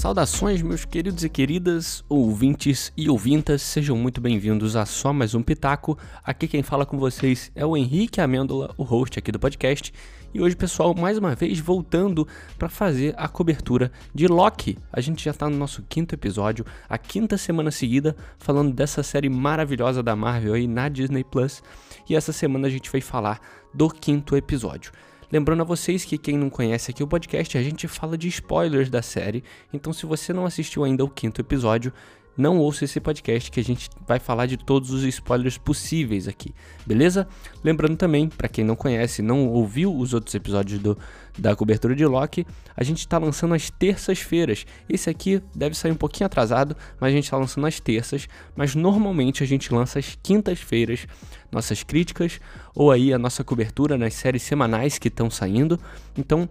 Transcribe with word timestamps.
Saudações, 0.00 0.62
meus 0.62 0.86
queridos 0.86 1.24
e 1.24 1.28
queridas, 1.28 2.02
ouvintes 2.08 2.90
e 2.96 3.10
ouvintas, 3.10 3.60
sejam 3.60 3.94
muito 3.94 4.18
bem-vindos 4.18 4.74
a 4.74 4.86
só 4.86 5.12
mais 5.12 5.34
um 5.34 5.42
Pitaco. 5.42 5.98
Aqui 6.24 6.48
quem 6.48 6.62
fala 6.62 6.86
com 6.86 6.98
vocês 6.98 7.52
é 7.54 7.66
o 7.66 7.76
Henrique 7.76 8.18
Amêndola, 8.18 8.74
o 8.78 8.82
host 8.82 9.18
aqui 9.18 9.30
do 9.30 9.38
podcast. 9.38 9.92
E 10.32 10.40
hoje, 10.40 10.56
pessoal, 10.56 10.94
mais 10.94 11.18
uma 11.18 11.34
vez 11.34 11.60
voltando 11.60 12.26
para 12.58 12.70
fazer 12.70 13.12
a 13.18 13.28
cobertura 13.28 13.92
de 14.14 14.26
Loki. 14.26 14.78
A 14.90 15.02
gente 15.02 15.22
já 15.22 15.32
está 15.32 15.50
no 15.50 15.58
nosso 15.58 15.84
quinto 15.86 16.14
episódio, 16.14 16.64
a 16.88 16.96
quinta 16.96 17.36
semana 17.36 17.70
seguida, 17.70 18.16
falando 18.38 18.72
dessa 18.72 19.02
série 19.02 19.28
maravilhosa 19.28 20.02
da 20.02 20.16
Marvel 20.16 20.54
aí 20.54 20.66
na 20.66 20.88
Disney 20.88 21.24
Plus. 21.24 21.62
E 22.08 22.16
essa 22.16 22.32
semana 22.32 22.68
a 22.68 22.70
gente 22.70 22.90
vai 22.90 23.02
falar 23.02 23.38
do 23.74 23.90
quinto 23.90 24.34
episódio. 24.34 24.92
Lembrando 25.32 25.60
a 25.60 25.64
vocês 25.64 26.04
que 26.04 26.18
quem 26.18 26.36
não 26.36 26.50
conhece 26.50 26.90
aqui 26.90 27.04
o 27.04 27.06
podcast, 27.06 27.56
a 27.56 27.62
gente 27.62 27.86
fala 27.86 28.18
de 28.18 28.26
spoilers 28.26 28.90
da 28.90 29.00
série. 29.00 29.44
Então, 29.72 29.92
se 29.92 30.04
você 30.04 30.32
não 30.32 30.44
assistiu 30.44 30.82
ainda 30.82 31.04
o 31.04 31.08
quinto 31.08 31.40
episódio, 31.40 31.92
não 32.40 32.58
ouça 32.58 32.84
esse 32.84 32.98
podcast 32.98 33.50
que 33.50 33.60
a 33.60 33.64
gente 33.64 33.88
vai 34.06 34.18
falar 34.18 34.46
de 34.46 34.56
todos 34.56 34.90
os 34.90 35.04
spoilers 35.04 35.58
possíveis 35.58 36.26
aqui, 36.26 36.54
beleza? 36.86 37.28
Lembrando 37.62 37.96
também, 37.96 38.28
para 38.28 38.48
quem 38.48 38.64
não 38.64 38.74
conhece, 38.74 39.22
não 39.22 39.48
ouviu 39.48 39.94
os 39.94 40.14
outros 40.14 40.34
episódios 40.34 40.80
do, 40.80 40.98
da 41.38 41.54
cobertura 41.54 41.94
de 41.94 42.04
Loki, 42.04 42.46
a 42.76 42.82
gente 42.82 42.98
está 42.98 43.18
lançando 43.18 43.54
às 43.54 43.70
terças-feiras. 43.70 44.66
Esse 44.88 45.10
aqui 45.10 45.42
deve 45.54 45.76
sair 45.76 45.92
um 45.92 45.96
pouquinho 45.96 46.26
atrasado, 46.26 46.76
mas 46.98 47.12
a 47.12 47.14
gente 47.14 47.24
está 47.24 47.36
lançando 47.36 47.66
às 47.66 47.78
terças, 47.78 48.26
mas 48.56 48.74
normalmente 48.74 49.42
a 49.42 49.46
gente 49.46 49.72
lança 49.72 49.98
às 49.98 50.18
quintas-feiras 50.22 51.06
nossas 51.52 51.82
críticas 51.82 52.40
ou 52.74 52.90
aí 52.90 53.12
a 53.12 53.18
nossa 53.18 53.44
cobertura 53.44 53.98
nas 53.98 54.14
séries 54.14 54.42
semanais 54.42 54.98
que 54.98 55.08
estão 55.08 55.30
saindo. 55.30 55.78
Então, 56.16 56.48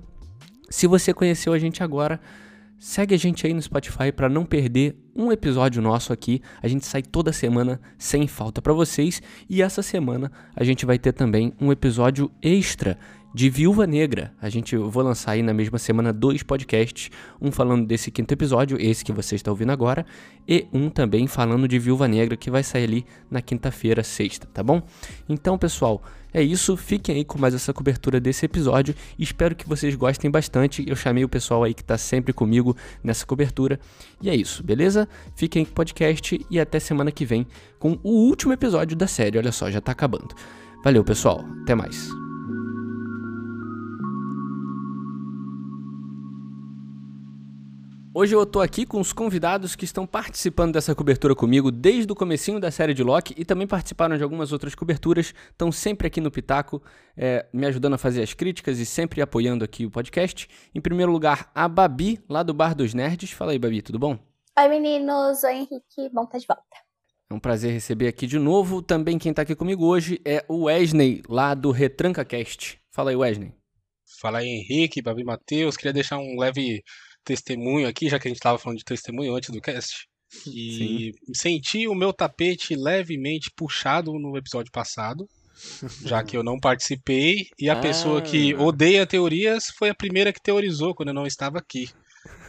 se 0.70 0.86
você 0.86 1.14
conheceu 1.14 1.52
a 1.52 1.60
gente 1.60 1.82
agora, 1.82 2.20
segue 2.80 3.14
a 3.14 3.18
gente 3.18 3.46
aí 3.46 3.54
no 3.54 3.62
Spotify 3.62 4.12
para 4.12 4.30
não 4.30 4.46
perder 4.46 4.96
um 5.16 5.32
episódio 5.32 5.82
nosso 5.82 6.14
aqui. 6.14 6.42
A 6.64 6.68
gente 6.68 6.86
sai 6.86 7.04
toda 7.04 7.34
semana 7.34 7.80
sem 7.98 8.26
falta 8.26 8.62
para 8.62 8.74
vocês 8.74 9.22
e 9.50 9.62
essa 9.62 9.82
semana 9.82 10.32
a 10.56 10.64
gente 10.64 10.86
vai 10.86 10.98
ter 10.98 11.12
também 11.12 11.54
um 11.60 11.72
episódio 11.72 12.32
extra 12.42 12.98
de 13.34 13.50
Viúva 13.50 13.86
Negra. 13.86 14.34
A 14.42 14.50
gente 14.50 14.76
eu 14.76 14.90
vou 14.90 15.04
lançar 15.04 15.32
aí 15.32 15.42
na 15.42 15.54
mesma 15.54 15.78
semana 15.78 16.12
dois 16.12 16.44
podcasts, 16.44 17.10
um 17.42 17.52
falando 17.52 17.86
desse 17.86 18.12
quinto 18.12 18.34
episódio, 18.34 18.78
esse 18.80 19.04
que 19.04 19.12
você 19.12 19.36
está 19.36 19.52
ouvindo 19.52 19.72
agora, 19.72 20.06
e 20.48 20.68
um 20.74 20.90
também 20.90 21.28
falando 21.28 21.68
de 21.68 21.78
Viúva 21.78 22.08
Negra 22.08 22.36
que 22.36 22.50
vai 22.50 22.64
sair 22.64 22.84
ali 22.84 23.06
na 23.30 23.42
quinta-feira, 23.42 24.04
sexta, 24.04 24.48
tá 24.54 24.64
bom? 24.64 24.82
Então, 25.28 25.58
pessoal, 25.58 26.02
é 26.34 26.42
isso. 26.42 26.78
Fiquem 26.78 27.18
aí 27.18 27.26
com 27.26 27.40
mais 27.40 27.54
essa 27.54 27.74
cobertura 27.74 28.20
desse 28.20 28.46
episódio. 28.46 28.96
Espero 29.18 29.56
que 29.56 29.68
vocês 29.68 29.96
gostem 29.96 30.30
bastante. 30.30 30.84
Eu 30.88 30.96
chamei 30.96 31.24
o 31.24 31.30
pessoal 31.30 31.64
aí 31.64 31.74
que 31.74 31.82
está 31.82 31.98
sempre 31.98 32.34
comigo 32.34 32.76
nessa 33.04 33.26
cobertura. 33.26 33.80
E 34.22 34.30
é 34.30 34.36
isso, 34.36 34.64
beleza? 34.64 35.08
Fiquem 35.36 35.66
com 35.66 35.72
o 35.72 35.76
podcast 35.76 36.40
e 36.50 36.60
até 36.60 36.80
semana 36.80 37.12
que 37.12 37.26
vem 37.26 37.48
com 37.80 38.00
o 38.04 38.28
último 38.28 38.54
episódio 38.54 38.96
da 38.96 39.08
série. 39.08 39.38
Olha 39.38 39.52
só, 39.52 39.70
já 39.72 39.80
está 39.80 39.92
acabando. 39.92 40.36
Valeu, 40.84 41.04
pessoal. 41.04 41.44
Até 41.64 41.76
mais. 41.76 42.29
Hoje 48.22 48.36
eu 48.36 48.46
tô 48.46 48.60
aqui 48.60 48.86
com 48.86 49.00
os 49.00 49.14
convidados 49.14 49.78
que 49.78 49.86
estão 49.86 50.06
participando 50.06 50.74
dessa 50.74 50.94
cobertura 50.94 51.34
comigo 51.34 51.72
desde 51.72 52.12
o 52.12 52.16
comecinho 52.16 52.60
da 52.60 52.70
série 52.70 52.94
de 52.94 53.02
Loki 53.02 53.34
e 53.38 53.46
também 53.46 53.66
participaram 53.66 54.18
de 54.18 54.24
algumas 54.24 54.52
outras 54.52 54.76
coberturas, 54.76 55.34
estão 55.50 55.72
sempre 55.72 56.06
aqui 56.06 56.20
no 56.20 56.30
Pitaco, 56.30 56.84
é, 57.16 57.46
me 57.54 57.66
ajudando 57.66 57.94
a 57.94 57.98
fazer 57.98 58.22
as 58.22 58.34
críticas 58.34 58.78
e 58.78 58.86
sempre 58.86 59.22
apoiando 59.22 59.64
aqui 59.64 59.86
o 59.86 59.90
podcast. 59.90 60.50
Em 60.76 60.82
primeiro 60.82 61.14
lugar, 61.14 61.50
a 61.56 61.66
Babi, 61.70 62.22
lá 62.28 62.44
do 62.44 62.54
Bar 62.54 62.76
dos 62.76 62.94
Nerds. 62.94 63.32
Fala 63.32 63.54
aí, 63.54 63.58
Babi, 63.58 63.82
tudo 63.82 63.98
bom? 63.98 64.20
Oi, 64.60 64.68
meninos. 64.68 65.42
Oi, 65.46 65.54
Henrique. 65.54 66.10
Bom 66.12 66.24
estar 66.24 66.32
tá 66.34 66.38
de 66.40 66.46
volta. 66.46 66.64
É 67.30 67.34
um 67.34 67.40
prazer 67.40 67.72
receber 67.72 68.10
aqui 68.10 68.28
de 68.28 68.38
novo. 68.38 68.82
Também 68.82 69.18
quem 69.18 69.34
tá 69.34 69.44
aqui 69.44 69.56
comigo 69.56 69.86
hoje 69.86 70.20
é 70.26 70.44
o 70.50 70.66
Wesley, 70.66 71.24
lá 71.30 71.54
do 71.54 71.72
Retranca 71.72 72.26
Cast. 72.26 72.82
Fala 72.92 73.12
aí, 73.12 73.16
Wesley. 73.16 73.54
Fala 74.20 74.40
aí, 74.40 74.48
Henrique, 74.50 75.02
Babi 75.02 75.24
Matheus. 75.24 75.78
Queria 75.78 75.94
deixar 75.94 76.18
um 76.18 76.38
leve 76.38 76.84
testemunho 77.30 77.88
aqui, 77.88 78.10
já 78.10 78.18
que 78.18 78.28
a 78.28 78.30
gente 78.30 78.38
estava 78.38 78.58
falando 78.58 78.80
de 78.80 78.84
testemunho 78.84 79.36
antes 79.36 79.52
do 79.52 79.62
cast. 79.62 80.08
E 80.48 81.12
Sim. 81.14 81.34
senti 81.34 81.88
o 81.88 81.96
meu 81.96 82.12
tapete 82.12 82.76
levemente 82.76 83.52
puxado 83.56 84.14
no 84.14 84.38
episódio 84.38 84.72
passado, 84.72 85.28
já 86.04 86.24
que 86.24 86.36
eu 86.36 86.44
não 86.44 86.60
participei, 86.60 87.48
e 87.60 87.70
a 87.70 87.74
ah. 87.78 87.82
pessoa 87.82 88.22
que 88.22 88.56
odeia 88.56 89.06
teorias 89.06 89.66
foi 89.78 89.90
a 89.90 89.96
primeira 89.96 90.34
que 90.34 90.42
teorizou 90.42 90.96
quando 90.96 91.10
eu 91.10 91.16
não 91.16 91.26
estava 91.26 91.58
aqui. 91.58 91.90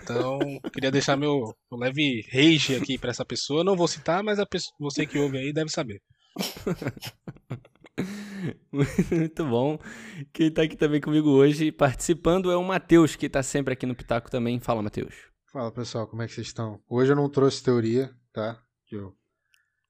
Então, 0.02 0.38
queria 0.72 0.90
deixar 0.90 1.16
meu, 1.16 1.54
meu 1.70 1.80
leve 1.80 2.26
rage 2.32 2.74
aqui 2.74 2.98
para 2.98 3.10
essa 3.10 3.24
pessoa. 3.24 3.62
Não 3.62 3.76
vou 3.76 3.86
citar, 3.86 4.22
mas 4.22 4.38
a 4.38 4.46
pessoa, 4.46 4.74
você 4.80 5.06
que 5.06 5.18
ouve 5.18 5.38
aí 5.38 5.52
deve 5.52 5.70
saber. 5.70 6.00
Muito 8.72 9.44
bom. 9.46 9.78
Quem 10.32 10.50
tá 10.50 10.62
aqui 10.62 10.76
também 10.76 11.00
comigo 11.00 11.30
hoje, 11.30 11.70
participando, 11.70 12.50
é 12.50 12.56
o 12.56 12.64
Matheus, 12.64 13.16
que 13.16 13.28
tá 13.28 13.42
sempre 13.42 13.74
aqui 13.74 13.86
no 13.86 13.94
Pitaco 13.94 14.30
também. 14.30 14.58
Fala, 14.60 14.82
Matheus. 14.82 15.14
Fala, 15.52 15.72
pessoal, 15.72 16.06
como 16.06 16.22
é 16.22 16.26
que 16.26 16.32
vocês 16.32 16.46
estão? 16.46 16.80
Hoje 16.88 17.12
eu 17.12 17.16
não 17.16 17.28
trouxe 17.28 17.62
teoria, 17.62 18.10
tá? 18.32 18.60
Eu 18.90 19.14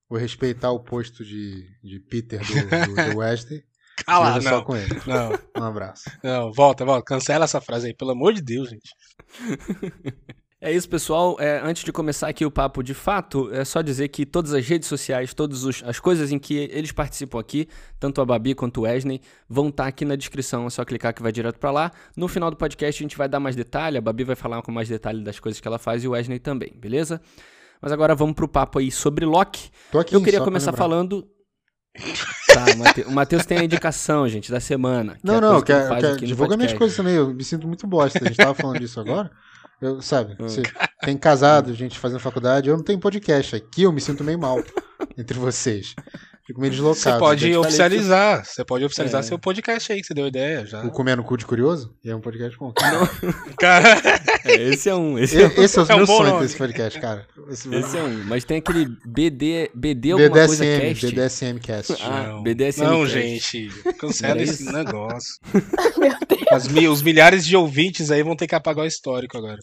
vou 0.09 0.19
respeitar 0.19 0.71
o 0.71 0.81
posto 0.81 1.25
de, 1.25 1.69
de 1.83 2.01
Peter 2.01 2.41
do, 2.41 2.95
do, 2.95 3.13
do 3.13 3.19
Wesley. 3.21 3.65
Cala, 4.05 4.35
não. 4.37 4.43
só 4.43 4.63
com 4.63 4.77
ele. 4.77 4.95
Não. 5.07 5.63
Um 5.63 5.67
abraço. 5.67 6.11
Não, 6.23 6.53
volta, 6.53 6.85
volta. 6.85 7.05
Cancela 7.05 7.45
essa 7.45 7.61
frase 7.61 7.89
aí, 7.89 7.95
pelo 7.95 8.13
amor 8.13 8.33
de 8.33 8.41
Deus, 8.41 8.71
gente. 8.71 8.91
É 10.63 10.71
isso, 10.71 10.87
pessoal. 10.91 11.37
É, 11.41 11.59
antes 11.65 11.83
de 11.83 11.91
começar 11.91 12.29
aqui 12.29 12.45
o 12.45 12.51
papo 12.51 12.83
de 12.83 12.93
fato, 12.93 13.49
é 13.51 13.65
só 13.65 13.81
dizer 13.81 14.09
que 14.09 14.27
todas 14.27 14.53
as 14.53 14.67
redes 14.67 14.89
sociais, 14.89 15.33
todas 15.33 15.65
as 15.83 15.99
coisas 15.99 16.31
em 16.31 16.39
que 16.39 16.55
eles 16.71 16.93
participam 16.93 17.41
aqui, 17.41 17.67
tanto 17.99 18.21
a 18.21 18.27
Babi 18.27 18.55
quanto 18.55 18.79
o 18.79 18.83
Wesley, 18.83 19.23
vão 19.49 19.69
estar 19.71 19.85
tá 19.85 19.89
aqui 19.89 20.05
na 20.05 20.17
descrição. 20.17 20.67
É 20.67 20.71
só 20.71 20.85
clicar 20.85 21.15
que 21.15 21.23
vai 21.23 21.33
direto 21.33 21.59
para 21.59 21.71
lá. 21.71 21.91
No 22.15 22.29
final 22.29 22.51
do 22.51 22.59
podcast 22.59 23.03
a 23.03 23.05
gente 23.05 23.17
vai 23.17 23.27
dar 23.27 23.41
mais 23.41 23.57
detalhe, 23.57 23.97
a 23.97 24.03
Babi 24.03 24.23
vai 24.23 24.37
falar 24.37 24.61
com 24.61 24.71
mais 24.71 24.87
detalhe 24.87 25.25
das 25.25 25.41
coisas 25.41 25.59
que 25.59 25.67
ela 25.67 25.79
faz 25.79 26.05
e 26.05 26.09
o 26.09 26.11
Wesley 26.11 26.39
também, 26.39 26.75
beleza? 26.77 27.23
Mas 27.81 27.91
agora 27.91 28.15
vamos 28.15 28.35
pro 28.35 28.47
papo 28.47 28.81
aí 28.81 28.91
sobre 28.91 29.25
Loki. 29.25 29.71
Aqui, 29.99 30.15
Eu 30.15 30.23
queria 30.23 30.43
começar 30.43 30.75
falando 30.75 31.27
Tá, 32.53 32.65
o 33.07 33.13
Matheus 33.13 33.47
tem 33.47 33.59
a 33.59 33.65
indicação, 33.65 34.29
gente, 34.29 34.51
da 34.51 34.59
semana. 34.61 35.17
não, 35.23 35.37
é 35.37 35.41
não, 35.41 35.63
que 35.63 35.73
quer, 35.73 36.17
divulga 36.17 36.57
minhas 36.57 36.73
coisas 36.73 36.97
também. 36.97 37.15
Eu 37.15 37.33
me 37.33 37.45
sinto 37.45 37.67
muito 37.67 37.87
bosta. 37.87 38.19
A 38.21 38.27
gente 38.27 38.37
tava 38.37 38.55
falando 38.55 38.81
disso 38.81 38.99
agora. 38.99 39.31
Eu, 39.81 40.03
sabe, 40.03 40.35
hum. 40.35 40.49
você 40.49 40.63
tem 41.01 41.17
casado, 41.17 41.73
gente 41.75 41.99
fazendo 41.99 42.21
faculdade, 42.21 42.69
eu 42.69 42.77
não 42.77 42.85
tenho 42.85 42.99
podcast. 42.99 43.57
Aqui 43.57 43.83
eu 43.83 43.93
me 43.93 44.01
sinto 44.01 44.23
meio 44.23 44.39
mal 44.39 44.63
entre 45.17 45.39
vocês. 45.39 45.95
Fico 46.51 46.61
meio 46.61 46.73
deslocado. 46.73 46.99
Você 46.99 47.17
pode 47.17 47.57
oficializar. 47.57 48.45
Você 48.45 48.65
pode 48.65 48.85
oficializar 48.85 49.21
é. 49.21 49.23
seu 49.23 49.39
podcast 49.39 49.93
aí, 49.93 50.01
que 50.01 50.07
você 50.09 50.13
deu 50.13 50.27
ideia. 50.27 50.67
Já. 50.67 50.85
O 50.85 50.91
Comendo 50.91 51.23
Cu 51.23 51.37
de 51.37 51.47
Curioso? 51.47 51.95
E 52.03 52.11
é 52.11 52.17
um 52.17 52.21
podcast 52.21 52.59
bom. 52.59 52.73
Não. 52.77 53.07
cara. 53.57 54.01
É, 54.45 54.55
esse 54.55 54.89
é 54.89 54.95
um. 54.97 55.17
Esse, 55.17 55.39
é, 55.41 55.47
esse 55.61 55.79
é 55.79 55.83
o 55.83 55.85
é 55.85 55.95
meu 55.95 56.03
um 56.03 56.07
sonho 56.09 56.41
desse 56.41 56.57
podcast, 56.57 56.99
cara. 56.99 57.25
Esse, 57.49 57.73
esse 57.73 57.97
é 57.97 58.03
um. 58.03 58.25
Mas 58.25 58.43
tem 58.43 58.59
aquele 58.59 58.89
BD, 59.07 59.71
BD 59.73 60.11
alguma 60.11 60.29
BDSM, 60.29 60.47
coisa 60.47 60.81
cast. 60.81 61.07
BDSM 61.07 61.61
Cast. 61.61 62.03
Ah, 62.03 62.23
não, 62.25 62.43
BDSM 62.43 62.85
não 62.85 63.03
cast. 63.03 63.13
gente. 63.13 63.69
Cancela 63.93 64.43
esse 64.43 64.65
negócio. 64.73 65.37
meu 65.97 66.17
Deus. 66.29 66.43
As, 66.51 66.67
os 66.67 67.03
milhares 67.03 67.47
de 67.47 67.57
ouvintes 67.57 68.11
aí 68.11 68.25
vão 68.25 68.35
ter 68.35 68.49
que 68.49 68.57
apagar 68.57 68.85
o 68.85 68.89
histórico 68.89 69.39
agora. 69.39 69.61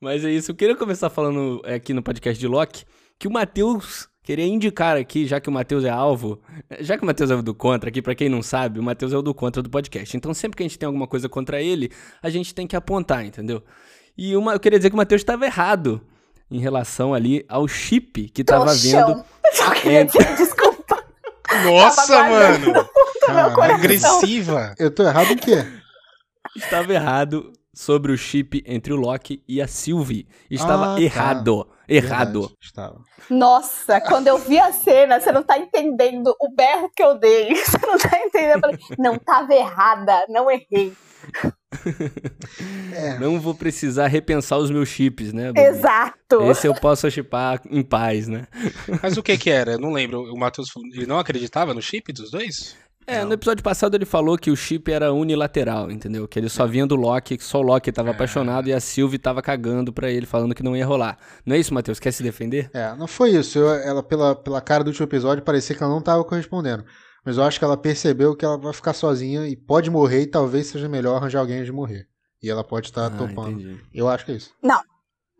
Mas 0.00 0.24
é 0.24 0.30
isso. 0.30 0.50
Eu 0.50 0.54
queria 0.54 0.74
começar 0.74 1.10
falando 1.10 1.60
é, 1.62 1.74
aqui 1.74 1.92
no 1.92 2.02
podcast 2.02 2.40
de 2.40 2.48
Loki 2.48 2.84
que 3.18 3.28
o 3.28 3.30
Matheus 3.30 4.08
queria 4.22 4.46
indicar 4.46 4.96
aqui, 4.96 5.26
já 5.26 5.38
que 5.38 5.48
o 5.50 5.52
Matheus 5.52 5.84
é 5.84 5.90
alvo, 5.90 6.40
já 6.80 6.96
que 6.96 7.02
o 7.02 7.06
Matheus 7.06 7.30
é 7.30 7.34
o 7.34 7.42
do 7.42 7.54
contra, 7.54 7.90
aqui 7.90 8.00
para 8.00 8.14
quem 8.14 8.28
não 8.28 8.42
sabe, 8.42 8.80
o 8.80 8.82
Matheus 8.82 9.12
é 9.12 9.16
o 9.18 9.20
do 9.20 9.34
contra 9.34 9.62
do 9.62 9.68
podcast. 9.68 10.16
Então 10.16 10.32
sempre 10.32 10.56
que 10.56 10.62
a 10.62 10.66
gente 10.66 10.78
tem 10.78 10.86
alguma 10.86 11.06
coisa 11.06 11.28
contra 11.28 11.60
ele, 11.60 11.92
a 12.22 12.30
gente 12.30 12.54
tem 12.54 12.66
que 12.66 12.74
apontar, 12.74 13.26
entendeu? 13.26 13.62
E 14.16 14.34
uma, 14.34 14.54
eu 14.54 14.60
queria 14.60 14.78
dizer 14.78 14.88
que 14.88 14.94
o 14.94 14.96
Matheus 14.96 15.20
estava 15.20 15.44
errado 15.44 16.00
em 16.50 16.60
relação 16.60 17.12
ali 17.12 17.44
ao 17.46 17.68
chip 17.68 18.30
que 18.30 18.40
estava 18.40 18.72
vendo. 18.74 19.22
Entre... 19.84 20.24
Desculpa. 20.36 21.04
Nossa, 21.66 22.24
mano. 22.24 22.88
agressiva. 23.74 24.74
Eu 24.78 24.90
tô 24.90 25.02
errado 25.02 25.32
em 25.32 25.36
quê? 25.36 25.66
Estava 26.56 26.92
errado 26.94 27.52
sobre 27.74 28.12
o 28.12 28.18
chip 28.18 28.62
entre 28.66 28.92
o 28.92 28.96
Loki 28.96 29.42
e 29.48 29.60
a 29.60 29.66
Sylvie. 29.66 30.26
Estava 30.50 30.92
ah, 30.92 30.94
tá. 30.96 31.00
errado. 31.00 31.68
Errado. 31.88 32.40
Verdade, 32.40 32.56
estava. 32.60 33.00
Nossa, 33.28 34.00
quando 34.00 34.28
eu 34.28 34.38
vi 34.38 34.58
a 34.58 34.72
cena, 34.72 35.20
você 35.20 35.32
não 35.32 35.42
tá 35.42 35.58
entendendo 35.58 36.34
o 36.40 36.54
berro 36.54 36.90
que 36.94 37.02
eu 37.02 37.18
dei. 37.18 37.54
Você 37.54 37.78
não 37.86 37.98
tá 37.98 38.18
entendendo. 38.18 38.56
Eu 38.56 38.60
falei, 38.60 38.78
não 38.98 39.18
tava 39.18 39.54
errada, 39.54 40.24
não 40.28 40.50
errei. 40.50 40.92
É. 42.94 43.18
Não 43.20 43.38
vou 43.38 43.54
precisar 43.54 44.06
repensar 44.06 44.56
os 44.58 44.70
meus 44.70 44.88
chips, 44.88 45.32
né? 45.32 45.52
Exato. 45.54 46.42
Esse 46.50 46.66
eu 46.66 46.74
posso 46.74 47.10
chipar 47.10 47.60
em 47.70 47.82
paz, 47.82 48.26
né? 48.26 48.46
Mas 49.02 49.16
o 49.16 49.22
que 49.22 49.36
que 49.36 49.50
era? 49.50 49.72
Eu 49.72 49.78
não 49.78 49.92
lembro. 49.92 50.22
O 50.32 50.38
Matheus 50.38 50.68
ele 50.92 51.06
não 51.06 51.18
acreditava 51.18 51.74
no 51.74 51.82
chip 51.82 52.12
dos 52.12 52.30
dois? 52.30 52.76
É, 53.10 53.24
no 53.24 53.32
episódio 53.32 53.62
passado 53.62 53.94
ele 53.96 54.04
falou 54.04 54.38
que 54.38 54.50
o 54.50 54.56
chip 54.56 54.90
era 54.90 55.12
unilateral, 55.12 55.90
entendeu? 55.90 56.28
Que 56.28 56.38
ele 56.38 56.48
só 56.48 56.66
vinha 56.66 56.86
do 56.86 56.94
Loki, 56.94 57.36
que 57.36 57.44
só 57.44 57.58
o 57.58 57.62
Loki 57.62 57.90
tava 57.90 58.10
é. 58.10 58.12
apaixonado 58.12 58.68
e 58.68 58.72
a 58.72 58.80
Sylvie 58.80 59.18
tava 59.18 59.42
cagando 59.42 59.92
pra 59.92 60.10
ele, 60.10 60.26
falando 60.26 60.54
que 60.54 60.62
não 60.62 60.76
ia 60.76 60.86
rolar. 60.86 61.18
Não 61.44 61.56
é 61.56 61.58
isso, 61.58 61.74
Matheus? 61.74 61.98
Quer 61.98 62.12
se 62.12 62.22
defender? 62.22 62.70
É, 62.72 62.94
não 62.94 63.06
foi 63.06 63.30
isso. 63.30 63.58
Eu, 63.58 63.68
ela, 63.70 64.02
pela, 64.02 64.36
pela 64.36 64.60
cara 64.60 64.84
do 64.84 64.88
último 64.88 65.06
episódio, 65.06 65.42
parecia 65.42 65.74
que 65.74 65.82
ela 65.82 65.92
não 65.92 66.00
tava 66.00 66.24
correspondendo. 66.24 66.84
Mas 67.24 67.36
eu 67.36 67.42
acho 67.44 67.58
que 67.58 67.64
ela 67.64 67.76
percebeu 67.76 68.34
que 68.34 68.44
ela 68.44 68.56
vai 68.56 68.72
ficar 68.72 68.92
sozinha 68.92 69.46
e 69.46 69.56
pode 69.56 69.90
morrer 69.90 70.22
e 70.22 70.26
talvez 70.26 70.68
seja 70.68 70.88
melhor 70.88 71.16
arranjar 71.16 71.40
alguém 71.40 71.62
de 71.64 71.72
morrer. 71.72 72.06
E 72.42 72.48
ela 72.48 72.64
pode 72.64 72.86
estar 72.86 73.06
ah, 73.06 73.10
topando. 73.10 73.60
Entendi. 73.60 73.80
Eu 73.92 74.08
acho 74.08 74.24
que 74.24 74.32
é 74.32 74.36
isso. 74.36 74.54
Não, 74.62 74.80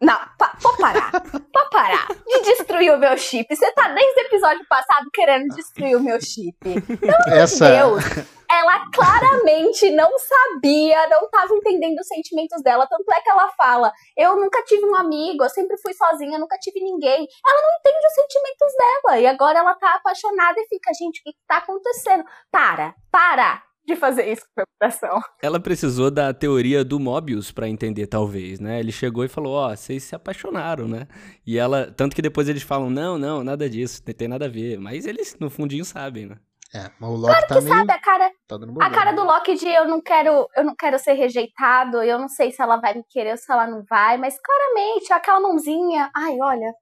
não, 0.00 0.18
pa, 0.38 0.56
pode 0.62 0.78
parar. 0.78 1.10
pode 1.12 1.70
parar 1.70 2.08
de 2.26 2.40
destruir 2.42 2.90
o 2.94 2.98
meu 2.98 3.16
chip. 3.18 3.54
Você 3.54 3.70
tá 3.72 3.88
desde 3.88 4.20
o 4.20 4.24
episódio 4.24 4.66
passado 4.66 5.10
querendo 5.12 5.54
destruir 5.54 5.96
o 5.96 6.00
meu 6.00 6.18
chip. 6.20 6.56
Pelo 6.60 7.36
Essa... 7.36 7.66
de 7.66 7.76
Deus. 7.76 8.04
Ela 8.50 8.90
claramente 8.90 9.90
não 9.92 10.10
sabia, 10.18 11.06
não 11.08 11.28
tava 11.30 11.54
entendendo 11.54 11.98
os 12.00 12.06
sentimentos 12.06 12.60
dela. 12.62 12.86
Tanto 12.88 13.12
é 13.12 13.20
que 13.20 13.30
ela 13.30 13.48
fala: 13.50 13.92
Eu 14.16 14.36
nunca 14.36 14.62
tive 14.64 14.84
um 14.86 14.94
amigo, 14.96 15.44
eu 15.44 15.50
sempre 15.50 15.76
fui 15.76 15.94
sozinha, 15.94 16.38
nunca 16.38 16.56
tive 16.58 16.80
ninguém. 16.80 17.28
Ela 17.46 17.62
não 17.62 17.78
entende 17.78 18.06
os 18.06 18.14
sentimentos 18.14 18.72
dela. 18.76 19.20
E 19.20 19.26
agora 19.26 19.58
ela 19.60 19.74
tá 19.74 19.94
apaixonada 19.94 20.58
e 20.58 20.66
fica: 20.66 20.92
Gente, 20.94 21.20
o 21.20 21.22
que, 21.24 21.32
que 21.32 21.46
tá 21.46 21.58
acontecendo? 21.58 22.24
Para, 22.50 22.94
para 23.12 23.62
de 23.90 23.96
fazer 23.96 24.32
isso 24.32 24.42
com 24.54 24.60
a 24.60 24.64
reputação. 24.64 25.20
Ela 25.42 25.60
precisou 25.60 26.10
da 26.10 26.32
teoria 26.32 26.84
do 26.84 26.98
Mobius 26.98 27.50
para 27.50 27.68
entender, 27.68 28.06
talvez, 28.06 28.60
né? 28.60 28.80
Ele 28.80 28.92
chegou 28.92 29.24
e 29.24 29.28
falou, 29.28 29.54
ó, 29.54 29.72
oh, 29.72 29.76
vocês 29.76 30.04
se 30.04 30.14
apaixonaram, 30.14 30.86
né? 30.86 31.06
E 31.46 31.58
ela, 31.58 31.92
tanto 31.96 32.14
que 32.14 32.22
depois 32.22 32.48
eles 32.48 32.62
falam, 32.62 32.90
não, 32.90 33.18
não, 33.18 33.42
nada 33.42 33.68
disso, 33.68 34.02
não 34.06 34.14
tem 34.14 34.28
nada 34.28 34.46
a 34.46 34.48
ver. 34.48 34.78
Mas 34.78 35.06
eles, 35.06 35.36
no 35.38 35.50
fundinho, 35.50 35.84
sabem, 35.84 36.26
né? 36.26 36.36
É, 36.72 36.88
mas 37.00 37.10
o 37.10 37.14
Loki 37.14 37.32
claro 37.32 37.46
tá 37.48 37.54
que 37.56 37.60
meio... 37.62 37.76
sabe, 37.76 37.92
a 37.92 37.98
cara, 37.98 38.30
tá 38.46 38.56
a 38.80 38.90
cara 38.90 39.12
do 39.12 39.24
Loki 39.24 39.56
de 39.56 39.66
eu 39.66 39.88
não 39.88 40.00
quero, 40.00 40.46
eu 40.56 40.64
não 40.64 40.74
quero 40.76 41.00
ser 41.00 41.14
rejeitado, 41.14 42.00
eu 42.00 42.16
não 42.16 42.28
sei 42.28 42.52
se 42.52 42.62
ela 42.62 42.76
vai 42.76 42.94
me 42.94 43.02
querer 43.10 43.32
ou 43.32 43.36
se 43.36 43.50
ela 43.50 43.66
não 43.66 43.82
vai, 43.90 44.16
mas 44.16 44.36
claramente, 44.40 45.12
aquela 45.12 45.40
mãozinha, 45.40 46.08
ai, 46.14 46.36
olha, 46.40 46.72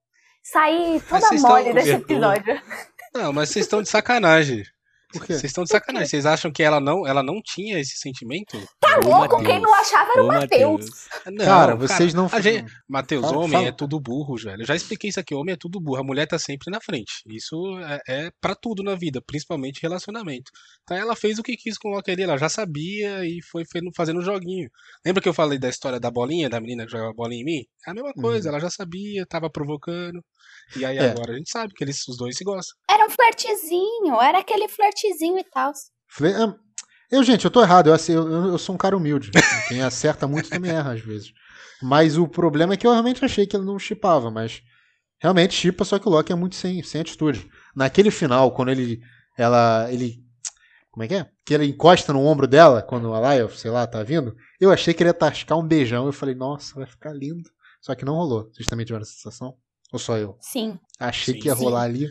saí 0.43 1.00
toda 1.08 1.40
mole 1.40 1.72
desse 1.72 1.93
episódio. 1.93 2.60
Não, 3.14 3.32
mas 3.32 3.49
vocês 3.49 3.64
estão 3.64 3.81
de 3.81 3.88
sacanagem. 3.88 4.64
Vocês 5.14 5.44
estão 5.44 5.64
de 5.64 5.70
sacanagem. 5.70 6.08
Vocês 6.08 6.26
acham 6.26 6.50
que 6.50 6.62
ela 6.62 6.81
não, 6.81 7.06
ela 7.06 7.22
não 7.22 7.40
tinha 7.43 7.81
esse 7.81 7.96
sentimento? 7.96 8.58
Tá 8.78 8.99
Ô, 8.99 9.08
louco? 9.08 9.43
Quem 9.43 9.60
não 9.60 9.72
achava 9.75 10.12
era 10.12 10.22
o 10.22 10.26
Matheus. 10.26 11.08
Cara, 11.38 11.75
vocês 11.75 12.12
não. 12.12 12.28
Gente... 12.40 12.70
Matheus, 12.87 13.25
homem 13.25 13.52
fala. 13.52 13.69
é 13.69 13.72
tudo 13.72 13.99
burro, 13.99 14.37
velho. 14.37 14.62
Eu 14.62 14.66
já 14.66 14.76
expliquei 14.76 15.08
isso 15.08 15.19
aqui. 15.19 15.34
Homem 15.34 15.55
é 15.55 15.56
tudo 15.56 15.81
burro. 15.81 16.00
A 16.00 16.05
mulher 16.05 16.26
tá 16.26 16.38
sempre 16.38 16.70
na 16.70 16.81
frente. 16.81 17.22
Isso 17.26 17.56
é, 17.78 18.00
é 18.08 18.31
para 18.40 18.55
tudo 18.55 18.82
na 18.82 18.94
vida, 18.94 19.22
principalmente 19.26 19.81
relacionamento. 19.81 20.50
Então 20.82 20.96
ela 20.96 21.16
fez 21.16 21.38
o 21.38 21.43
que 21.43 21.56
quis 21.56 21.78
com 21.78 21.88
o 21.88 21.93
Loki 21.93 22.10
ali. 22.10 22.22
Ela 22.22 22.37
já 22.37 22.49
sabia 22.49 23.25
e 23.25 23.40
foi 23.50 23.64
fazendo 23.96 24.20
um 24.20 24.25
joguinho. 24.25 24.69
Lembra 25.05 25.22
que 25.22 25.28
eu 25.28 25.34
falei 25.34 25.58
da 25.58 25.69
história 25.69 25.99
da 25.99 26.10
bolinha, 26.10 26.50
da 26.50 26.60
menina 26.60 26.84
que 26.84 26.93
jogava 26.93 27.14
bolinha 27.14 27.40
em 27.40 27.44
mim? 27.44 27.64
É 27.87 27.90
a 27.90 27.94
mesma 27.94 28.12
coisa. 28.12 28.49
Uhum. 28.49 28.55
Ela 28.55 28.60
já 28.60 28.70
sabia, 28.70 29.25
tava 29.26 29.49
provocando. 29.49 30.22
E 30.76 30.84
aí 30.84 30.99
é. 30.99 31.10
agora 31.10 31.32
a 31.32 31.37
gente 31.37 31.50
sabe 31.50 31.72
que 31.75 31.82
eles, 31.82 32.06
os 32.08 32.16
dois 32.16 32.37
se 32.37 32.44
gostam. 32.44 32.76
Era 32.90 33.06
um 33.06 33.10
flertezinho, 33.10 34.20
era 34.20 34.38
aquele 34.38 34.69
flertezinho 34.98 35.38
e 35.38 35.44
tal. 35.44 35.72
Ah, 35.72 36.54
eu, 37.10 37.22
gente, 37.22 37.44
eu 37.44 37.50
tô 37.50 37.62
errado. 37.62 37.88
Eu, 37.88 37.96
eu, 38.14 38.46
eu 38.48 38.58
sou 38.58 38.74
um 38.74 38.78
cara 38.78 38.96
humilde. 38.96 39.30
Quem 39.68 39.82
acerta 39.82 40.26
muito 40.26 40.50
também 40.50 40.70
erra 40.70 40.92
às 40.92 41.00
vezes. 41.00 41.32
Mas 41.82 42.18
o 42.18 42.26
problema 42.26 42.74
é 42.74 42.76
que 42.76 42.86
eu 42.86 42.92
realmente 42.92 43.24
achei 43.24 43.46
que 43.46 43.56
ele 43.56 43.64
não 43.64 43.78
chipava, 43.78 44.30
mas 44.30 44.62
realmente 45.20 45.54
chipa, 45.54 45.84
só 45.84 45.98
que 45.98 46.08
o 46.08 46.10
Loki 46.10 46.32
é 46.32 46.34
muito 46.36 46.56
sem, 46.56 46.82
sem 46.82 47.00
atitude. 47.00 47.48
Naquele 47.74 48.10
final, 48.10 48.50
quando 48.52 48.70
ele. 48.70 49.00
Ela. 49.36 49.88
ele. 49.92 50.24
Como 50.90 51.04
é 51.04 51.08
que 51.08 51.14
é? 51.14 51.30
Que 51.46 51.54
ele 51.54 51.66
encosta 51.66 52.12
no 52.12 52.24
ombro 52.24 52.46
dela, 52.46 52.82
quando 52.82 53.14
a 53.14 53.20
Laia, 53.20 53.48
sei 53.50 53.70
lá, 53.70 53.86
tá 53.86 54.02
vindo. 54.02 54.34
Eu 54.60 54.72
achei 54.72 54.92
que 54.92 55.02
ele 55.02 55.10
ia 55.10 55.14
tascar 55.14 55.56
um 55.56 55.66
beijão. 55.66 56.06
Eu 56.06 56.12
falei, 56.12 56.34
nossa, 56.34 56.74
vai 56.74 56.86
ficar 56.86 57.12
lindo. 57.12 57.48
Só 57.80 57.94
que 57.94 58.04
não 58.04 58.14
rolou. 58.14 58.50
Vocês 58.52 58.66
também 58.66 58.84
tiveram 58.84 59.02
essa 59.02 59.12
sensação? 59.12 59.54
Ou 59.92 59.98
só 59.98 60.18
eu? 60.18 60.36
Sim. 60.40 60.76
Achei 60.98 61.34
sim, 61.34 61.40
que 61.40 61.46
ia 61.46 61.54
sim. 61.54 61.62
rolar 61.62 61.82
ali. 61.82 62.08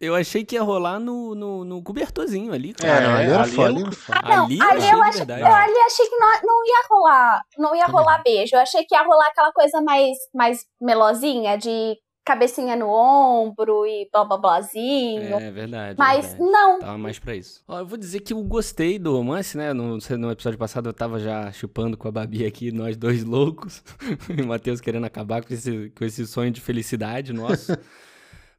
Eu 0.00 0.14
achei 0.14 0.44
que 0.44 0.54
ia 0.54 0.62
rolar 0.62 1.00
no, 1.00 1.34
no, 1.34 1.64
no 1.64 1.82
cobertorzinho 1.82 2.52
ali, 2.52 2.72
cara. 2.72 3.02
É, 3.02 3.06
não, 3.06 3.14
ali 3.16 3.30
era 3.30 3.42
ali 3.42 3.52
foda. 3.52 3.68
Ali, 3.68 3.84
ah, 4.10 4.22
não, 4.22 4.44
ali, 4.44 4.60
ali 4.62 4.90
eu, 4.90 5.02
achei, 5.02 5.22
eu 5.22 5.46
ali 5.46 5.78
achei 5.86 6.06
que 6.06 6.16
não, 6.16 6.28
não 6.44 6.66
ia 6.66 6.86
rolar. 6.88 7.42
Não 7.58 7.74
ia 7.74 7.86
Também. 7.86 8.00
rolar 8.00 8.22
beijo. 8.22 8.54
Eu 8.54 8.60
achei 8.60 8.84
que 8.84 8.94
ia 8.94 9.02
rolar 9.02 9.26
aquela 9.26 9.52
coisa 9.52 9.82
mais, 9.82 10.16
mais 10.32 10.64
melosinha 10.80 11.58
de 11.58 11.96
cabecinha 12.28 12.76
no 12.76 12.88
ombro 12.88 13.86
e 13.86 14.08
blá 14.12 14.22
blá 14.22 14.36
blázinho. 14.36 15.34
É 15.34 15.50
verdade. 15.50 15.96
Mas 15.98 16.26
é 16.26 16.28
verdade. 16.28 16.52
não. 16.52 16.78
Tava 16.78 16.98
mais 16.98 17.18
pra 17.18 17.34
isso. 17.34 17.64
Ó, 17.66 17.78
eu 17.78 17.86
vou 17.86 17.98
dizer 17.98 18.20
que 18.20 18.34
eu 18.34 18.42
gostei 18.44 18.98
do 18.98 19.16
romance, 19.16 19.56
né? 19.56 19.72
No, 19.72 19.96
no 19.96 20.30
episódio 20.30 20.58
passado 20.58 20.90
eu 20.90 20.92
tava 20.92 21.18
já 21.18 21.50
chupando 21.50 21.96
com 21.96 22.06
a 22.06 22.12
Babi 22.12 22.44
aqui, 22.44 22.70
nós 22.70 22.96
dois 22.96 23.24
loucos. 23.24 23.82
e 24.28 24.42
o 24.42 24.46
Matheus 24.46 24.80
querendo 24.80 25.06
acabar 25.06 25.42
com 25.42 25.52
esse, 25.52 25.90
com 25.96 26.04
esse 26.04 26.24
sonho 26.26 26.52
de 26.52 26.60
felicidade 26.60 27.32
nosso. 27.32 27.72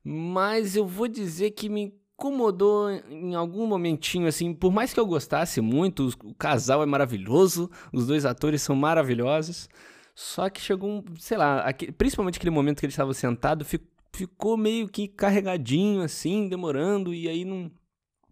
Mas 0.03 0.75
eu 0.75 0.85
vou 0.85 1.07
dizer 1.07 1.51
que 1.51 1.69
me 1.69 1.93
incomodou 2.13 2.89
em 2.89 3.33
algum 3.33 3.65
momentinho, 3.65 4.27
assim, 4.27 4.53
por 4.53 4.71
mais 4.71 4.93
que 4.93 4.99
eu 4.99 5.05
gostasse 5.05 5.61
muito, 5.61 6.09
o 6.23 6.33
casal 6.33 6.83
é 6.83 6.85
maravilhoso, 6.85 7.69
os 7.93 8.07
dois 8.07 8.25
atores 8.25 8.61
são 8.61 8.75
maravilhosos. 8.75 9.69
Só 10.13 10.49
que 10.49 10.59
chegou 10.59 10.89
um, 10.89 11.03
sei 11.17 11.37
lá, 11.37 11.65
principalmente 11.97 12.37
aquele 12.37 12.51
momento 12.51 12.79
que 12.79 12.85
ele 12.85 12.91
estava 12.91 13.13
sentado, 13.13 13.65
ficou 14.11 14.57
meio 14.57 14.89
que 14.89 15.07
carregadinho, 15.07 16.01
assim, 16.01 16.49
demorando, 16.49 17.13
e 17.13 17.29
aí 17.29 17.45
não, 17.45 17.71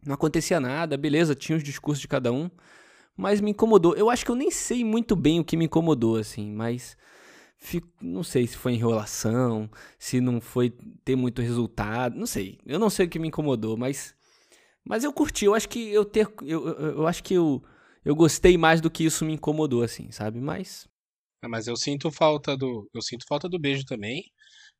não 0.05 0.13
acontecia 0.13 0.59
nada. 0.59 0.97
Beleza, 0.97 1.33
tinha 1.33 1.57
os 1.57 1.63
discursos 1.63 2.01
de 2.01 2.07
cada 2.07 2.31
um, 2.31 2.49
mas 3.15 3.39
me 3.39 3.51
incomodou. 3.51 3.95
Eu 3.95 4.09
acho 4.09 4.25
que 4.25 4.31
eu 4.31 4.35
nem 4.35 4.51
sei 4.51 4.83
muito 4.83 5.15
bem 5.15 5.39
o 5.39 5.45
que 5.45 5.55
me 5.55 5.65
incomodou, 5.65 6.17
assim, 6.17 6.51
mas. 6.51 6.97
Fico, 7.59 7.89
não 8.01 8.23
sei 8.23 8.45
se 8.47 8.55
foi 8.57 8.73
enrolação, 8.73 9.69
se 9.97 10.21
não 10.21 10.39
foi 10.39 10.69
ter 11.03 11.15
muito 11.15 11.41
resultado, 11.41 12.15
não 12.17 12.27
sei. 12.27 12.59
Eu 12.65 12.79
não 12.79 12.89
sei 12.89 13.07
o 13.07 13.09
que 13.09 13.19
me 13.19 13.27
incomodou, 13.27 13.75
mas 13.77 14.15
mas 14.85 15.03
eu 15.03 15.13
curti. 15.13 15.45
Eu 15.45 15.55
acho 15.55 15.69
que 15.69 15.91
eu 15.93 16.05
ter 16.05 16.27
eu, 16.43 16.67
eu, 16.67 16.79
eu 16.97 17.07
acho 17.07 17.23
que 17.23 17.33
eu 17.35 17.63
eu 18.05 18.15
gostei 18.15 18.57
mais 18.57 18.81
do 18.81 18.91
que 18.91 19.05
isso 19.05 19.25
me 19.25 19.33
incomodou 19.33 19.83
assim, 19.83 20.11
sabe? 20.11 20.39
Mas 20.41 20.87
é, 21.43 21.47
mas 21.47 21.67
eu 21.67 21.75
sinto 21.75 22.11
falta 22.11 22.55
do. 22.57 22.89
Eu 22.93 23.01
sinto 23.01 23.25
falta 23.27 23.47
do 23.49 23.59
beijo 23.59 23.85
também. 23.85 24.23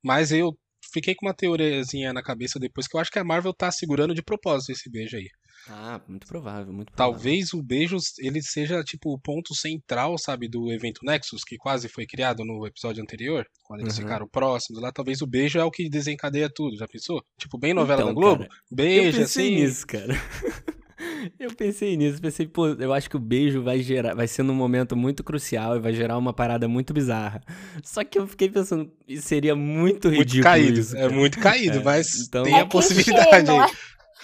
Mas 0.04 0.32
eu 0.32 0.58
fiquei 0.94 1.16
com 1.16 1.26
uma 1.28 1.34
teoriazinha 1.34 2.14
na 2.14 2.24
cabeça 2.24 2.60
depois 2.60 2.88
que 2.88 2.96
eu 2.98 3.02
acho 3.02 3.12
que 3.12 3.20
a 3.20 3.24
Marvel 3.24 3.54
tá 3.54 3.72
segurando 3.72 4.14
de 4.16 4.24
propósito 4.24 4.72
esse 4.72 4.90
beijo 4.90 5.18
aí. 5.18 5.30
Ah, 5.70 6.00
muito 6.08 6.26
provável, 6.28 6.74
muito 6.74 6.92
provável. 6.92 7.14
Talvez 7.14 7.54
o 7.54 7.62
beijo 7.62 7.98
ele 8.20 8.42
seja 8.42 8.84
tipo 8.84 9.12
o 9.12 9.20
ponto 9.20 9.54
central, 9.54 10.18
sabe, 10.18 10.48
do 10.48 10.72
evento 10.72 11.02
Nexus, 11.04 11.44
que 11.44 11.58
quase 11.58 11.90
foi 11.90 12.06
criado 12.06 12.46
no 12.46 12.66
episódio 12.66 13.04
anterior, 13.04 13.46
quando 13.64 13.82
eles 13.82 13.98
uhum. 13.98 14.04
ficaram 14.04 14.28
próximos 14.28 14.82
lá. 14.82 14.92
Talvez 14.92 15.22
o 15.22 15.28
beijo 15.28 15.60
é 15.60 15.64
o 15.64 15.72
que 15.72 15.90
desencadeia 15.90 16.50
tudo, 16.54 16.78
já 16.78 16.88
pensou? 16.88 17.24
Tipo, 17.38 17.58
bem 17.58 17.74
novela 17.74 18.02
então, 18.02 18.14
da 18.14 18.20
Globo? 18.20 18.48
Cara, 18.48 18.62
beijo, 18.72 19.20
eu 19.20 19.24
assim. 19.26 19.56
Nisso, 19.56 19.86
cara. 19.86 20.14
Eu 21.40 21.54
pensei 21.54 21.96
nisso, 21.96 22.20
pensei, 22.20 22.48
pô, 22.48 22.70
eu 22.70 22.92
acho 22.92 23.10
que 23.10 23.16
o 23.16 23.20
beijo 23.20 23.62
vai 23.62 23.82
gerar, 23.82 24.16
vai 24.16 24.28
ser 24.28 24.42
num 24.42 24.54
momento 24.54 24.96
muito 24.96 25.24
crucial 25.24 25.76
e 25.76 25.80
vai 25.80 25.94
gerar 25.94 26.18
uma 26.18 26.34
parada 26.34 26.68
muito 26.68 26.92
bizarra. 26.94 27.42
Só 27.84 28.04
que 28.04 28.18
eu 28.18 28.28
fiquei 28.28 28.50
pensando, 28.50 28.92
isso 29.08 29.28
seria 29.28 29.56
muito 29.56 30.10
ridículo. 30.10 30.34
Muito 30.34 30.44
caído, 30.44 30.80
isso, 30.80 30.98
é 30.98 31.10
muito 31.10 31.40
caído, 31.40 31.80
é, 31.80 31.84
mas 31.84 32.16
então... 32.22 32.44
tem 32.44 32.56
é 32.56 32.62
a 32.62 32.66
possibilidade 32.66 33.52
aí. 33.52 33.72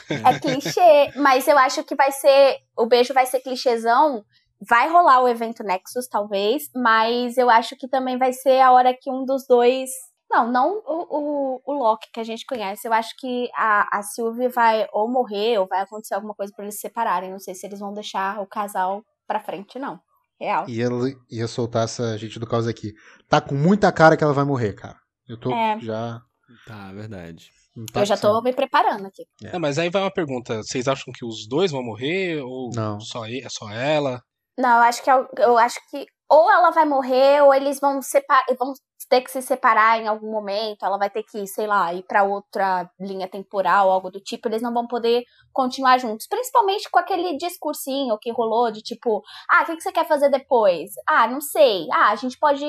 É, 0.10 0.16
é 0.16 0.40
clichê, 0.40 1.12
mas 1.16 1.48
eu 1.48 1.58
acho 1.58 1.84
que 1.84 1.96
vai 1.96 2.12
ser, 2.12 2.58
o 2.78 2.86
beijo 2.86 3.14
vai 3.14 3.26
ser 3.26 3.40
clichêzão, 3.40 4.24
vai 4.68 4.90
rolar 4.90 5.22
o 5.22 5.28
evento 5.28 5.64
Nexus, 5.64 6.08
talvez, 6.08 6.70
mas 6.76 7.38
eu 7.38 7.50
acho 7.50 7.76
que 7.76 7.88
também 7.88 8.18
vai 8.18 8.34
ser 8.34 8.60
a 8.62 8.72
hora 8.72 8.94
que 8.94 9.10
um 9.12 9.26
dos 9.26 9.46
dois 9.48 9.90
não, 10.34 10.52
não 10.52 10.82
o, 10.86 11.06
o, 11.10 11.62
o 11.64 11.74
Loki 11.74 12.10
que 12.12 12.20
a 12.20 12.24
gente 12.24 12.44
conhece. 12.46 12.88
Eu 12.88 12.94
acho 12.94 13.16
que 13.20 13.50
a, 13.56 14.00
a 14.00 14.02
Sylvie 14.02 14.48
vai 14.48 14.88
ou 14.92 15.08
morrer 15.08 15.60
ou 15.60 15.68
vai 15.68 15.82
acontecer 15.82 16.16
alguma 16.16 16.34
coisa 16.34 16.52
para 16.56 16.66
eles 16.66 16.76
se 16.76 16.82
separarem. 16.82 17.32
Não 17.32 17.40
sei 17.40 17.54
se 17.54 17.68
eles 17.68 17.80
vão 17.80 17.94
deixar 17.94 18.42
o 18.42 18.48
casal 18.48 19.04
pra 19.28 19.40
frente, 19.40 19.78
não. 19.78 20.00
Real. 20.40 20.68
E 20.68 20.82
ele 20.82 21.16
ia 21.30 21.48
soltar 21.48 21.84
essa 21.84 22.18
gente 22.18 22.40
do 22.40 22.48
caos 22.48 22.68
aqui. 22.68 22.94
Tá 23.30 23.40
com 23.40 23.54
muita 23.54 23.92
cara 23.92 24.18
que 24.18 24.24
ela 24.24 24.34
vai 24.34 24.44
morrer, 24.44 24.74
cara. 24.74 24.98
Eu 25.28 25.40
tô 25.40 25.52
é. 25.52 25.80
já. 25.80 26.20
Tá, 26.66 26.92
verdade. 26.92 27.52
Tá 27.92 28.02
eu 28.02 28.06
já 28.06 28.18
tô 28.18 28.42
me 28.42 28.54
preparando 28.54 29.08
aqui. 29.08 29.24
É. 29.44 29.58
mas 29.58 29.80
aí 29.80 29.90
vai 29.90 30.02
uma 30.02 30.14
pergunta: 30.14 30.62
vocês 30.62 30.88
acham 30.88 31.12
que 31.12 31.26
os 31.26 31.48
dois 31.48 31.72
vão 31.72 31.84
morrer? 31.84 32.42
Ou 32.44 32.70
não. 32.74 33.00
Só, 33.00 33.26
é 33.26 33.48
só 33.50 33.70
ela? 33.72 34.22
Não, 34.58 34.78
eu 34.78 34.84
acho 34.84 35.04
que 35.04 35.10
eu, 35.10 35.28
é 35.38 35.46
eu 35.46 35.58
acho 35.58 35.80
que 35.90 36.06
ou 36.30 36.52
ela 36.52 36.72
vai 36.72 36.84
morrer, 36.84 37.44
ou 37.44 37.54
eles 37.54 37.80
vão, 37.80 38.02
separ, 38.02 38.44
vão 38.58 38.74
ter 39.08 39.22
que 39.22 39.30
se 39.30 39.40
separar 39.42 40.00
em 40.02 40.08
algum 40.08 40.32
momento, 40.32 40.84
ela 40.84 40.98
vai 40.98 41.08
ter 41.08 41.22
que, 41.22 41.46
sei 41.46 41.68
lá, 41.68 41.94
ir 41.94 42.02
para 42.04 42.24
outra 42.24 42.90
linha 43.00 43.28
temporal, 43.28 43.92
algo 43.92 44.10
do 44.10 44.20
tipo, 44.20 44.48
eles 44.48 44.62
não 44.62 44.74
vão 44.74 44.88
poder 44.88 45.24
continuar 45.52 46.00
juntos. 46.00 46.26
Principalmente 46.28 46.90
com 46.90 46.98
aquele 46.98 47.38
discursinho 47.38 48.18
que 48.20 48.32
rolou 48.32 48.72
de 48.72 48.82
tipo, 48.82 49.22
ah, 49.48 49.62
o 49.62 49.66
que, 49.66 49.76
que 49.76 49.84
você 49.84 49.92
quer 49.92 50.08
fazer 50.08 50.30
depois? 50.30 50.90
Ah, 51.08 51.28
não 51.28 51.40
sei. 51.40 51.88
Ah, 51.92 52.10
a 52.10 52.16
gente 52.16 52.38
pode 52.40 52.66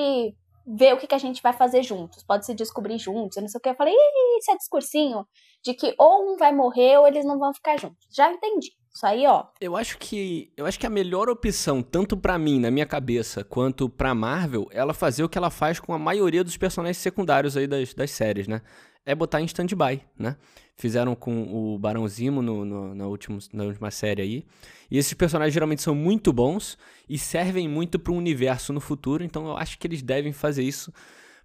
ver 0.67 0.95
o 0.95 0.97
que, 0.97 1.07
que 1.07 1.15
a 1.15 1.19
gente 1.19 1.43
vai 1.43 1.53
fazer 1.53 1.83
juntos, 1.83 2.23
pode 2.23 2.47
se 2.47 2.55
descobrir 2.55 2.99
juntos, 2.99 3.37
eu 3.37 3.43
não 3.43 3.49
sei 3.49 3.59
o 3.59 3.61
que. 3.61 3.69
Eu 3.69 3.75
falei, 3.75 3.95
Ih, 3.95 4.39
esse 4.39 4.51
é 4.51 4.57
discursinho 4.57 5.27
de 5.63 5.75
que 5.75 5.95
ou 5.99 6.33
um 6.33 6.37
vai 6.37 6.53
morrer 6.53 6.99
ou 6.99 7.07
eles 7.07 7.25
não 7.25 7.39
vão 7.39 7.53
ficar 7.53 7.79
juntos. 7.79 8.07
Já 8.11 8.31
entendi. 8.33 8.73
Isso 8.95 9.05
aí, 9.05 9.27
ó. 9.27 9.47
Eu 9.61 9.77
acho 9.77 9.99
que 9.99 10.53
eu 10.57 10.67
acho 10.67 10.79
que 10.79 10.87
a 10.87 10.91
melhor 10.91 11.29
opção, 11.29 11.83
tanto 11.83 12.17
para 12.17 12.39
mim, 12.39 12.61
na 12.61 12.71
minha 12.71 12.87
cabeça, 12.87 13.43
quanto 13.43 13.89
pra 13.89 14.15
Marvel, 14.15 14.69
é 14.71 14.79
ela 14.79 14.95
fazer 14.95 15.25
o 15.25 15.29
que 15.29 15.37
ela 15.37 15.51
faz 15.51 15.81
com 15.81 15.93
a 15.93 15.99
maioria 15.99 16.45
dos 16.45 16.57
personagens 16.57 16.99
secundários 16.99 17.57
aí 17.57 17.67
das, 17.67 17.93
das 17.93 18.13
séries, 18.13 18.47
né? 18.47 18.63
É 19.05 19.13
botar 19.13 19.41
em 19.41 19.47
stand-by, 19.47 20.01
né? 20.17 20.37
Fizeram 20.77 21.15
com 21.15 21.45
o 21.53 21.79
Barão 21.79 22.07
Zimo 22.09 22.43
no, 22.43 22.65
no, 22.65 22.95
na, 22.95 23.07
última, 23.07 23.39
na 23.53 23.65
última 23.65 23.91
série 23.91 24.23
aí. 24.23 24.47
E 24.91 24.99
esses 24.99 25.15
personagens 25.15 25.55
geralmente 25.55 25.83
são 25.83 25.95
muito 25.95 26.33
bons 26.33 26.77
e 27.09 27.17
servem 27.17 27.69
muito 27.69 27.99
para 27.99 28.13
o 28.13 28.17
universo 28.17 28.73
no 28.73 28.81
futuro, 28.81 29.23
então 29.23 29.47
eu 29.47 29.57
acho 29.57 29.79
que 29.79 29.87
eles 29.87 30.03
devem 30.03 30.33
fazer 30.33 30.65
isso. 30.65 30.93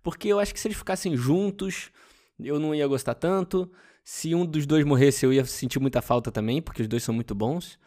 Porque 0.02 0.28
eu 0.28 0.40
acho 0.40 0.54
que 0.54 0.60
se 0.60 0.68
eles 0.68 0.78
ficassem 0.78 1.16
juntos, 1.16 1.92
eu 2.40 2.60
não 2.60 2.74
ia 2.74 2.88
gostar 2.88 3.14
tanto. 3.14 3.72
Se 4.04 4.34
um 4.34 4.46
dos 4.46 4.66
dois 4.66 4.84
morresse, 4.84 5.26
eu 5.26 5.32
ia 5.32 5.46
sentir 5.46 5.80
muita 5.80 6.02
falta 6.02 6.32
também, 6.32 6.62
porque 6.62 6.82
os 6.82 6.88
dois 6.88 7.04
são 7.04 7.14
muito 7.14 7.36
bons. 7.36 7.78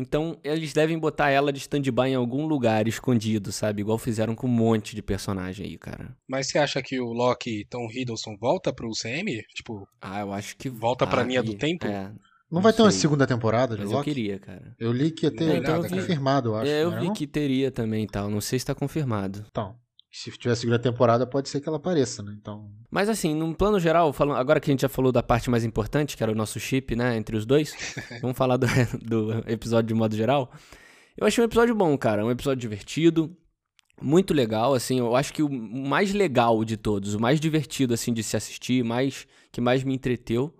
Então, 0.00 0.38
eles 0.44 0.72
devem 0.72 0.96
botar 0.96 1.30
ela 1.30 1.52
de 1.52 1.58
stand-by 1.58 2.10
em 2.10 2.14
algum 2.14 2.46
lugar 2.46 2.86
escondido, 2.86 3.50
sabe? 3.50 3.82
Igual 3.82 3.98
fizeram 3.98 4.32
com 4.32 4.46
um 4.46 4.50
monte 4.50 4.94
de 4.94 5.02
personagem 5.02 5.66
aí, 5.66 5.76
cara. 5.76 6.16
Mas 6.28 6.46
você 6.46 6.58
acha 6.58 6.80
que 6.80 7.00
o 7.00 7.12
Loki 7.12 7.66
Tom 7.68 7.88
Hiddleston 7.90 8.36
volta 8.40 8.72
pro 8.72 8.92
CM? 8.92 9.42
Tipo. 9.54 9.88
Ah, 10.00 10.20
eu 10.20 10.32
acho 10.32 10.56
que. 10.56 10.68
Volta 10.68 11.04
ah, 11.04 11.08
pra 11.08 11.24
linha 11.24 11.42
do 11.42 11.54
tempo? 11.54 11.84
É. 11.86 12.04
Não, 12.04 12.14
não 12.52 12.60
vai 12.62 12.70
sei. 12.70 12.76
ter 12.76 12.82
uma 12.82 12.92
segunda 12.92 13.26
temporada 13.26 13.74
de 13.74 13.82
Mas 13.82 13.90
Loki? 13.90 13.98
eu 14.10 14.14
queria, 14.14 14.38
cara. 14.38 14.76
Eu 14.78 14.92
li 14.92 15.10
que 15.10 15.26
ia 15.26 15.34
ter, 15.34 15.50
é, 15.50 15.56
então, 15.56 15.82
confirmado, 15.82 16.50
eu 16.50 16.56
acho. 16.56 16.70
É, 16.70 16.84
eu 16.84 16.90
vi 16.92 17.06
não? 17.06 17.12
que 17.12 17.26
teria 17.26 17.72
também 17.72 18.04
e 18.04 18.06
tal. 18.06 18.30
Não 18.30 18.40
sei 18.40 18.58
se 18.58 18.66
tá 18.66 18.74
confirmado. 18.76 19.44
Então 19.50 19.74
se 20.18 20.30
tiver 20.32 20.54
segunda 20.56 20.78
temporada, 20.78 21.24
pode 21.24 21.48
ser 21.48 21.60
que 21.60 21.68
ela 21.68 21.76
apareça, 21.76 22.22
né? 22.22 22.34
Então. 22.36 22.68
Mas 22.90 23.08
assim, 23.08 23.34
num 23.34 23.54
plano 23.54 23.78
geral, 23.78 24.12
falando, 24.12 24.36
agora 24.38 24.58
que 24.58 24.68
a 24.68 24.72
gente 24.72 24.82
já 24.82 24.88
falou 24.88 25.12
da 25.12 25.22
parte 25.22 25.48
mais 25.48 25.64
importante, 25.64 26.16
que 26.16 26.22
era 26.22 26.32
o 26.32 26.34
nosso 26.34 26.58
chip, 26.58 26.96
né, 26.96 27.16
entre 27.16 27.36
os 27.36 27.46
dois, 27.46 27.72
vamos 28.20 28.36
falar 28.36 28.56
do, 28.56 28.66
do 29.00 29.32
episódio 29.46 29.88
de 29.88 29.94
modo 29.94 30.16
geral. 30.16 30.50
Eu 31.16 31.26
achei 31.26 31.42
um 31.42 31.46
episódio 31.46 31.74
bom, 31.74 31.96
cara. 31.96 32.24
Um 32.24 32.30
episódio 32.30 32.60
divertido, 32.60 33.36
muito 34.02 34.34
legal, 34.34 34.74
assim. 34.74 34.98
Eu 34.98 35.14
acho 35.14 35.32
que 35.32 35.42
o 35.42 35.48
mais 35.48 36.12
legal 36.12 36.64
de 36.64 36.76
todos, 36.76 37.14
o 37.14 37.20
mais 37.20 37.38
divertido, 37.38 37.94
assim, 37.94 38.12
de 38.12 38.22
se 38.22 38.36
assistir, 38.36 38.82
mais 38.84 39.26
que 39.52 39.60
mais 39.60 39.84
me 39.84 39.94
entreteu 39.94 40.52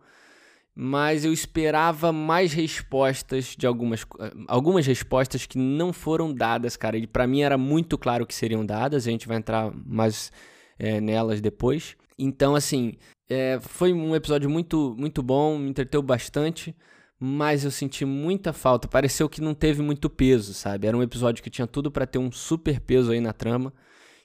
mas 0.81 1.25
eu 1.25 1.33
esperava 1.33 2.13
mais 2.13 2.53
respostas 2.53 3.57
de 3.59 3.67
algumas 3.67 4.07
algumas 4.47 4.87
respostas 4.87 5.45
que 5.45 5.59
não 5.59 5.93
foram 5.93 6.33
dadas, 6.33 6.77
cara. 6.77 6.97
E 6.97 7.05
para 7.05 7.27
mim 7.27 7.41
era 7.41 7.59
muito 7.59 7.99
claro 7.99 8.25
que 8.25 8.33
seriam 8.33 8.65
dadas. 8.65 9.05
A 9.05 9.11
gente 9.11 9.27
vai 9.27 9.39
entrar 9.39 9.73
mais 9.75 10.31
é, 10.79 11.01
nelas 11.01 11.41
depois. 11.41 11.97
Então, 12.17 12.55
assim, 12.55 12.95
é, 13.29 13.59
foi 13.61 13.93
um 13.93 14.15
episódio 14.15 14.49
muito 14.49 14.95
muito 14.97 15.21
bom, 15.21 15.59
me 15.59 15.69
entreteu 15.69 16.01
bastante, 16.01 16.73
mas 17.19 17.65
eu 17.65 17.73
senti 17.73 18.05
muita 18.05 18.53
falta. 18.53 18.87
Pareceu 18.87 19.29
que 19.29 19.41
não 19.41 19.55
teve 19.55 19.83
muito 19.83 20.09
peso, 20.09 20.55
sabe? 20.55 20.87
Era 20.87 20.97
um 20.97 21.03
episódio 21.03 21.43
que 21.43 21.51
tinha 21.51 21.67
tudo 21.67 21.91
para 21.91 22.07
ter 22.07 22.21
um 22.21 22.31
super 22.31 22.79
peso 22.79 23.11
aí 23.11 23.21
na 23.21 23.33
trama 23.33 23.75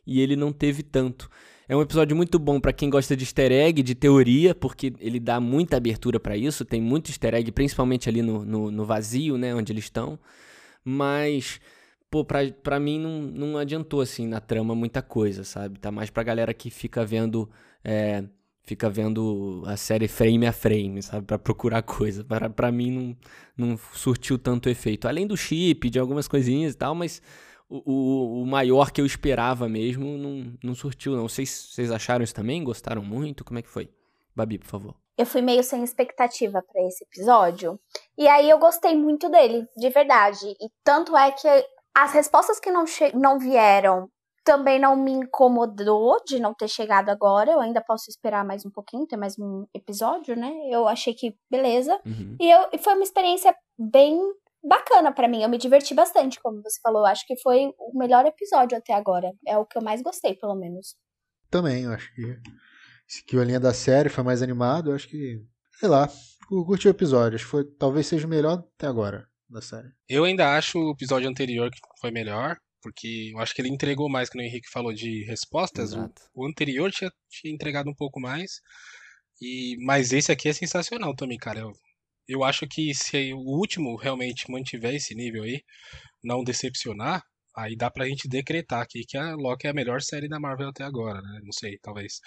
e 0.05 0.22
ele 0.22 0.36
não 0.36 0.51
teve 0.51 0.83
tanto. 0.83 1.31
É 1.67 1.75
um 1.75 1.82
episódio 1.82 2.15
muito 2.15 2.38
bom 2.38 2.60
para 2.60 2.74
quem 2.74 2.89
gosta 2.89 3.15
de 3.15 3.24
easter 3.24 3.51
egg, 3.51 3.82
de 3.82 3.96
teoria, 3.96 4.53
porque 4.53 4.93
ele 5.00 5.20
dá 5.20 5.39
muita 5.39 5.77
abertura 5.77 6.20
para 6.20 6.36
isso. 6.36 6.65
Tem 6.65 6.82
muito 6.82 7.10
easter 7.10 7.34
egg, 7.34 7.51
principalmente 7.51 8.10
ali 8.10 8.22
no, 8.22 8.43
no, 8.43 8.70
no, 8.70 8.86
vazio, 8.86 9.38
né? 9.38 9.55
Onde 9.55 9.72
eles 9.72 9.86
estão. 9.86 10.20
Mas, 10.84 11.62
pô, 12.12 12.25
pra, 12.25 12.39
pra 12.51 12.79
mim 12.79 13.00
não, 13.00 13.22
não 13.22 13.58
adiantou, 13.58 14.01
assim, 14.01 14.27
na 14.27 14.41
trama 14.41 14.75
muita 14.75 15.01
coisa, 15.01 15.46
sabe? 15.46 15.79
Tá 15.79 15.89
mais 15.89 16.10
pra 16.10 16.24
galera 16.24 16.53
que 16.53 16.70
fica 16.70 17.05
vendo. 17.05 17.50
É, 17.84 18.24
fica 18.63 18.89
vendo 18.89 19.63
a 19.65 19.77
série 19.77 20.08
frame 20.08 20.46
a 20.46 20.51
frame, 20.51 21.01
sabe? 21.01 21.25
Pra 21.25 21.39
procurar 21.39 21.82
coisa. 21.82 22.25
Pra, 22.55 22.72
mim 22.72 22.91
não, 22.91 23.70
não 23.70 23.79
surtiu 23.93 24.38
tanto 24.38 24.70
efeito. 24.70 25.08
Além 25.08 25.25
do 25.25 25.38
chip, 25.38 25.89
de 25.89 26.00
algumas 26.00 26.27
coisinhas 26.27 26.74
e 26.74 26.77
tal, 26.77 26.93
mas 26.93 27.22
o, 27.70 28.41
o 28.41 28.46
maior 28.46 28.91
que 28.91 29.01
eu 29.01 29.05
esperava 29.05 29.67
mesmo 29.67 30.17
não, 30.17 30.53
não 30.63 30.75
surtiu, 30.75 31.15
não. 31.15 31.27
Vocês, 31.27 31.50
vocês 31.50 31.91
acharam 31.91 32.24
isso 32.24 32.36
também? 32.36 32.63
Gostaram 32.63 33.03
muito? 33.03 33.43
Como 33.43 33.60
é 33.60 33.62
que 33.62 33.70
foi? 33.70 33.89
Babi, 34.36 34.58
por 34.58 34.67
favor. 34.67 34.96
Eu 35.17 35.25
fui 35.25 35.41
meio 35.41 35.63
sem 35.63 35.84
expectativa 35.84 36.62
para 36.62 36.82
esse 36.88 37.03
episódio. 37.03 37.79
E 38.17 38.27
aí 38.27 38.50
eu 38.50 38.58
gostei 38.58 38.96
muito 38.96 39.29
dele, 39.29 39.67
de 39.77 39.89
verdade. 39.89 40.46
E 40.60 40.70
tanto 40.84 41.15
é 41.15 41.32
que 41.32 41.48
as 41.93 42.12
respostas 42.13 42.60
que 42.60 42.72
não, 42.72 42.86
não 43.13 43.38
vieram 43.38 44.10
também 44.43 44.77
não 44.77 44.96
me 44.96 45.12
incomodou 45.12 46.22
de 46.25 46.39
não 46.39 46.53
ter 46.53 46.67
chegado 46.67 47.10
agora. 47.10 47.51
Eu 47.51 47.60
ainda 47.60 47.82
posso 47.82 48.10
esperar 48.10 48.43
mais 48.43 48.65
um 48.65 48.70
pouquinho, 48.70 49.08
ter 49.08 49.15
mais 49.15 49.38
um 49.39 49.65
episódio, 49.74 50.36
né? 50.36 50.51
Eu 50.70 50.88
achei 50.88 51.13
que 51.13 51.36
beleza. 51.50 51.98
Uhum. 52.05 52.36
E, 52.39 52.51
eu, 52.51 52.67
e 52.74 52.77
foi 52.77 52.93
uma 52.93 53.03
experiência 53.03 53.55
bem 53.77 54.20
bacana 54.63 55.12
para 55.12 55.27
mim. 55.27 55.43
Eu 55.43 55.50
me 55.50 55.58
diverti 55.58 55.93
bastante, 55.93 56.39
como 56.41 56.62
você 56.62 56.79
falou. 56.82 57.05
Acho 57.05 57.25
que 57.27 57.39
foi 57.41 57.72
o 57.77 57.98
melhor 57.98 58.25
episódio 58.25 58.77
até 58.77 58.93
agora. 58.93 59.32
É 59.48 59.58
o 59.58 59.65
que 59.65 59.77
eu 59.77 59.84
mais 59.84 60.01
gostei, 60.01 60.36
pelo 60.36 60.55
menos. 60.55 60.96
Também, 61.50 61.84
eu 61.84 61.91
acho 61.91 62.13
que. 62.13 62.38
Que 63.27 63.38
a 63.38 63.43
linha 63.43 63.60
da 63.60 63.74
série 63.74 64.10
foi 64.10 64.24
mais 64.24 64.41
animado, 64.41 64.89
eu 64.89 64.96
acho 64.96 65.08
que. 65.08 65.39
Sei 65.79 65.89
lá. 65.89 66.10
Curti 66.48 66.88
o 66.88 66.91
episódio. 66.91 67.36
Acho 67.36 67.46
que 67.46 67.51
foi, 67.51 67.63
talvez 67.77 68.08
seja 68.08 68.25
o 68.25 68.29
melhor 68.29 68.63
até 68.75 68.88
agora 68.88 69.27
da 69.50 69.62
série. 69.62 69.89
Eu 70.10 70.24
ainda 70.24 70.55
acho 70.55 70.79
o 70.79 70.91
episódio 70.91 71.29
anterior 71.29 71.70
que 71.70 71.79
foi 72.00 72.12
melhor. 72.12 72.58
Porque 72.84 73.32
eu 73.34 73.39
acho 73.39 73.55
que 73.55 73.62
ele 73.62 73.70
entregou 73.70 74.10
mais, 74.10 74.29
que 74.29 74.38
o 74.38 74.41
Henrique 74.41 74.70
falou, 74.70 74.93
de 74.93 75.24
respostas. 75.24 75.93
O, 75.93 76.12
o, 76.36 76.46
anterior 76.46 76.91
tinha, 76.91 77.10
tinha 77.29 77.53
entregado 77.53 77.89
um 77.89 77.96
pouco 77.96 78.20
mais. 78.20 78.60
E, 79.41 79.77
mas 79.86 80.12
esse 80.12 80.32
aqui 80.34 80.50
é 80.50 80.53
sensacional 80.53 81.15
também, 81.15 81.38
cara. 81.38 81.62
Eu, 81.62 81.72
eu 82.27 82.44
acho 82.44 82.68
que 82.68 82.94
se 82.94 83.34
o 83.34 83.39
último 83.39 83.96
realmente 83.96 84.50
mantiver 84.50 84.96
esse 84.96 85.13
nível 85.15 85.44
aí, 85.44 85.62
não 86.24 86.44
decepcionar, 86.44 87.24
aí 87.56 87.75
dá 87.75 87.92
pra 87.92 88.08
gente 88.08 88.27
decretar 88.27 88.82
aqui 88.82 89.03
que 89.08 89.18
a 89.18 89.36
Loki 89.36 89.68
é 89.68 89.70
a 89.70 89.74
melhor 89.74 90.01
série 90.01 90.27
da 90.27 90.39
Marvel 90.39 90.70
até 90.70 90.84
agora, 90.84 91.22
né? 91.22 91.39
Não 91.44 91.51
sei, 91.51 91.77
talvez. 91.82 92.20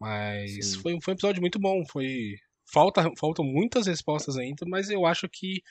Mas 0.00 0.74
foi, 0.76 0.96
foi 1.02 1.12
um 1.12 1.16
episódio 1.16 1.40
muito 1.40 1.58
bom. 1.58 1.84
Foi. 1.90 2.34
Falta, 2.70 3.10
faltam 3.18 3.44
muitas 3.44 3.86
respostas 3.86 4.36
ainda, 4.36 4.66
mas 4.66 4.90
eu 4.90 5.06
acho 5.06 5.26
que 5.28 5.62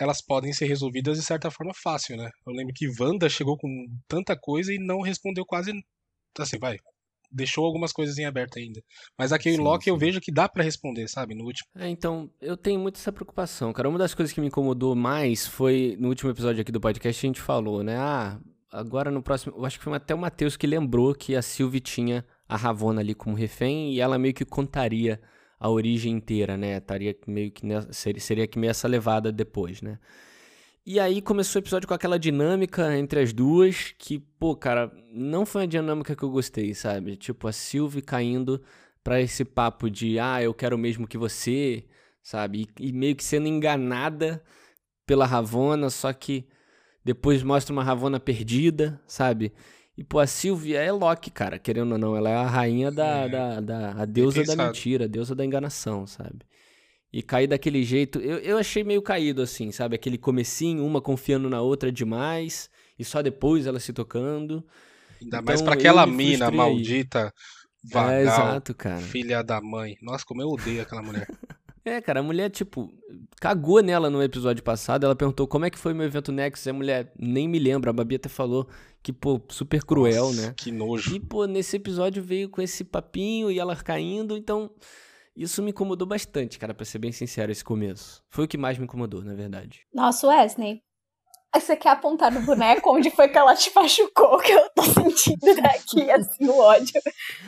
elas 0.00 0.22
podem 0.22 0.52
ser 0.52 0.66
resolvidas 0.66 1.18
de 1.18 1.24
certa 1.24 1.50
forma 1.50 1.72
fácil, 1.74 2.16
né? 2.16 2.30
Eu 2.46 2.52
lembro 2.54 2.72
que 2.74 2.88
Wanda 2.98 3.28
chegou 3.28 3.58
com 3.58 3.68
tanta 4.06 4.38
coisa 4.38 4.72
e 4.72 4.78
não 4.78 5.00
respondeu 5.00 5.44
quase. 5.44 5.72
Assim, 6.38 6.58
vai, 6.58 6.78
deixou 7.30 7.64
algumas 7.64 7.92
coisas 7.92 8.18
em 8.18 8.24
aberto 8.24 8.58
ainda. 8.58 8.80
Mas 9.18 9.32
aqui 9.32 9.50
em 9.50 9.56
Loki 9.56 9.84
sim. 9.84 9.90
eu 9.90 9.96
vejo 9.96 10.20
que 10.20 10.32
dá 10.32 10.48
para 10.48 10.62
responder, 10.64 11.08
sabe, 11.08 11.34
no 11.34 11.44
último. 11.44 11.68
É, 11.76 11.88
então, 11.88 12.30
eu 12.40 12.56
tenho 12.56 12.80
muito 12.80 12.96
essa 12.96 13.12
preocupação, 13.12 13.72
cara. 13.72 13.88
Uma 13.88 13.98
das 13.98 14.14
coisas 14.14 14.32
que 14.32 14.40
me 14.40 14.48
incomodou 14.48 14.94
mais 14.94 15.46
foi 15.46 15.96
no 15.98 16.08
último 16.08 16.30
episódio 16.30 16.62
aqui 16.62 16.72
do 16.72 16.80
podcast 16.80 17.24
a 17.24 17.28
gente 17.28 17.40
falou, 17.40 17.82
né? 17.82 17.96
Ah, 17.96 18.40
agora 18.70 19.10
no 19.10 19.22
próximo, 19.22 19.54
eu 19.56 19.64
acho 19.64 19.78
que 19.78 19.84
foi 19.84 19.94
até 19.94 20.14
o 20.14 20.18
Matheus 20.18 20.56
que 20.56 20.66
lembrou 20.66 21.14
que 21.14 21.34
a 21.36 21.42
Sylvie 21.42 21.80
tinha 21.80 22.24
a 22.48 22.56
Ravonna 22.56 23.00
ali 23.00 23.14
como 23.14 23.36
refém 23.36 23.92
e 23.92 24.00
ela 24.00 24.18
meio 24.18 24.34
que 24.34 24.44
contaria 24.44 25.20
a 25.60 25.68
origem 25.68 26.12
inteira, 26.12 26.56
né? 26.56 26.78
Estaria 26.78 27.16
meio 27.26 27.50
que 27.50 27.66
nessa, 27.66 27.92
seria, 27.92 28.20
seria 28.20 28.46
que 28.46 28.58
meio 28.58 28.70
essa 28.70 28.86
levada 28.86 29.32
depois, 29.32 29.82
né? 29.82 29.98
E 30.90 30.98
aí 30.98 31.20
começou 31.20 31.60
o 31.60 31.62
episódio 31.62 31.86
com 31.86 31.92
aquela 31.92 32.18
dinâmica 32.18 32.96
entre 32.96 33.20
as 33.20 33.30
duas, 33.30 33.94
que, 33.98 34.18
pô, 34.18 34.56
cara, 34.56 34.90
não 35.12 35.44
foi 35.44 35.60
uma 35.60 35.68
dinâmica 35.68 36.16
que 36.16 36.22
eu 36.22 36.30
gostei, 36.30 36.72
sabe? 36.72 37.14
Tipo, 37.14 37.46
a 37.46 37.52
Sylvie 37.52 38.00
caindo 38.00 38.58
pra 39.04 39.20
esse 39.20 39.44
papo 39.44 39.90
de, 39.90 40.18
ah, 40.18 40.42
eu 40.42 40.54
quero 40.54 40.76
o 40.76 40.78
mesmo 40.78 41.06
que 41.06 41.18
você, 41.18 41.84
sabe? 42.22 42.66
E, 42.80 42.88
e 42.88 42.92
meio 42.94 43.14
que 43.14 43.22
sendo 43.22 43.46
enganada 43.46 44.42
pela 45.04 45.26
Ravona, 45.26 45.90
só 45.90 46.10
que 46.10 46.48
depois 47.04 47.42
mostra 47.42 47.70
uma 47.70 47.84
Ravona 47.84 48.18
perdida, 48.18 48.98
sabe? 49.06 49.52
E, 49.94 50.02
pô, 50.02 50.18
a 50.18 50.26
Sylvie 50.26 50.74
é 50.74 50.90
Loki, 50.90 51.30
cara, 51.30 51.58
querendo 51.58 51.92
ou 51.92 51.98
não. 51.98 52.16
Ela 52.16 52.30
é 52.30 52.34
a 52.34 52.46
rainha 52.46 52.90
da, 52.90 53.26
é. 53.26 53.28
da, 53.28 53.60
da 53.60 53.90
a 53.90 54.06
deusa 54.06 54.42
da 54.42 54.56
mentira, 54.56 55.04
a 55.04 55.08
deusa 55.08 55.34
da 55.34 55.44
enganação, 55.44 56.06
sabe? 56.06 56.46
E 57.12 57.22
cair 57.22 57.46
daquele 57.46 57.82
jeito. 57.82 58.18
Eu, 58.20 58.38
eu 58.38 58.58
achei 58.58 58.84
meio 58.84 59.02
caído, 59.02 59.42
assim, 59.42 59.72
sabe? 59.72 59.94
Aquele 59.94 60.18
comecinho, 60.18 60.84
uma 60.84 61.00
confiando 61.00 61.48
na 61.48 61.60
outra 61.60 61.90
demais, 61.90 62.70
e 62.98 63.04
só 63.04 63.22
depois 63.22 63.66
ela 63.66 63.80
se 63.80 63.92
tocando. 63.92 64.64
Ainda 65.20 65.38
então, 65.38 65.42
mais 65.42 65.62
pra 65.62 65.74
aquela 65.74 66.06
mina 66.06 66.50
maldita, 66.50 67.32
vagal, 67.84 68.10
é, 68.10 68.22
exato, 68.22 68.74
cara. 68.74 69.00
filha 69.00 69.42
da 69.42 69.60
mãe. 69.60 69.96
Nossa, 70.02 70.24
como 70.24 70.42
eu 70.42 70.48
odeio 70.48 70.82
aquela 70.82 71.02
mulher. 71.02 71.26
é, 71.84 72.00
cara, 72.00 72.20
a 72.20 72.22
mulher, 72.22 72.50
tipo, 72.50 72.92
cagou 73.40 73.82
nela 73.82 74.10
no 74.10 74.22
episódio 74.22 74.62
passado. 74.62 75.04
Ela 75.04 75.16
perguntou 75.16 75.48
como 75.48 75.64
é 75.64 75.70
que 75.70 75.78
foi 75.78 75.94
meu 75.94 76.06
evento 76.06 76.30
Nexus. 76.30 76.66
E 76.66 76.70
a 76.70 76.74
mulher 76.74 77.12
nem 77.18 77.48
me 77.48 77.58
lembra. 77.58 77.90
A 77.90 77.92
Babi 77.92 78.16
até 78.16 78.28
falou 78.28 78.68
que, 79.02 79.12
pô, 79.12 79.40
super 79.48 79.82
cruel, 79.82 80.26
Nossa, 80.26 80.42
né? 80.42 80.54
Que 80.56 80.70
nojo. 80.70 81.14
E, 81.14 81.18
pô, 81.18 81.46
nesse 81.46 81.76
episódio 81.76 82.22
veio 82.22 82.48
com 82.48 82.62
esse 82.62 82.84
papinho 82.84 83.50
e 83.50 83.58
ela 83.58 83.74
caindo, 83.74 84.36
então. 84.36 84.70
Isso 85.38 85.62
me 85.62 85.70
incomodou 85.70 86.04
bastante, 86.04 86.58
cara, 86.58 86.74
pra 86.74 86.84
ser 86.84 86.98
bem 86.98 87.12
sincero, 87.12 87.52
esse 87.52 87.62
começo. 87.62 88.24
Foi 88.28 88.44
o 88.44 88.48
que 88.48 88.58
mais 88.58 88.76
me 88.76 88.84
incomodou, 88.84 89.22
na 89.22 89.34
verdade. 89.34 89.82
Nossa, 89.94 90.26
Wesley. 90.26 90.82
você 91.54 91.76
quer 91.76 91.90
apontar 91.90 92.32
no 92.32 92.42
boneco 92.42 92.92
onde 92.92 93.08
foi 93.08 93.28
que 93.28 93.38
ela 93.38 93.54
te 93.54 93.70
machucou, 93.72 94.38
que 94.38 94.50
eu 94.50 94.68
tô 94.74 94.82
sentindo 94.82 95.62
daqui, 95.62 96.10
assim, 96.10 96.48
o 96.48 96.58
ódio. 96.58 97.00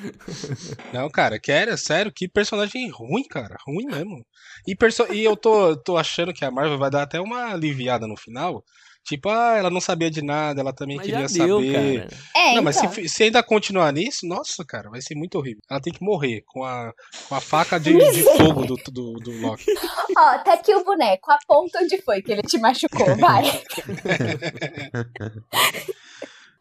Não, 0.94 1.10
cara, 1.10 1.40
quero, 1.40 1.76
sério, 1.76 2.12
que 2.14 2.28
personagem 2.28 2.88
ruim, 2.90 3.24
cara. 3.28 3.56
Ruim 3.66 3.86
mesmo. 3.86 4.24
E, 4.68 4.76
perso 4.76 5.12
e 5.12 5.24
eu 5.24 5.36
tô, 5.36 5.76
tô 5.76 5.96
achando 5.96 6.32
que 6.32 6.44
a 6.44 6.50
Marvel 6.50 6.78
vai 6.78 6.90
dar 6.90 7.02
até 7.02 7.20
uma 7.20 7.52
aliviada 7.52 8.06
no 8.06 8.16
final. 8.16 8.62
Tipo, 9.04 9.28
ah, 9.28 9.56
ela 9.56 9.70
não 9.70 9.80
sabia 9.80 10.10
de 10.10 10.22
nada, 10.22 10.60
ela 10.60 10.72
também 10.72 10.96
mas 10.96 11.06
queria 11.06 11.26
deu, 11.26 11.56
saber. 11.56 12.08
Cara. 12.08 12.22
É, 12.36 12.54
não, 12.54 12.62
mas 12.62 12.76
se, 12.76 12.86
então. 12.86 13.08
se, 13.08 13.22
ainda 13.24 13.42
continuar 13.42 13.92
nisso, 13.92 14.26
nossa, 14.26 14.64
cara, 14.64 14.90
vai 14.90 15.00
ser 15.00 15.14
muito 15.14 15.36
horrível. 15.36 15.62
Ela 15.68 15.80
tem 15.80 15.92
que 15.92 16.04
morrer 16.04 16.44
com 16.46 16.62
a, 16.62 16.92
com 17.28 17.34
a 17.34 17.40
faca 17.40 17.80
de, 17.80 17.92
de 17.92 18.22
fogo 18.22 18.66
do, 18.66 18.76
do, 18.76 19.12
do 19.14 19.40
Loki. 19.40 19.64
Ó, 20.16 20.38
tá 20.38 20.54
aqui 20.54 20.74
o 20.74 20.84
boneco, 20.84 21.30
aponta 21.30 21.80
onde 21.82 22.00
foi 22.02 22.22
que 22.22 22.30
ele 22.30 22.42
te 22.42 22.58
machucou, 22.58 23.16
vai. 23.16 23.44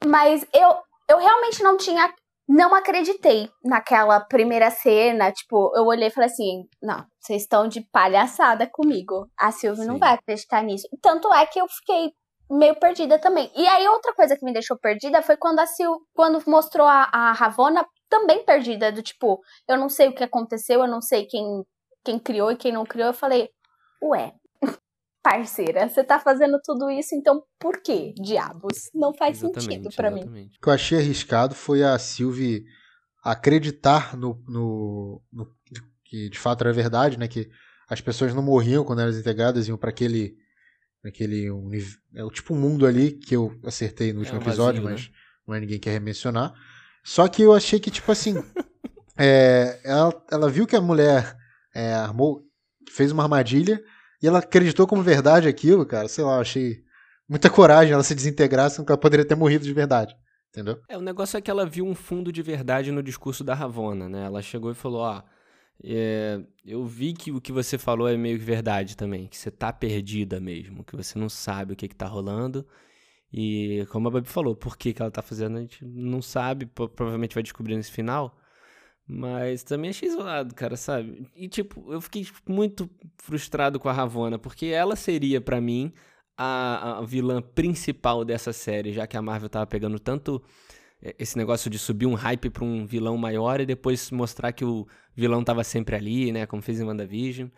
mas 0.08 0.46
eu, 0.54 0.76
eu 1.10 1.20
realmente 1.20 1.62
não 1.62 1.78
tinha 1.78 2.12
não 2.50 2.74
acreditei 2.74 3.48
naquela 3.64 4.20
primeira 4.20 4.72
cena. 4.72 5.32
Tipo, 5.32 5.72
eu 5.76 5.86
olhei 5.86 6.08
e 6.08 6.12
falei 6.12 6.32
assim: 6.32 6.68
não, 6.82 7.06
vocês 7.20 7.44
estão 7.44 7.68
de 7.68 7.82
palhaçada 7.92 8.66
comigo. 8.66 9.30
A 9.38 9.52
Sylvie 9.52 9.86
não 9.86 10.00
vai 10.00 10.16
acreditar 10.16 10.64
nisso. 10.64 10.88
Tanto 11.00 11.32
é 11.32 11.46
que 11.46 11.62
eu 11.62 11.68
fiquei 11.68 12.12
meio 12.50 12.76
perdida 12.80 13.20
também. 13.20 13.52
E 13.56 13.68
aí, 13.68 13.88
outra 13.88 14.14
coisa 14.14 14.36
que 14.36 14.44
me 14.44 14.54
deixou 14.54 14.78
perdida 14.78 15.22
foi 15.22 15.38
quando 15.38 15.60
a 15.60 15.68
Sil, 15.70 16.02
quando 16.14 16.42
mostrou 16.48 16.88
a, 16.88 17.10
a 17.12 17.32
Ravona 17.32 17.86
também 18.10 18.44
perdida, 18.44 18.92
do 18.92 19.04
tipo, 19.04 19.40
eu 19.68 19.78
não 19.78 19.88
sei 19.88 20.08
o 20.10 20.16
que 20.16 20.24
aconteceu, 20.24 20.82
eu 20.82 20.88
não 20.88 21.02
sei 21.02 21.26
quem, 21.26 21.64
quem 22.04 22.18
criou 22.18 22.52
e 22.52 22.58
quem 22.58 22.72
não 22.72 22.86
criou. 22.86 23.10
Eu 23.10 23.14
falei, 23.14 23.50
ué, 24.02 24.34
parceira, 25.24 25.88
você 25.88 26.04
tá 26.04 26.20
fazendo 26.20 26.60
tudo 26.64 26.90
isso, 26.90 27.14
então 27.14 27.44
por 27.60 27.82
que 27.82 28.14
diabos? 28.14 28.90
Não 28.96 29.14
faz 29.14 29.38
exatamente, 29.38 29.64
sentido 29.64 29.96
para 29.96 30.10
mim. 30.10 30.24
O 30.24 30.62
que 30.62 30.68
eu 30.70 30.74
achei 30.74 30.98
arriscado 30.98 31.54
foi 31.54 31.84
a 31.84 31.98
Sylvie 32.00 32.66
acreditar 33.24 34.18
no, 34.18 34.42
no, 34.48 35.22
no, 35.32 35.48
que 36.06 36.30
de 36.30 36.40
fato 36.40 36.62
era 36.62 36.74
verdade, 36.74 37.20
né? 37.20 37.28
Que 37.28 37.48
as 37.88 38.02
pessoas 38.02 38.34
não 38.34 38.42
morriam 38.42 38.84
quando 38.84 39.02
eram 39.02 39.12
integradas, 39.12 39.68
iam 39.68 39.78
para 39.78 39.90
aquele 39.90 40.36
naquele 41.04 41.50
um, 41.52 41.70
é 42.14 42.24
o 42.24 42.30
tipo 42.30 42.56
mundo 42.56 42.86
ali 42.86 43.12
que 43.12 43.36
eu 43.36 43.58
acertei 43.64 44.12
no 44.12 44.20
é 44.20 44.22
último 44.22 44.40
é 44.40 44.42
episódio, 44.42 44.82
vazio, 44.82 44.98
mas 44.98 45.08
né? 45.08 45.14
não 45.48 45.56
é 45.56 45.60
ninguém 45.60 45.80
quer 45.80 46.00
mencionar. 46.00 46.54
Só 47.04 47.28
que 47.28 47.42
eu 47.42 47.54
achei 47.54 47.80
que 47.80 47.92
tipo 47.92 48.12
assim, 48.12 48.36
é, 49.18 49.80
ela, 49.84 50.26
ela 50.32 50.50
viu 50.50 50.68
que 50.68 50.76
a 50.76 50.82
mulher 50.82 51.36
é, 51.74 51.94
armou, 51.94 52.44
fez 52.90 53.12
uma 53.12 53.24
armadilha 53.24 53.82
e 54.22 54.28
ela 54.28 54.40
acreditou 54.40 54.86
como 54.86 55.02
verdade 55.02 55.48
aquilo, 55.48 55.86
cara. 55.86 56.08
Sei 56.08 56.24
lá, 56.24 56.36
eu 56.36 56.42
achei 56.42 56.84
muita 57.28 57.50
coragem 57.50 57.94
ela 57.94 58.04
se 58.04 58.16
desintegrar, 58.16 58.70
senão 58.70 58.86
ela 58.88 58.98
poderia 58.98 59.26
ter 59.26 59.36
morrido 59.36 59.64
de 59.64 59.74
verdade. 59.74 60.16
Entendeu? 60.50 60.82
É, 60.90 60.98
o 60.98 61.02
negócio 61.02 61.38
é 61.38 61.42
que 61.42 61.52
ela 61.52 61.66
viu 61.66 61.86
um 61.86 61.94
fundo 61.94 62.32
de 62.32 62.42
verdade 62.42 62.92
no 62.92 63.04
discurso 63.04 63.44
da 63.44 63.54
Ravona, 63.54 64.10
né? 64.10 64.26
Ela 64.26 64.42
chegou 64.42 64.72
e 64.72 64.76
falou, 64.76 65.02
ó, 65.02 65.22
é, 65.84 66.42
eu 66.66 66.86
vi 66.86 67.14
que 67.14 67.32
o 67.32 67.40
que 67.40 67.52
você 67.52 67.78
falou 67.78 68.08
é 68.08 68.18
meio 68.18 68.38
que 68.38 68.44
verdade 68.44 68.98
também, 68.98 69.28
que 69.28 69.38
você 69.38 69.50
tá 69.50 69.72
perdida 69.72 70.40
mesmo, 70.40 70.84
que 70.84 70.96
você 70.96 71.18
não 71.18 71.30
sabe 71.30 71.74
o 71.74 71.76
que 71.76 71.88
que 71.88 71.96
tá 71.96 72.08
rolando. 72.08 72.68
E 73.32 73.86
como 73.92 74.08
a 74.08 74.12
Babi 74.12 74.28
falou, 74.28 74.56
por 74.56 74.78
que, 74.78 74.94
que 74.94 75.02
ela 75.02 75.12
tá 75.12 75.22
fazendo, 75.22 75.58
a 75.58 75.62
gente 75.62 75.86
não 75.86 76.22
sabe, 76.22 76.66
provavelmente 76.66 77.34
vai 77.36 77.44
descobrir 77.44 77.76
nesse 77.76 77.92
final. 77.92 78.36
Mas 79.08 79.64
também 79.64 79.90
achei 79.90 80.10
zoado, 80.10 80.54
cara, 80.54 80.76
sabe? 80.78 81.28
E 81.36 81.48
tipo, 81.48 81.92
eu 81.92 82.02
fiquei 82.02 82.28
muito 82.48 82.90
frustrado 83.18 83.80
com 83.80 83.90
a 83.90 83.94
Ravona, 83.94 84.38
porque 84.38 84.68
ela 84.68 84.96
seria 84.96 85.42
para 85.42 85.60
mim 85.60 85.94
a, 86.38 87.00
a 87.00 87.02
vilã 87.06 87.42
principal 87.42 88.24
dessa 88.24 88.54
série, 88.54 88.94
já 88.94 89.08
que 89.08 89.18
a 89.18 89.22
Marvel 89.22 89.50
tava 89.50 89.66
pegando 89.68 90.00
tanto 90.00 90.42
esse 91.02 91.38
negócio 91.38 91.70
de 91.70 91.80
subir 91.80 92.06
um 92.06 92.14
hype 92.14 92.50
para 92.50 92.64
um 92.64 92.86
vilão 92.86 93.18
maior 93.18 93.62
e 93.62 93.66
depois 93.66 94.12
mostrar 94.12 94.52
que 94.52 94.66
o 94.66 94.88
vilão 95.16 95.44
tava 95.44 95.64
sempre 95.64 95.96
ali, 95.96 96.32
né, 96.32 96.46
como 96.46 96.62
fez 96.62 96.80
em 96.80 96.84
WandaVision. 96.84 97.50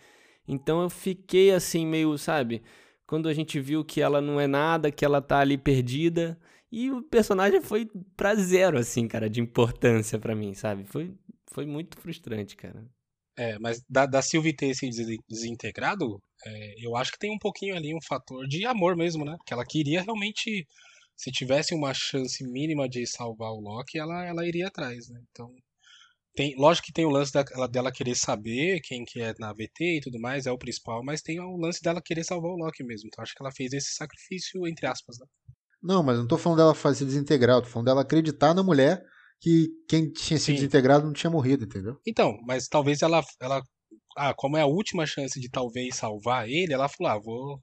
Então 0.48 0.82
eu 0.82 0.90
fiquei 0.90 1.52
assim 1.52 1.86
meio, 1.86 2.18
sabe, 2.18 2.62
quando 3.08 3.28
a 3.28 3.34
gente 3.34 3.60
viu 3.60 3.84
que 3.84 4.02
ela 4.02 4.22
não 4.22 4.40
é 4.40 4.48
nada, 4.48 4.92
que 4.92 5.06
ela 5.06 5.22
tá 5.22 5.40
ali 5.40 5.58
perdida, 5.58 6.40
e 6.72 6.92
o 6.92 7.02
personagem 7.02 7.62
foi 7.62 7.90
pra 8.16 8.36
zero 8.36 8.78
assim, 8.78 9.08
cara, 9.08 9.30
de 9.30 9.42
importância 9.42 10.18
para 10.18 10.36
mim, 10.36 10.54
sabe? 10.54 10.86
Foi 10.86 11.14
foi 11.52 11.66
muito 11.66 11.98
frustrante, 12.00 12.56
cara. 12.56 12.90
É, 13.38 13.58
mas 13.60 13.84
da, 13.90 14.06
da 14.06 14.22
Sylvie 14.22 14.56
ter 14.56 14.74
se 14.74 14.90
desintegrado, 15.28 16.22
é, 16.46 16.86
eu 16.86 16.96
acho 16.96 17.12
que 17.12 17.20
tem 17.20 17.34
um 17.34 17.40
pouquinho 17.40 17.76
ali 17.76 17.94
um 17.94 18.02
fator 18.02 18.48
de 18.48 18.66
amor 18.66 18.96
mesmo, 18.96 19.26
né? 19.26 19.36
Que 19.46 19.54
ela 19.54 19.66
queria 19.66 20.02
realmente 20.02 20.66
se 21.22 21.32
tivesse 21.32 21.76
uma 21.76 21.94
chance 21.94 22.44
mínima 22.44 22.90
de 22.90 23.06
salvar 23.06 23.52
o 23.52 23.60
Loki, 23.60 24.00
ela, 24.00 24.26
ela 24.26 24.44
iria 24.44 24.68
atrás, 24.68 25.08
né? 25.08 25.22
Então, 25.30 25.54
tem, 26.34 26.56
lógico 26.58 26.88
que 26.88 26.94
tem 26.94 27.06
o 27.06 27.12
lance 27.12 27.32
da, 27.32 27.44
dela 27.68 27.92
querer 27.92 28.16
saber 28.16 28.80
quem 28.82 29.06
que 29.06 29.22
é 29.22 29.32
na 29.38 29.54
VT 29.54 29.98
e 29.98 30.02
tudo 30.02 30.20
mais, 30.20 30.48
é 30.48 30.52
o 30.52 30.58
principal, 30.58 31.04
mas 31.04 31.22
tem 31.22 31.40
o 31.40 31.58
lance 31.58 31.80
dela 31.80 32.02
querer 32.04 32.24
salvar 32.24 32.50
o 32.50 32.58
Loki 32.58 32.84
mesmo. 32.84 33.08
Então 33.08 33.22
acho 33.22 33.36
que 33.36 33.44
ela 33.44 33.52
fez 33.52 33.72
esse 33.72 33.94
sacrifício, 33.94 34.68
entre 34.68 34.88
aspas, 34.88 35.20
né? 35.20 35.28
Não, 35.80 36.02
mas 36.02 36.18
não 36.18 36.28
tô 36.28 36.40
falando 36.40 36.58
dela 36.58 36.74
fazer 36.74 37.06
desintegrar, 37.06 37.62
tô 37.62 37.68
falando 37.68 37.86
dela 37.86 38.02
acreditar 38.02 38.56
na 38.56 38.64
mulher 38.64 39.04
que 39.40 39.68
quem 39.88 40.12
tinha 40.12 40.40
sido 40.40 40.56
Sim. 40.56 40.56
desintegrado 40.56 41.06
não 41.06 41.14
tinha 41.14 41.30
morrido, 41.30 41.66
entendeu? 41.66 42.00
Então, 42.08 42.36
mas 42.48 42.68
talvez 42.68 43.04
ela, 43.04 43.24
ela. 43.40 43.62
Ah, 44.18 44.34
como 44.36 44.58
é 44.58 44.62
a 44.62 44.68
última 44.68 45.06
chance 45.06 45.40
de 45.40 45.50
talvez 45.52 45.98
salvar 45.98 46.50
ele, 46.50 46.74
ela 46.74 46.90
falou, 46.90 47.12
ah, 47.12 47.20
vou, 47.20 47.62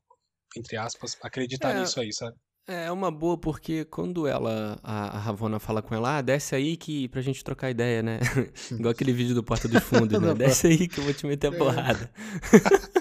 entre 0.56 0.76
aspas, 0.76 1.16
acreditar 1.22 1.74
é, 1.74 1.80
nisso 1.80 1.98
aí, 2.00 2.12
sabe? 2.12 2.36
É, 2.68 2.84
é 2.84 2.92
uma 2.92 3.10
boa 3.10 3.38
porque 3.38 3.86
quando 3.86 4.26
ela, 4.26 4.78
a, 4.82 5.16
a 5.16 5.18
Ravona 5.18 5.58
fala 5.58 5.80
com 5.80 5.94
ela, 5.94 6.18
ah, 6.18 6.20
desce 6.20 6.54
aí 6.54 6.76
que 6.76 7.08
pra 7.08 7.22
gente 7.22 7.42
trocar 7.42 7.70
ideia, 7.70 8.02
né? 8.02 8.20
Igual 8.70 8.92
aquele 8.92 9.12
vídeo 9.12 9.34
do 9.34 9.42
Porta 9.42 9.66
dos 9.66 9.82
Fundos, 9.82 10.20
né? 10.20 10.34
Desce 10.34 10.66
aí 10.66 10.86
que 10.86 11.00
eu 11.00 11.04
vou 11.04 11.14
te 11.14 11.26
meter 11.26 11.46
a 11.46 11.52
porrada. 11.52 12.10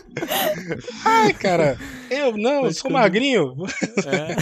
Ai, 1.06 1.34
cara, 1.34 1.77
eu 2.10 2.38
não, 2.38 2.63
Mas 2.63 2.77
sou 2.77 2.89
quando... 2.89 2.93
magrinho. 2.93 3.56
É. 4.06 4.36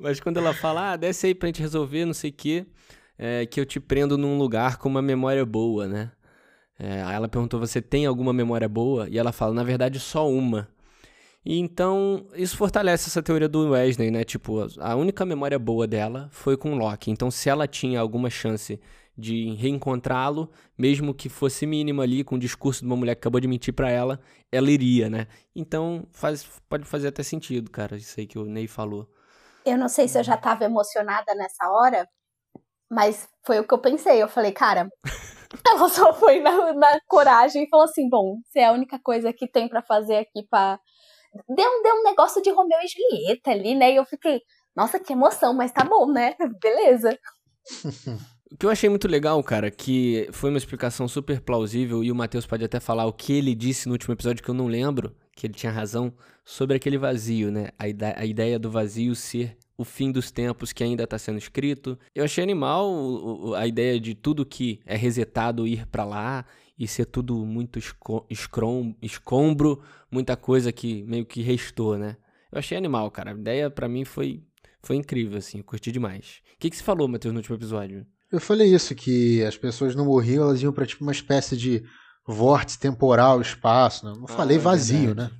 Mas 0.00 0.18
quando 0.18 0.38
ela 0.38 0.52
fala, 0.52 0.92
ah, 0.92 0.96
desce 0.96 1.28
aí 1.28 1.34
pra 1.34 1.46
gente 1.46 1.62
resolver, 1.62 2.04
não 2.04 2.12
sei 2.12 2.30
o 2.30 2.34
quê, 2.34 2.66
é, 3.16 3.46
que 3.46 3.60
eu 3.60 3.64
te 3.64 3.78
prendo 3.78 4.18
num 4.18 4.36
lugar 4.36 4.76
com 4.76 4.88
uma 4.88 5.00
memória 5.00 5.46
boa, 5.46 5.86
né? 5.86 6.10
É, 6.78 7.02
aí 7.04 7.14
ela 7.14 7.28
perguntou, 7.28 7.60
você 7.60 7.80
tem 7.80 8.06
alguma 8.06 8.32
memória 8.32 8.68
boa? 8.68 9.08
E 9.08 9.16
ela 9.16 9.32
fala, 9.32 9.54
na 9.54 9.62
verdade, 9.62 10.00
só 10.00 10.28
uma. 10.28 10.68
E 11.46 11.60
então, 11.60 12.26
isso 12.34 12.56
fortalece 12.56 13.08
essa 13.08 13.22
teoria 13.22 13.48
do 13.48 13.70
Wesley, 13.70 14.10
né? 14.10 14.24
Tipo, 14.24 14.66
a 14.80 14.96
única 14.96 15.24
memória 15.24 15.56
boa 15.56 15.86
dela 15.86 16.28
foi 16.32 16.56
com 16.56 16.74
Loki. 16.74 17.08
Então, 17.08 17.30
se 17.30 17.48
ela 17.48 17.68
tinha 17.68 18.00
alguma 18.00 18.28
chance 18.28 18.80
de 19.16 19.54
reencontrá-lo, 19.54 20.50
mesmo 20.76 21.14
que 21.14 21.28
fosse 21.28 21.64
mínima 21.64 22.02
ali, 22.02 22.24
com 22.24 22.34
o 22.34 22.38
discurso 22.38 22.80
de 22.80 22.86
uma 22.86 22.96
mulher 22.96 23.14
que 23.14 23.20
acabou 23.20 23.40
de 23.40 23.46
mentir 23.46 23.72
para 23.72 23.88
ela, 23.88 24.20
ela 24.50 24.68
iria, 24.68 25.08
né? 25.08 25.28
Então, 25.54 26.04
faz, 26.10 26.44
pode 26.68 26.84
fazer 26.84 27.08
até 27.08 27.22
sentido, 27.22 27.70
cara, 27.70 27.94
isso 27.94 28.18
aí 28.18 28.26
que 28.26 28.40
o 28.40 28.44
Ney 28.44 28.66
falou. 28.66 29.08
Eu 29.64 29.78
não 29.78 29.88
sei 29.88 30.08
se 30.08 30.18
eu 30.18 30.24
já 30.24 30.36
tava 30.36 30.64
emocionada 30.64 31.32
nessa 31.36 31.70
hora, 31.70 32.08
mas 32.90 33.28
foi 33.44 33.60
o 33.60 33.64
que 33.64 33.72
eu 33.72 33.78
pensei. 33.78 34.20
Eu 34.20 34.28
falei, 34.28 34.50
cara, 34.50 34.88
ela 35.64 35.88
só 35.88 36.12
foi 36.12 36.40
na, 36.40 36.72
na 36.72 36.98
coragem 37.06 37.62
e 37.62 37.68
falou 37.68 37.84
assim: 37.84 38.08
bom, 38.08 38.40
se 38.46 38.58
é 38.58 38.66
a 38.66 38.72
única 38.72 38.98
coisa 38.98 39.32
que 39.32 39.46
tem 39.46 39.68
para 39.68 39.80
fazer 39.80 40.16
aqui 40.16 40.44
para 40.50 40.80
deu, 41.48 41.82
deu 41.82 41.94
um 41.94 42.02
negócio 42.04 42.42
de 42.42 42.50
Romeu 42.50 42.78
e 42.82 42.88
Julieta 42.88 43.50
ali, 43.50 43.74
né? 43.74 43.92
E 43.92 43.96
eu 43.96 44.04
fiquei, 44.04 44.40
nossa, 44.74 44.98
que 44.98 45.12
emoção, 45.12 45.54
mas 45.54 45.72
tá 45.72 45.84
bom, 45.84 46.10
né? 46.10 46.34
Beleza. 46.62 47.18
O 48.48 48.56
que 48.56 48.64
eu 48.64 48.70
achei 48.70 48.88
muito 48.88 49.08
legal, 49.08 49.42
cara, 49.42 49.72
que 49.72 50.28
foi 50.30 50.50
uma 50.50 50.56
explicação 50.56 51.08
super 51.08 51.40
plausível 51.40 52.04
e 52.04 52.12
o 52.12 52.14
Matheus 52.14 52.46
pode 52.46 52.64
até 52.64 52.78
falar 52.78 53.04
o 53.04 53.12
que 53.12 53.32
ele 53.32 53.56
disse 53.56 53.88
no 53.88 53.94
último 53.94 54.14
episódio 54.14 54.42
que 54.42 54.48
eu 54.48 54.54
não 54.54 54.68
lembro, 54.68 55.16
que 55.34 55.48
ele 55.48 55.54
tinha 55.54 55.72
razão, 55.72 56.14
sobre 56.44 56.76
aquele 56.76 56.96
vazio, 56.96 57.50
né? 57.50 57.70
A, 57.76 57.88
ide 57.88 58.04
a 58.04 58.24
ideia 58.24 58.56
do 58.56 58.70
vazio 58.70 59.16
ser 59.16 59.56
o 59.76 59.84
fim 59.84 60.12
dos 60.12 60.30
tempos 60.30 60.72
que 60.72 60.84
ainda 60.84 61.02
está 61.02 61.18
sendo 61.18 61.38
escrito. 61.38 61.98
Eu 62.14 62.24
achei 62.24 62.42
animal 62.42 63.54
a 63.56 63.66
ideia 63.66 63.98
de 63.98 64.14
tudo 64.14 64.46
que 64.46 64.80
é 64.86 64.96
resetado 64.96 65.66
ir 65.66 65.84
para 65.88 66.04
lá 66.04 66.46
e 66.78 66.86
ser 66.86 67.06
tudo 67.06 67.44
muito 67.46 67.78
escrom, 67.78 68.94
escombro, 69.00 69.82
muita 70.10 70.36
coisa 70.36 70.70
que 70.72 71.02
meio 71.04 71.24
que 71.24 71.42
restou, 71.42 71.96
né? 71.96 72.16
Eu 72.52 72.58
achei 72.58 72.76
animal, 72.76 73.10
cara. 73.10 73.32
A 73.32 73.34
ideia 73.34 73.70
para 73.70 73.88
mim 73.88 74.04
foi, 74.04 74.42
foi 74.82 74.96
incrível, 74.96 75.38
assim, 75.38 75.58
eu 75.58 75.64
curti 75.64 75.90
demais. 75.90 76.40
O 76.54 76.58
que, 76.58 76.70
que 76.70 76.76
você 76.76 76.82
falou, 76.82 77.08
Matheus, 77.08 77.32
no 77.32 77.40
último 77.40 77.56
episódio? 77.56 78.06
Eu 78.30 78.40
falei 78.40 78.74
isso, 78.74 78.94
que 78.94 79.42
as 79.44 79.56
pessoas 79.56 79.94
não 79.94 80.04
morriam, 80.04 80.44
elas 80.44 80.62
iam 80.62 80.72
pra 80.72 80.86
tipo 80.86 81.02
uma 81.02 81.12
espécie 81.12 81.56
de 81.56 81.84
vórtice 82.26 82.78
temporal, 82.78 83.40
espaço. 83.40 84.04
Né? 84.04 84.12
Não 84.16 84.24
ah, 84.24 84.32
falei 84.32 84.58
vazio, 84.58 85.06
verdade. 85.06 85.32
né? 85.32 85.38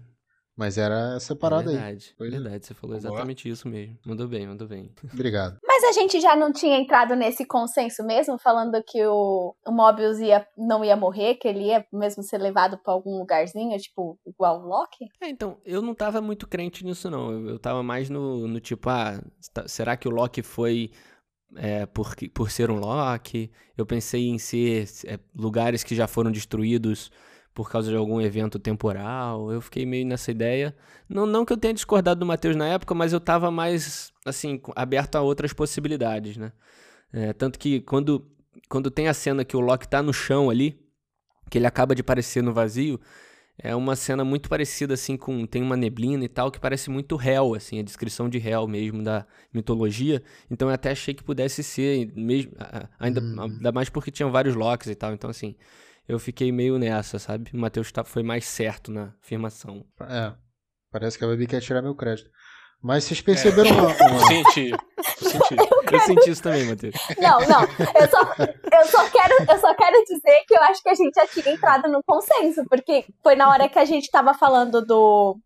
Mas 0.57 0.79
era 0.79 1.21
separado 1.21 1.71
verdade, 1.71 2.15
aí. 2.19 2.31
Verdade, 2.31 2.67
você 2.67 2.73
falou 2.73 2.97
exatamente 2.97 3.47
isso 3.47 3.69
mesmo. 3.69 3.99
Mandou 4.07 4.27
bem, 4.27 4.47
mandou 4.47 4.67
bem. 4.67 4.91
Obrigado. 5.13 5.59
Mas 5.63 5.85
a 5.85 5.93
gente 5.93 6.19
já 6.19 6.35
não 6.35 6.51
tinha 6.51 6.79
entrado 6.79 7.15
nesse 7.15 7.45
consenso 7.45 8.03
mesmo, 8.03 8.39
falando 8.39 8.83
que 8.83 9.05
o, 9.05 9.55
o 9.67 9.71
Mobius 9.71 10.19
ia, 10.19 10.47
não 10.57 10.83
ia 10.83 10.97
morrer, 10.97 11.35
que 11.35 11.47
ele 11.47 11.67
ia 11.67 11.85
mesmo 11.93 12.23
ser 12.23 12.39
levado 12.39 12.79
para 12.79 12.95
algum 12.95 13.19
lugarzinho, 13.19 13.77
tipo, 13.77 14.19
igual 14.27 14.63
o 14.63 14.67
Loki? 14.67 15.05
É, 15.21 15.29
então, 15.29 15.59
eu 15.63 15.83
não 15.83 15.95
tava 15.95 16.23
muito 16.23 16.49
crente 16.49 16.83
nisso, 16.87 17.11
não. 17.11 17.31
Eu, 17.31 17.51
eu 17.51 17.59
tava 17.59 17.83
mais 17.83 18.09
no, 18.09 18.49
no 18.49 18.59
tipo, 18.59 18.89
ah, 18.89 19.23
tá, 19.53 19.69
será 19.69 19.95
que 19.95 20.09
o 20.09 20.11
Loki 20.11 20.43
foi 20.43 20.91
é, 21.55 21.85
por, 21.85 22.15
por 22.33 22.51
ser 22.51 22.71
um 22.71 22.79
Loki? 22.79 23.53
Eu 23.77 23.85
pensei 23.85 24.29
em 24.29 24.39
ser 24.39 24.89
é, 25.05 25.19
lugares 25.35 25.85
que 25.85 25.95
já 25.95 26.07
foram 26.07 26.33
destruídos 26.33 27.11
por 27.57 27.71
causa 27.71 27.91
de 27.91 27.97
algum 27.97 28.21
evento 28.21 28.59
temporal. 28.59 29.51
Eu 29.51 29.63
fiquei 29.63 29.87
meio 29.87 30.05
nessa 30.05 30.31
ideia. 30.31 30.77
Não, 31.09 31.25
não 31.25 31.43
que 31.43 31.55
eu 31.55 31.57
tenha 31.57 31.73
discordado 31.73 32.21
do 32.21 32.27
Matheus 32.27 32.55
na 32.55 32.69
época, 32.69 32.95
mas 32.95 33.15
eu 33.15 33.17
estava 33.17 33.51
mais, 33.51 34.13
assim, 34.27 34.61
aberto 34.77 35.17
a 35.17 35.23
outras 35.23 35.55
possibilidades, 35.55 36.37
né? 36.37 36.53
É, 37.11 37.33
tanto 37.33 37.59
que 37.59 37.81
quando, 37.81 38.31
quando 38.69 38.91
tem 38.91 39.09
a 39.09 39.15
cena 39.15 39.43
que 39.43 39.57
o 39.57 39.61
Loki 39.61 39.89
tá 39.89 40.03
no 40.03 40.13
chão 40.13 40.51
ali, 40.51 40.79
que 41.51 41.57
ele 41.57 41.67
acaba 41.67 41.95
de 41.95 42.03
aparecer 42.03 42.43
no 42.43 42.53
vazio, 42.53 43.01
é 43.59 43.75
uma 43.75 43.97
cena 43.97 44.23
muito 44.23 44.51
parecida, 44.51 44.93
assim, 44.93 45.17
com... 45.17 45.47
Tem 45.47 45.63
uma 45.63 45.79
neblina 45.79 46.27
e 46.27 46.29
tal, 46.29 46.51
que 46.51 46.61
parece 46.61 46.91
muito 46.91 47.19
Hell, 47.19 47.55
assim, 47.55 47.79
a 47.81 47.83
descrição 47.83 48.29
de 48.29 48.37
Hell 48.37 48.69
mesmo 48.69 49.03
da 49.03 49.27
mitologia. 49.51 50.23
Então 50.51 50.69
eu 50.69 50.75
até 50.75 50.91
achei 50.91 51.15
que 51.15 51.25
pudesse 51.25 51.63
ser, 51.63 52.13
mesmo, 52.15 52.53
ainda, 52.99 53.23
hum. 53.23 53.41
ainda 53.41 53.73
mais 53.73 53.89
porque 53.89 54.11
tinham 54.11 54.31
vários 54.31 54.55
Locks 54.55 54.89
e 54.89 54.95
tal. 54.95 55.15
Então, 55.15 55.31
assim, 55.31 55.57
eu 56.09 56.19
fiquei 56.19 56.53
meio 56.53 56.79
nessa, 56.79 57.19
sabe? 57.19 57.51
O 57.53 57.57
Matheus 57.57 57.91
tá, 57.91 58.05
foi 58.05 58.23
mais 58.23 58.45
certo 58.45 58.91
na 58.91 59.15
afirmação. 59.23 59.85
É. 60.01 60.33
Parece 60.91 61.19
que 61.19 61.25
a 61.25 61.29
Baby 61.29 61.47
quer 61.47 61.61
tirar 61.61 61.83
meu 61.83 61.95
crédito. 61.95 62.31
Mas 62.83 63.05
vocês 63.05 63.21
perceberam 63.21 63.71
é. 63.71 63.73
uma. 63.81 64.11
uma... 64.11 64.27
Senti. 64.27 64.71
Senti. 65.19 65.57
Eu, 65.59 65.93
eu 65.93 66.01
senti 66.01 66.31
isso 66.31 66.43
também, 66.43 66.65
Matheus. 66.67 66.95
Não, 67.19 67.41
não. 67.41 67.63
Eu 67.63 68.09
só, 68.09 68.21
eu, 68.39 68.87
só 68.87 69.11
quero, 69.11 69.35
eu 69.51 69.59
só 69.59 69.75
quero 69.75 70.05
dizer 70.05 70.45
que 70.47 70.55
eu 70.55 70.63
acho 70.63 70.83
que 70.83 70.89
a 70.89 70.95
gente 70.95 71.15
já 71.15 71.27
tinha 71.27 71.55
entrado 71.55 71.89
no 71.89 72.01
consenso, 72.07 72.65
porque 72.69 73.05
foi 73.23 73.35
na 73.35 73.49
hora 73.49 73.69
que 73.69 73.79
a 73.79 73.85
gente 73.85 74.11
tava 74.11 74.35
falando 74.35 74.85
do, 74.85 75.39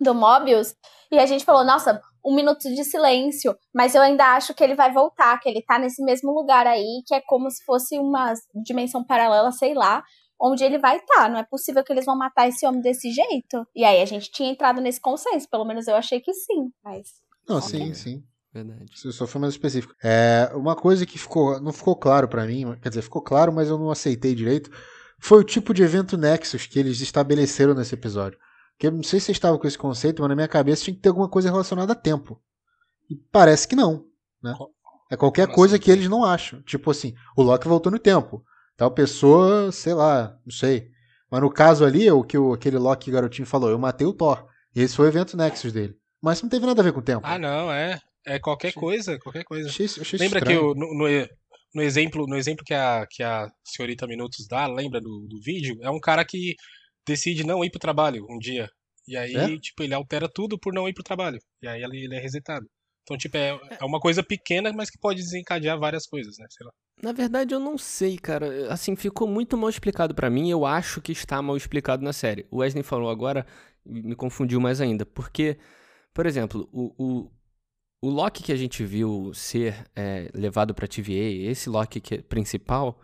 do 0.00 0.14
Mobius 0.14 0.74
e 1.14 1.18
a 1.18 1.26
gente 1.26 1.44
falou, 1.44 1.64
nossa, 1.64 2.00
um 2.24 2.34
minuto 2.34 2.62
de 2.62 2.84
silêncio, 2.84 3.56
mas 3.74 3.94
eu 3.94 4.02
ainda 4.02 4.34
acho 4.34 4.54
que 4.54 4.64
ele 4.64 4.74
vai 4.74 4.92
voltar, 4.92 5.38
que 5.40 5.48
ele 5.48 5.62
tá 5.62 5.78
nesse 5.78 6.02
mesmo 6.02 6.32
lugar 6.32 6.66
aí, 6.66 7.02
que 7.06 7.14
é 7.14 7.20
como 7.20 7.50
se 7.50 7.64
fosse 7.64 7.98
uma 7.98 8.32
dimensão 8.64 9.04
paralela, 9.04 9.52
sei 9.52 9.74
lá, 9.74 10.02
onde 10.40 10.64
ele 10.64 10.78
vai 10.78 10.96
estar. 10.96 11.14
Tá. 11.14 11.28
Não 11.28 11.38
é 11.38 11.44
possível 11.44 11.84
que 11.84 11.92
eles 11.92 12.04
vão 12.04 12.16
matar 12.16 12.48
esse 12.48 12.66
homem 12.66 12.80
desse 12.80 13.10
jeito. 13.10 13.66
E 13.74 13.84
aí 13.84 14.00
a 14.00 14.06
gente 14.06 14.30
tinha 14.30 14.50
entrado 14.50 14.80
nesse 14.80 15.00
consenso, 15.00 15.48
pelo 15.50 15.64
menos 15.64 15.86
eu 15.86 15.96
achei 15.96 16.20
que 16.20 16.32
sim, 16.32 16.70
mas. 16.82 17.08
Não, 17.48 17.60
sim, 17.60 17.92
sim. 17.94 18.22
Verdade. 18.52 18.84
Isso 18.94 19.12
só 19.12 19.26
foi 19.26 19.40
mais 19.40 19.54
específico. 19.54 19.94
É, 20.02 20.50
uma 20.54 20.76
coisa 20.76 21.04
que 21.04 21.18
ficou, 21.18 21.60
não 21.60 21.72
ficou 21.72 21.96
claro 21.96 22.28
para 22.28 22.46
mim, 22.46 22.64
quer 22.80 22.88
dizer, 22.88 23.02
ficou 23.02 23.20
claro, 23.20 23.52
mas 23.52 23.68
eu 23.68 23.76
não 23.76 23.90
aceitei 23.90 24.32
direito, 24.34 24.70
foi 25.18 25.40
o 25.40 25.44
tipo 25.44 25.74
de 25.74 25.82
evento 25.82 26.16
Nexus 26.16 26.66
que 26.66 26.78
eles 26.78 27.00
estabeleceram 27.00 27.74
nesse 27.74 27.94
episódio. 27.94 28.38
Porque 28.74 28.88
eu 28.88 28.92
não 28.92 29.02
sei 29.02 29.20
se 29.20 29.26
vocês 29.26 29.36
estavam 29.36 29.58
com 29.58 29.66
esse 29.66 29.78
conceito, 29.78 30.20
mas 30.20 30.28
na 30.28 30.34
minha 30.34 30.48
cabeça 30.48 30.84
tinha 30.84 30.94
que 30.94 31.00
ter 31.00 31.08
alguma 31.08 31.28
coisa 31.28 31.50
relacionada 31.50 31.92
a 31.92 31.96
tempo. 31.96 32.40
E 33.08 33.14
parece 33.14 33.68
que 33.68 33.76
não. 33.76 34.04
Né? 34.42 34.54
É 35.10 35.16
qualquer 35.16 35.46
coisa 35.48 35.78
que 35.78 35.90
eles 35.90 36.08
não 36.08 36.24
acham. 36.24 36.60
Tipo 36.62 36.90
assim, 36.90 37.14
o 37.36 37.42
Loki 37.42 37.68
voltou 37.68 37.92
no 37.92 37.98
tempo. 37.98 38.44
Tal 38.76 38.90
pessoa, 38.90 39.70
sei 39.70 39.94
lá, 39.94 40.36
não 40.44 40.52
sei. 40.52 40.90
Mas 41.30 41.40
no 41.40 41.50
caso 41.50 41.84
ali, 41.84 42.10
o 42.10 42.24
que 42.24 42.36
o, 42.36 42.52
aquele 42.52 42.78
Loki 42.78 43.10
garotinho 43.10 43.46
falou, 43.46 43.70
eu 43.70 43.78
matei 43.78 44.06
o 44.06 44.12
Thor. 44.12 44.46
E 44.74 44.80
esse 44.80 44.96
foi 44.96 45.06
o 45.06 45.08
evento 45.08 45.36
Nexus 45.36 45.72
dele. 45.72 45.96
Mas 46.20 46.42
não 46.42 46.48
teve 46.48 46.66
nada 46.66 46.80
a 46.80 46.84
ver 46.84 46.92
com 46.92 47.00
o 47.00 47.02
tempo. 47.02 47.22
Ah, 47.24 47.38
não, 47.38 47.70
é. 47.70 48.00
É 48.26 48.38
qualquer 48.38 48.68
achei, 48.68 48.80
coisa, 48.80 49.18
qualquer 49.18 49.44
coisa. 49.44 49.68
Achei, 49.68 49.86
achei 49.86 50.18
lembra 50.18 50.38
estranho. 50.38 50.60
que 50.60 50.64
o, 50.64 50.74
no, 50.74 50.94
no, 50.94 51.28
no, 51.74 51.82
exemplo, 51.82 52.26
no 52.26 52.36
exemplo 52.36 52.64
que 52.64 52.72
a, 52.72 53.06
que 53.08 53.22
a 53.22 53.50
senhorita 53.62 54.06
Minutos 54.06 54.46
dá, 54.48 54.66
lembra 54.66 55.00
do, 55.00 55.26
do 55.28 55.40
vídeo? 55.40 55.76
É 55.82 55.90
um 55.90 56.00
cara 56.00 56.24
que 56.24 56.56
decide 57.06 57.44
não 57.44 57.64
ir 57.64 57.70
pro 57.70 57.80
trabalho 57.80 58.26
um 58.28 58.38
dia. 58.38 58.68
E 59.06 59.16
aí, 59.16 59.34
é? 59.34 59.58
tipo, 59.58 59.82
ele 59.82 59.94
altera 59.94 60.28
tudo 60.28 60.58
por 60.58 60.72
não 60.72 60.88
ir 60.88 60.94
pro 60.94 61.02
trabalho. 61.02 61.38
E 61.62 61.68
aí 61.68 61.82
ele 61.82 62.14
é 62.14 62.20
resetado. 62.20 62.66
Então, 63.02 63.18
tipo, 63.18 63.36
é, 63.36 63.50
é 63.80 63.84
uma 63.84 64.00
coisa 64.00 64.22
pequena, 64.22 64.72
mas 64.72 64.88
que 64.90 64.98
pode 64.98 65.20
desencadear 65.20 65.78
várias 65.78 66.06
coisas, 66.06 66.36
né? 66.38 66.46
Sei 66.50 66.64
lá. 66.66 66.72
Na 67.02 67.12
verdade, 67.12 67.52
eu 67.54 67.60
não 67.60 67.76
sei, 67.76 68.16
cara. 68.16 68.72
Assim, 68.72 68.96
ficou 68.96 69.28
muito 69.28 69.58
mal 69.58 69.68
explicado 69.68 70.14
para 70.14 70.30
mim. 70.30 70.50
Eu 70.50 70.64
acho 70.64 71.02
que 71.02 71.12
está 71.12 71.42
mal 71.42 71.56
explicado 71.56 72.02
na 72.02 72.14
série. 72.14 72.46
O 72.50 72.58
Wesley 72.58 72.82
falou 72.82 73.10
agora, 73.10 73.46
me 73.84 74.14
confundiu 74.14 74.58
mais 74.58 74.80
ainda. 74.80 75.04
Porque, 75.04 75.58
por 76.14 76.24
exemplo, 76.24 76.66
o, 76.72 76.94
o, 76.96 77.30
o 78.00 78.08
Loki 78.08 78.42
que 78.42 78.52
a 78.52 78.56
gente 78.56 78.82
viu 78.82 79.34
ser 79.34 79.86
é, 79.94 80.30
levado 80.32 80.74
pra 80.74 80.88
TVA, 80.88 81.50
esse 81.50 81.68
Loki 81.68 82.00
que 82.00 82.14
é 82.14 82.22
principal, 82.22 82.98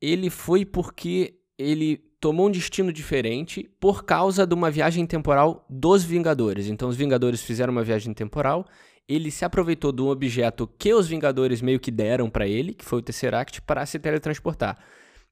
ele 0.00 0.30
foi 0.30 0.64
porque 0.64 1.38
ele 1.58 2.07
tomou 2.20 2.48
um 2.48 2.50
destino 2.50 2.92
diferente 2.92 3.68
por 3.80 4.04
causa 4.04 4.46
de 4.46 4.54
uma 4.54 4.70
viagem 4.70 5.06
temporal 5.06 5.64
dos 5.68 6.02
Vingadores. 6.02 6.66
Então, 6.66 6.88
os 6.88 6.96
Vingadores 6.96 7.42
fizeram 7.42 7.72
uma 7.72 7.84
viagem 7.84 8.12
temporal. 8.12 8.66
Ele 9.08 9.30
se 9.30 9.44
aproveitou 9.44 9.92
de 9.92 10.02
um 10.02 10.08
objeto 10.08 10.68
que 10.78 10.92
os 10.92 11.06
Vingadores 11.06 11.62
meio 11.62 11.80
que 11.80 11.90
deram 11.90 12.28
para 12.28 12.46
ele, 12.46 12.74
que 12.74 12.84
foi 12.84 12.98
o 12.98 13.02
Tesseract, 13.02 13.62
para 13.62 13.86
se 13.86 13.98
teletransportar. 13.98 14.78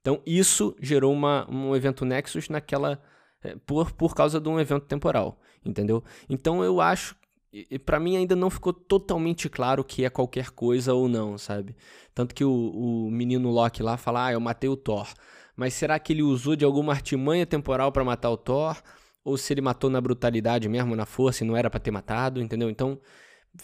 Então, 0.00 0.22
isso 0.24 0.76
gerou 0.80 1.12
uma, 1.12 1.46
um 1.50 1.74
evento 1.74 2.04
Nexus 2.04 2.48
naquela. 2.48 3.02
É, 3.42 3.56
por, 3.66 3.92
por 3.92 4.14
causa 4.14 4.40
de 4.40 4.48
um 4.48 4.58
evento 4.58 4.86
temporal, 4.86 5.38
entendeu? 5.64 6.02
Então, 6.28 6.64
eu 6.64 6.80
acho 6.80 7.14
e 7.52 7.78
para 7.78 7.98
mim 7.98 8.16
ainda 8.16 8.36
não 8.36 8.50
ficou 8.50 8.72
totalmente 8.72 9.48
claro 9.48 9.82
que 9.82 10.04
é 10.04 10.10
qualquer 10.10 10.50
coisa 10.50 10.92
ou 10.92 11.08
não, 11.08 11.38
sabe? 11.38 11.74
Tanto 12.14 12.34
que 12.34 12.44
o, 12.44 12.50
o 12.50 13.10
menino 13.10 13.50
Loki 13.50 13.82
lá 13.82 13.96
fala: 13.96 14.26
Ah, 14.26 14.32
eu 14.32 14.40
matei 14.40 14.68
o 14.68 14.76
Thor 14.76 15.08
mas 15.56 15.74
será 15.74 15.98
que 15.98 16.12
ele 16.12 16.22
usou 16.22 16.54
de 16.54 16.64
alguma 16.64 16.92
artimanha 16.92 17.46
temporal 17.46 17.90
para 17.90 18.04
matar 18.04 18.30
o 18.30 18.36
Thor? 18.36 18.76
Ou 19.24 19.36
se 19.36 19.52
ele 19.52 19.60
matou 19.60 19.90
na 19.90 20.00
brutalidade 20.00 20.68
mesmo, 20.68 20.94
na 20.94 21.06
força, 21.06 21.42
e 21.42 21.46
não 21.46 21.56
era 21.56 21.70
para 21.70 21.80
ter 21.80 21.90
matado, 21.90 22.40
entendeu? 22.40 22.70
Então, 22.70 23.00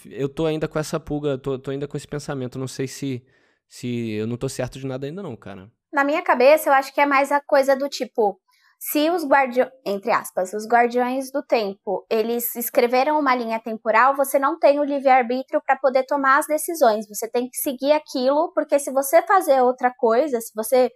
eu 0.06 0.28
tô 0.28 0.46
ainda 0.46 0.66
com 0.66 0.78
essa 0.78 0.98
pulga, 0.98 1.38
tô, 1.38 1.58
tô 1.58 1.70
ainda 1.70 1.86
com 1.86 1.96
esse 1.96 2.08
pensamento. 2.08 2.58
Não 2.58 2.66
sei 2.66 2.88
se, 2.88 3.24
se 3.68 4.12
eu 4.12 4.26
não 4.26 4.36
tô 4.36 4.48
certo 4.48 4.78
de 4.78 4.86
nada 4.86 5.06
ainda 5.06 5.22
não, 5.22 5.36
cara. 5.36 5.70
Na 5.92 6.02
minha 6.02 6.22
cabeça, 6.22 6.70
eu 6.70 6.72
acho 6.72 6.92
que 6.92 7.00
é 7.00 7.06
mais 7.06 7.30
a 7.30 7.40
coisa 7.40 7.76
do 7.76 7.88
tipo, 7.88 8.40
se 8.80 9.10
os 9.10 9.24
guardiões, 9.24 9.70
entre 9.86 10.10
aspas, 10.10 10.52
os 10.52 10.66
guardiões 10.66 11.30
do 11.30 11.40
tempo, 11.40 12.04
eles 12.10 12.56
escreveram 12.56 13.20
uma 13.20 13.32
linha 13.32 13.60
temporal, 13.60 14.16
você 14.16 14.40
não 14.40 14.58
tem 14.58 14.80
o 14.80 14.84
livre-arbítrio 14.84 15.62
para 15.64 15.76
poder 15.76 16.04
tomar 16.04 16.38
as 16.38 16.46
decisões. 16.46 17.06
Você 17.06 17.30
tem 17.30 17.48
que 17.48 17.56
seguir 17.58 17.92
aquilo, 17.92 18.52
porque 18.52 18.80
se 18.80 18.90
você 18.90 19.22
fazer 19.22 19.60
outra 19.60 19.92
coisa, 19.96 20.40
se 20.40 20.52
você 20.52 20.90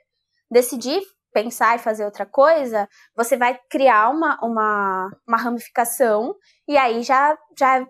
decidir 0.51 1.03
pensar 1.33 1.77
e 1.77 1.79
fazer 1.79 2.05
outra 2.05 2.25
coisa, 2.25 2.89
você 3.15 3.37
vai 3.37 3.59
criar 3.69 4.09
uma, 4.09 4.39
uma, 4.43 5.11
uma 5.29 5.37
ramificação 5.37 6.35
e 6.67 6.79
aí 6.79 7.03
já, 7.03 7.37
já 7.59 7.87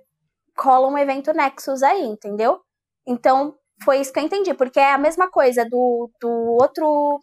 rola 0.58 0.88
um 0.88 0.98
evento 0.98 1.32
Nexus 1.32 1.82
aí, 1.82 2.02
entendeu? 2.02 2.60
Então, 3.06 3.54
foi 3.84 4.00
isso 4.00 4.12
que 4.12 4.18
eu 4.18 4.24
entendi, 4.24 4.52
porque 4.54 4.80
é 4.80 4.92
a 4.92 4.98
mesma 4.98 5.30
coisa 5.30 5.64
do, 5.64 6.10
do 6.20 6.28
outro 6.60 7.22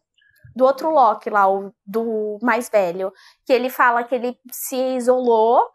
do 0.55 0.65
outro 0.65 0.91
Loki 0.91 1.31
lá, 1.31 1.51
o, 1.51 1.73
do 1.85 2.37
mais 2.41 2.69
velho, 2.69 3.11
que 3.45 3.51
ele 3.51 3.69
fala 3.69 4.03
que 4.03 4.13
ele 4.13 4.37
se 4.51 4.75
isolou 4.95 5.67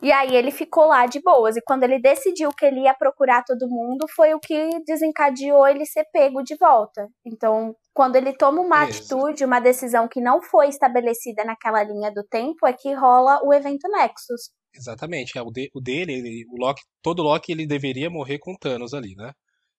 e 0.00 0.12
aí 0.12 0.34
ele 0.36 0.50
ficou 0.50 0.86
lá 0.86 1.06
de 1.06 1.20
boas. 1.20 1.56
E 1.56 1.62
quando 1.62 1.82
ele 1.82 2.00
decidiu 2.00 2.50
que 2.50 2.64
ele 2.64 2.82
ia 2.82 2.94
procurar 2.94 3.42
todo 3.44 3.68
mundo, 3.68 4.06
foi 4.14 4.32
o 4.32 4.38
que 4.38 4.70
desencadeou 4.86 5.66
ele 5.66 5.84
ser 5.84 6.04
pego 6.12 6.42
de 6.42 6.56
volta. 6.56 7.08
Então, 7.26 7.74
quando 7.92 8.16
ele 8.16 8.32
toma 8.32 8.60
uma 8.60 8.88
Isso. 8.88 9.14
atitude, 9.14 9.44
uma 9.44 9.60
decisão 9.60 10.06
que 10.06 10.20
não 10.20 10.40
foi 10.40 10.68
estabelecida 10.68 11.44
naquela 11.44 11.82
linha 11.82 12.12
do 12.12 12.22
tempo, 12.24 12.66
é 12.66 12.72
que 12.72 12.92
rola 12.94 13.40
o 13.42 13.52
evento 13.52 13.88
Nexus. 13.88 14.50
Exatamente. 14.74 15.36
É, 15.36 15.42
o, 15.42 15.50
de, 15.50 15.68
o 15.74 15.80
dele, 15.80 16.12
ele, 16.12 16.44
o 16.48 16.60
Loki, 16.60 16.82
todo 17.02 17.22
Loki, 17.22 17.50
ele 17.50 17.66
deveria 17.66 18.08
morrer 18.08 18.38
com 18.38 18.56
Thanos 18.56 18.94
ali, 18.94 19.14
né? 19.16 19.32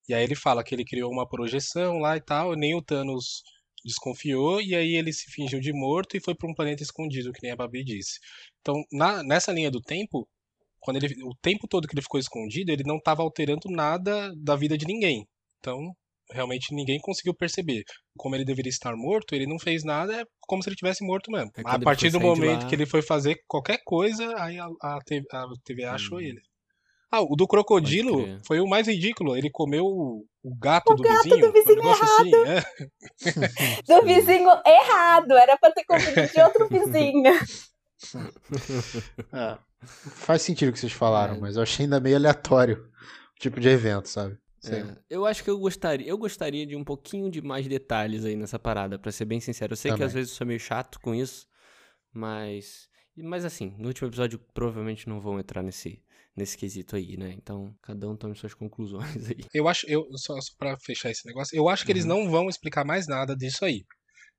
E 0.10 0.14
aí 0.14 0.24
ele 0.24 0.36
fala 0.36 0.64
que 0.64 0.76
ele 0.76 0.84
criou 0.84 1.12
uma 1.12 1.28
projeção 1.28 2.00
lá 2.00 2.18
e 2.18 2.22
tal, 2.22 2.54
nem 2.56 2.76
o 2.76 2.82
Thanos 2.82 3.44
desconfiou, 3.84 4.62
e 4.62 4.76
aí 4.76 4.96
ele 4.96 5.14
se 5.14 5.32
fingiu 5.32 5.60
de 5.60 5.72
morto 5.74 6.16
e 6.16 6.22
foi 6.22 6.36
para 6.36 6.50
um 6.50 6.54
planeta 6.54 6.84
escondido, 6.84 7.32
que 7.32 7.42
nem 7.44 7.52
a 7.52 7.56
Babi 7.56 7.84
disse. 7.84 8.20
Então, 8.62 8.76
na, 8.92 9.24
nessa 9.24 9.52
linha 9.52 9.72
do 9.72 9.82
tempo, 9.82 10.28
quando 10.80 10.98
ele, 10.98 11.16
o 11.24 11.36
tempo 11.42 11.68
todo 11.68 11.88
que 11.88 11.94
ele 11.94 12.02
ficou 12.02 12.20
escondido, 12.20 12.72
ele 12.72 12.84
não 12.86 12.98
estava 12.98 13.22
alterando 13.22 13.70
nada 13.70 14.34
da 14.38 14.56
vida 14.56 14.78
de 14.78 14.86
ninguém. 14.86 15.28
Então, 15.60 15.94
realmente 16.32 16.74
ninguém 16.74 17.00
conseguiu 17.00 17.34
perceber. 17.34 17.84
Como 18.18 18.36
ele 18.36 18.46
deveria 18.46 18.70
estar 18.70 18.96
morto, 18.96 19.34
ele 19.34 19.48
não 19.48 19.60
fez 19.60 19.84
nada, 19.84 20.22
é 20.22 20.26
como 20.42 20.62
se 20.62 20.70
ele 20.70 20.76
tivesse 20.76 21.06
morto 21.06 21.32
mesmo. 21.32 21.52
É 21.58 21.62
a 21.66 21.80
partir 21.80 22.10
do 22.12 22.20
momento 22.20 22.68
que 22.68 22.76
ele 22.76 22.86
foi 22.86 23.02
fazer 23.02 23.38
qualquer 23.48 23.80
coisa, 23.84 24.34
aí 24.38 24.58
a, 24.60 24.68
a, 24.82 25.00
TV, 25.06 25.26
a 25.32 25.46
TV 25.64 25.84
achou 25.86 26.18
hum. 26.18 26.22
ele. 26.22 26.42
Ah, 27.12 27.22
o 27.22 27.36
do 27.36 27.48
crocodilo 27.48 28.40
foi 28.46 28.60
o 28.60 28.68
mais 28.68 28.88
ridículo. 28.88 29.36
Ele 29.36 29.50
comeu 29.50 29.86
o, 29.86 30.26
o 30.44 30.56
gato, 30.56 30.94
o 30.94 30.96
do, 30.96 31.04
gato 31.04 31.24
vizinho, 31.24 31.42
do 31.42 31.52
vizinho. 31.52 31.80
errado. 31.80 32.02
Assim, 32.04 32.32
é. 32.46 33.82
do 33.88 34.06
vizinho 34.06 34.50
errado. 34.66 35.32
Era 35.34 35.58
pra 35.58 35.72
ter 35.72 35.84
comido 35.86 36.32
de 36.32 36.42
outro 36.42 36.68
vizinho. 36.70 37.34
é, 39.34 39.58
faz 39.82 40.44
sentido 40.44 40.70
o 40.70 40.74
que 40.74 40.80
vocês 40.80 40.94
falaram, 40.94 41.36
é. 41.36 41.40
mas 41.40 41.56
eu 41.56 41.64
achei 41.64 41.86
ainda 41.86 42.00
meio 42.00 42.16
aleatório 42.16 42.88
o 43.36 43.40
tipo 43.40 43.60
de 43.60 43.70
evento, 43.70 44.08
sabe? 44.08 44.38
É, 44.66 44.96
eu 45.10 45.26
acho 45.26 45.44
que 45.44 45.50
eu 45.50 45.58
gostaria, 45.58 46.08
eu 46.08 46.18
gostaria 46.18 46.66
de 46.66 46.76
um 46.76 46.84
pouquinho 46.84 47.32
de 47.32 47.42
mais 47.42 47.68
detalhes 47.68 48.26
aí 48.26 48.36
nessa 48.36 48.60
parada, 48.60 49.00
para 49.00 49.12
ser 49.12 49.26
bem 49.26 49.40
sincero. 49.40 49.74
Eu 49.74 49.78
sei 49.78 49.90
Também. 49.92 50.00
que 50.00 50.04
às 50.04 50.14
vezes 50.14 50.32
eu 50.32 50.38
sou 50.38 50.46
meio 50.46 50.60
chato 50.60 51.00
com 51.00 51.16
isso, 51.16 51.48
mas 52.14 52.90
mas 53.16 53.46
assim, 53.46 53.76
no 53.78 53.88
último 53.88 54.08
episódio 54.08 54.40
provavelmente 54.54 55.08
não 55.08 55.20
vão 55.20 55.40
entrar 55.40 55.64
nesse 55.64 56.04
nesse 56.36 56.58
quesito 56.58 56.96
aí, 56.96 57.18
né? 57.18 57.34
Então, 57.34 57.76
cada 57.82 58.08
um 58.10 58.16
tome 58.16 58.36
suas 58.36 58.54
conclusões 58.54 59.04
aí. 59.30 59.44
Eu 59.54 59.68
acho, 59.68 59.86
eu 59.90 60.06
só, 60.16 60.40
só 60.40 60.52
para 60.58 60.78
fechar 60.86 61.12
esse 61.12 61.26
negócio, 61.26 61.56
eu 61.56 61.68
acho 61.70 61.86
que 61.86 61.92
uhum. 61.92 61.98
eles 61.98 62.06
não 62.06 62.30
vão 62.30 62.48
explicar 62.48 62.86
mais 62.86 63.08
nada 63.08 63.36
disso 63.36 63.66
aí, 63.66 63.84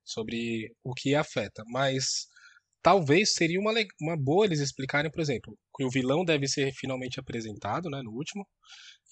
sobre 0.03 0.71
o 0.83 0.93
que 0.93 1.15
afeta, 1.15 1.63
mas 1.67 2.27
talvez 2.81 3.33
seria 3.33 3.59
uma, 3.59 3.73
uma 4.01 4.17
boa 4.17 4.45
eles 4.45 4.59
explicarem, 4.59 5.11
por 5.11 5.21
exemplo, 5.21 5.57
que 5.75 5.83
o 5.83 5.89
vilão 5.89 6.25
deve 6.25 6.47
ser 6.47 6.71
finalmente 6.73 7.19
apresentado, 7.19 7.89
né, 7.89 8.01
no 8.03 8.11
último, 8.11 8.45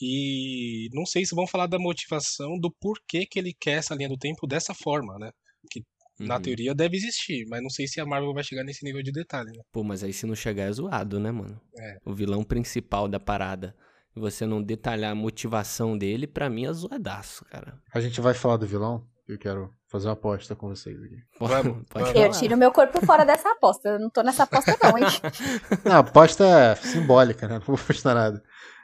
e 0.02 0.90
não 0.94 1.06
sei 1.06 1.26
se 1.26 1.36
vão 1.36 1.46
falar 1.46 1.68
da 1.68 1.78
motivação 1.78 2.58
do 2.60 2.74
porquê 2.80 3.26
que 3.26 3.38
ele 3.38 3.54
quer 3.60 3.80
essa 3.80 3.96
linha 3.96 4.10
do 4.10 4.18
tempo 4.18 4.48
dessa 4.48 4.74
forma, 4.74 5.18
né? 5.20 5.30
Que 5.70 5.84
uhum. 6.20 6.28
na 6.28 6.40
teoria 6.40 6.74
deve 6.74 6.98
existir, 6.98 7.46
mas 7.50 7.62
não 7.62 7.70
sei 7.70 7.88
se 7.88 8.00
a 8.00 8.06
Marvel 8.06 8.34
vai 8.34 8.44
chegar 8.44 8.64
nesse 8.64 8.84
nível 8.84 9.02
de 9.02 9.12
detalhe, 9.12 9.52
né? 9.52 9.64
Pô, 9.72 9.84
mas 9.84 10.04
aí 10.04 10.14
se 10.14 10.26
não 10.26 10.36
chegar 10.36 10.64
é 10.64 10.72
zoado, 10.72 11.20
né, 11.20 11.32
mano? 11.32 11.60
É. 11.78 11.98
O 12.06 12.14
vilão 12.14 12.44
principal 12.44 13.08
da 13.08 13.20
parada. 13.20 13.76
Você 14.16 14.46
não 14.46 14.62
detalhar 14.62 15.12
a 15.12 15.16
motivação 15.16 15.98
dele, 15.98 16.28
para 16.28 16.50
mim 16.50 16.66
é 16.66 16.74
zoadaço, 16.74 17.46
cara. 17.46 17.80
A 17.94 18.02
gente 18.02 18.20
vai 18.20 18.34
falar 18.34 18.58
do 18.58 18.68
vilão? 18.68 19.08
Eu 19.28 19.38
quero 19.38 19.72
fazer 19.88 20.08
uma 20.08 20.14
aposta 20.14 20.56
com 20.56 20.70
vocês 20.70 21.02
aqui. 21.02 21.18
Vamos, 21.40 21.84
pode 21.88 22.18
eu 22.18 22.32
tiro 22.32 22.58
meu 22.58 22.72
corpo 22.72 23.06
fora 23.06 23.24
dessa 23.24 23.52
aposta. 23.52 23.90
Eu 23.90 24.00
não 24.00 24.10
tô 24.10 24.24
nessa 24.24 24.44
aposta, 24.44 24.76
não, 24.82 24.98
hein? 24.98 25.06
não, 25.86 25.92
a 25.92 26.00
aposta 26.00 26.44
é 26.44 26.76
simbólica, 26.76 27.48
né? 27.48 27.60
Não 27.60 27.62
vou 27.62 27.76
apostar 27.76 28.16
nada. 28.16 28.44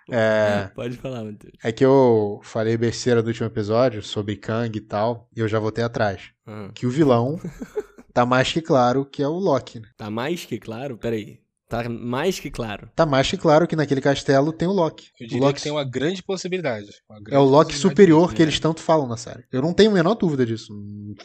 É, 0.09 0.69
Pode 0.75 0.97
falar, 0.97 1.23
Matheus. 1.23 1.53
É 1.63 1.71
que 1.71 1.85
eu 1.85 2.39
falei 2.43 2.77
besteira 2.77 3.21
do 3.21 3.27
último 3.27 3.47
episódio 3.47 4.01
sobre 4.01 4.35
Kang 4.35 4.77
e 4.77 4.81
tal, 4.81 5.29
e 5.35 5.39
eu 5.39 5.47
já 5.47 5.59
voltei 5.59 5.83
atrás. 5.83 6.31
Uhum. 6.45 6.71
Que 6.73 6.85
o 6.85 6.89
vilão 6.89 7.39
tá 8.13 8.25
mais 8.25 8.51
que 8.51 8.61
claro 8.61 9.05
que 9.05 9.23
é 9.23 9.27
o 9.27 9.37
Loki. 9.37 9.79
Né? 9.79 9.87
Tá 9.97 10.09
mais 10.09 10.45
que 10.45 10.59
claro? 10.59 10.97
Peraí. 10.97 11.39
Tá 11.67 11.89
mais 11.89 12.39
que 12.39 12.51
claro. 12.51 12.87
Tá 12.95 13.07
mais 13.07 13.29
que 13.29 13.37
claro 13.37 13.67
que 13.67 13.75
naquele 13.75 13.99
castelo 13.99 14.53
tem 14.53 14.67
o 14.67 14.71
Loki. 14.71 15.07
Eu 15.19 15.27
diria 15.27 15.41
o 15.41 15.45
Loki 15.47 15.57
que 15.57 15.63
tem 15.63 15.71
uma 15.71 15.83
grande 15.83 16.21
possibilidade. 16.21 16.87
Uma 17.09 17.19
grande 17.19 17.35
é 17.35 17.39
o 17.39 17.43
Loki 17.43 17.73
superior 17.73 18.35
que 18.35 18.41
eles 18.41 18.59
tanto 18.59 18.81
falam 18.81 19.07
na 19.07 19.17
série. 19.17 19.43
Eu 19.51 19.63
não 19.63 19.73
tenho 19.73 19.89
a 19.89 19.93
menor 19.93 20.13
dúvida 20.13 20.45
disso. 20.45 20.71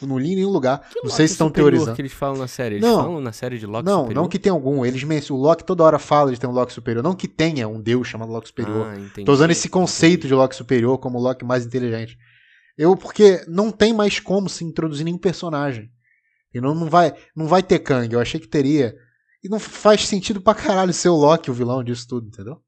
Não 0.01 0.17
li 0.17 0.31
em 0.31 0.35
nenhum 0.37 0.49
lugar. 0.49 0.79
Que 0.89 0.95
não 0.95 1.03
Loki 1.03 1.15
sei 1.15 1.27
se 1.27 1.33
estão 1.33 1.51
teorizando. 1.51 1.95
que 1.95 2.01
eles 2.01 2.11
falam 2.11 2.39
na 2.39 2.47
série? 2.47 2.75
Eles 2.75 2.87
não, 2.87 2.95
falam 2.95 3.21
na 3.21 3.31
série 3.31 3.59
de 3.59 3.67
Loki 3.67 3.85
não, 3.85 4.01
superior? 4.01 4.21
Não, 4.23 4.29
que 4.29 4.39
tem 4.39 4.51
algum. 4.51 4.83
Eles 4.83 5.03
mencionam. 5.03 5.43
O 5.43 5.45
Loki 5.45 5.63
toda 5.63 5.83
hora 5.83 5.99
fala 5.99 6.31
de 6.31 6.39
ter 6.39 6.47
um 6.47 6.51
Loki 6.51 6.73
superior. 6.73 7.03
Não 7.03 7.13
que 7.13 7.27
tenha 7.27 7.67
um 7.67 7.79
deus 7.79 8.07
chamado 8.07 8.31
Loki 8.31 8.47
superior. 8.47 8.87
Ah, 8.87 8.99
entendi, 8.99 9.25
Tô 9.25 9.33
usando 9.33 9.51
esse 9.51 9.69
conceito 9.69 10.21
entendi. 10.21 10.29
de 10.29 10.33
Loki 10.33 10.55
superior 10.55 10.97
como 10.97 11.19
o 11.19 11.21
Loki 11.21 11.45
mais 11.45 11.67
inteligente. 11.67 12.17
Eu, 12.75 12.97
porque 12.97 13.45
não 13.47 13.71
tem 13.71 13.93
mais 13.93 14.19
como 14.19 14.49
se 14.49 14.63
introduzir 14.65 15.05
nenhum 15.05 15.19
personagem. 15.19 15.91
E 16.51 16.59
não, 16.59 16.73
não, 16.73 16.89
vai, 16.89 17.13
não 17.35 17.45
vai 17.45 17.61
ter 17.61 17.77
Kang. 17.77 18.11
Eu 18.11 18.19
achei 18.19 18.39
que 18.39 18.47
teria 18.47 18.95
e 19.43 19.49
não 19.49 19.59
faz 19.59 20.07
sentido 20.07 20.41
pra 20.41 20.55
caralho 20.55 20.93
ser 20.93 21.09
o 21.09 21.15
Loki 21.15 21.49
o 21.49 21.53
vilão 21.53 21.83
disso 21.83 22.07
tudo, 22.07 22.27
entendeu? 22.27 22.61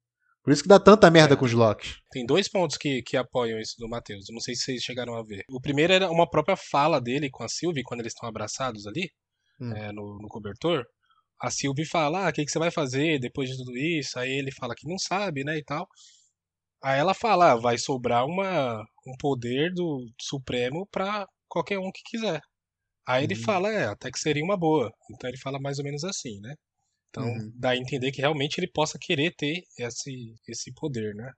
Por 0.43 0.51
isso 0.51 0.61
que 0.61 0.67
dá 0.67 0.77
tanta 0.77 1.09
merda 1.09 1.35
é. 1.35 1.37
com 1.37 1.45
os 1.45 1.53
Locks. 1.53 2.01
Tem 2.11 2.25
dois 2.25 2.49
pontos 2.49 2.75
que, 2.75 3.01
que 3.01 3.15
apoiam 3.15 3.57
isso 3.59 3.75
do 3.79 3.87
Matheus. 3.87 4.27
Eu 4.27 4.33
não 4.33 4.41
sei 4.41 4.55
se 4.55 4.63
vocês 4.63 4.83
chegaram 4.83 5.15
a 5.15 5.23
ver. 5.23 5.45
O 5.49 5.61
primeiro 5.61 5.93
era 5.93 6.11
uma 6.11 6.29
própria 6.29 6.57
fala 6.57 6.99
dele 6.99 7.29
com 7.29 7.43
a 7.43 7.47
Sylvie, 7.47 7.83
quando 7.83 8.01
eles 8.01 8.11
estão 8.11 8.27
abraçados 8.27 8.85
ali, 8.85 9.09
hum. 9.59 9.71
é, 9.71 9.93
no, 9.93 10.19
no, 10.21 10.27
cobertor. 10.27 10.85
A 11.41 11.49
Sylvie 11.49 11.85
fala, 11.85 12.27
ah, 12.27 12.29
o 12.29 12.33
que, 12.33 12.43
que 12.43 12.51
você 12.51 12.59
vai 12.59 12.71
fazer 12.71 13.19
depois 13.19 13.49
de 13.49 13.57
tudo 13.57 13.71
isso? 13.77 14.19
Aí 14.19 14.31
ele 14.31 14.51
fala 14.51 14.75
que 14.75 14.87
não 14.87 14.97
sabe, 14.97 15.45
né, 15.45 15.57
e 15.57 15.63
tal. 15.63 15.87
Aí 16.83 16.99
ela 16.99 17.13
fala, 17.13 17.53
ah, 17.53 17.55
vai 17.55 17.77
sobrar 17.77 18.25
uma, 18.25 18.81
um 19.07 19.15
poder 19.17 19.73
do 19.73 20.05
Supremo 20.19 20.85
pra 20.91 21.25
qualquer 21.47 21.79
um 21.79 21.89
que 21.89 22.01
quiser. 22.03 22.41
Aí 23.05 23.25
ele 23.25 23.35
uhum. 23.35 23.43
fala, 23.43 23.69
é, 23.69 23.85
até 23.85 24.11
que 24.11 24.19
seria 24.19 24.43
uma 24.43 24.57
boa. 24.57 24.91
Então 25.11 25.29
ele 25.29 25.37
fala 25.37 25.59
mais 25.59 25.77
ou 25.79 25.83
menos 25.83 26.03
assim, 26.03 26.39
né? 26.39 26.55
Então 27.09 27.25
uhum. 27.25 27.51
dá 27.55 27.71
a 27.71 27.77
entender 27.77 28.11
que 28.11 28.21
realmente 28.21 28.59
ele 28.59 28.71
possa 28.71 28.97
querer 28.99 29.35
ter 29.35 29.63
esse, 29.77 30.33
esse 30.47 30.73
poder, 30.73 31.13
né? 31.15 31.31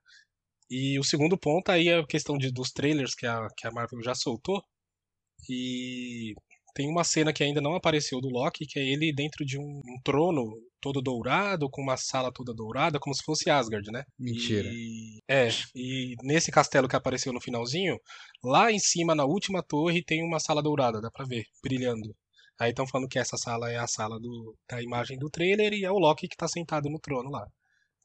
E 0.70 0.98
o 1.00 1.04
segundo 1.04 1.38
ponto 1.38 1.70
aí 1.70 1.90
é 1.90 2.00
a 2.00 2.08
questão 2.08 2.38
de, 2.38 2.52
dos 2.52 2.72
trailers 2.72 3.14
que 3.16 3.26
a, 3.28 3.48
que 3.58 3.68
a 3.68 3.72
Marvel 3.72 4.02
já 4.04 4.16
soltou. 4.16 4.64
E 5.50 6.34
tem 6.76 6.90
uma 6.90 7.06
cena 7.06 7.32
que 7.32 7.42
ainda 7.42 7.62
não 7.62 7.74
apareceu 7.74 8.20
do 8.20 8.28
Loki, 8.28 8.68
que 8.68 8.78
é 8.78 8.86
ele 8.86 9.14
dentro 9.14 9.46
de 9.46 9.58
um, 9.58 9.64
um 9.64 9.98
trono 10.04 10.44
todo 10.82 11.02
dourado, 11.02 11.70
com 11.70 11.82
uma 11.82 11.96
sala 11.96 12.34
toda 12.34 12.54
dourada, 12.54 13.00
como 13.00 13.16
se 13.16 13.24
fosse 13.24 13.50
Asgard, 13.50 13.90
né? 13.90 14.04
Mentira. 14.20 14.68
E, 14.70 15.24
é, 15.26 15.48
e 15.74 16.16
nesse 16.22 16.52
castelo 16.52 16.90
que 16.90 16.96
apareceu 16.96 17.32
no 17.32 17.40
finalzinho, 17.40 17.98
lá 18.44 18.72
em 18.74 18.78
cima, 18.78 19.16
na 19.16 19.24
última 19.24 19.64
torre, 19.64 20.04
tem 20.04 20.22
uma 20.22 20.38
sala 20.38 20.62
dourada, 20.62 21.00
dá 21.00 21.10
pra 21.10 21.26
ver, 21.26 21.46
brilhando. 21.64 22.14
Aí 22.60 22.72
estão 22.72 22.86
falando 22.86 23.08
que 23.08 23.20
essa 23.20 23.38
sala 23.38 23.72
é 23.72 23.78
a 23.78 23.88
sala 23.88 24.20
do, 24.20 24.54
da 24.70 24.84
imagem 24.84 25.18
do 25.18 25.30
trailer 25.30 25.72
e 25.74 25.86
é 25.86 25.92
o 25.92 25.98
Loki 25.98 26.28
que 26.28 26.38
tá 26.38 26.48
sentado 26.48 26.90
no 26.90 27.00
trono 27.00 27.30
lá. 27.30 27.48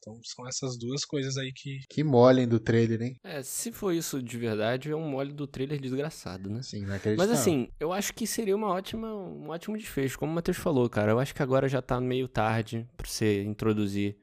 Então 0.01 0.19
são 0.23 0.47
essas 0.47 0.77
duas 0.79 1.05
coisas 1.05 1.37
aí 1.37 1.51
que. 1.53 1.79
Que 1.87 2.03
molem 2.03 2.47
do 2.47 2.59
trailer, 2.59 3.01
hein? 3.03 3.15
É, 3.23 3.43
se 3.43 3.71
for 3.71 3.93
isso 3.93 4.21
de 4.21 4.35
verdade, 4.35 4.89
é 4.89 4.95
um 4.95 5.07
mole 5.07 5.31
do 5.31 5.45
trailer 5.45 5.79
desgraçado, 5.79 6.49
né? 6.49 6.63
Sim, 6.63 6.85
não 6.85 6.99
Mas 7.15 7.29
assim, 7.29 7.69
eu 7.79 7.93
acho 7.93 8.11
que 8.13 8.25
seria 8.25 8.55
uma 8.55 8.67
ótima, 8.67 9.13
um 9.13 9.49
ótimo 9.49 9.77
desfecho, 9.77 10.17
como 10.17 10.31
o 10.31 10.35
Matheus 10.35 10.57
falou, 10.57 10.89
cara. 10.89 11.11
Eu 11.11 11.19
acho 11.19 11.35
que 11.35 11.43
agora 11.43 11.69
já 11.69 11.83
tá 11.83 12.01
meio 12.01 12.27
tarde 12.27 12.89
pra 12.97 13.07
você 13.07 13.43
introduzir 13.43 14.17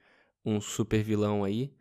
um 0.44 0.60
super 0.60 1.00
vilão 1.00 1.44
aí. 1.44 1.72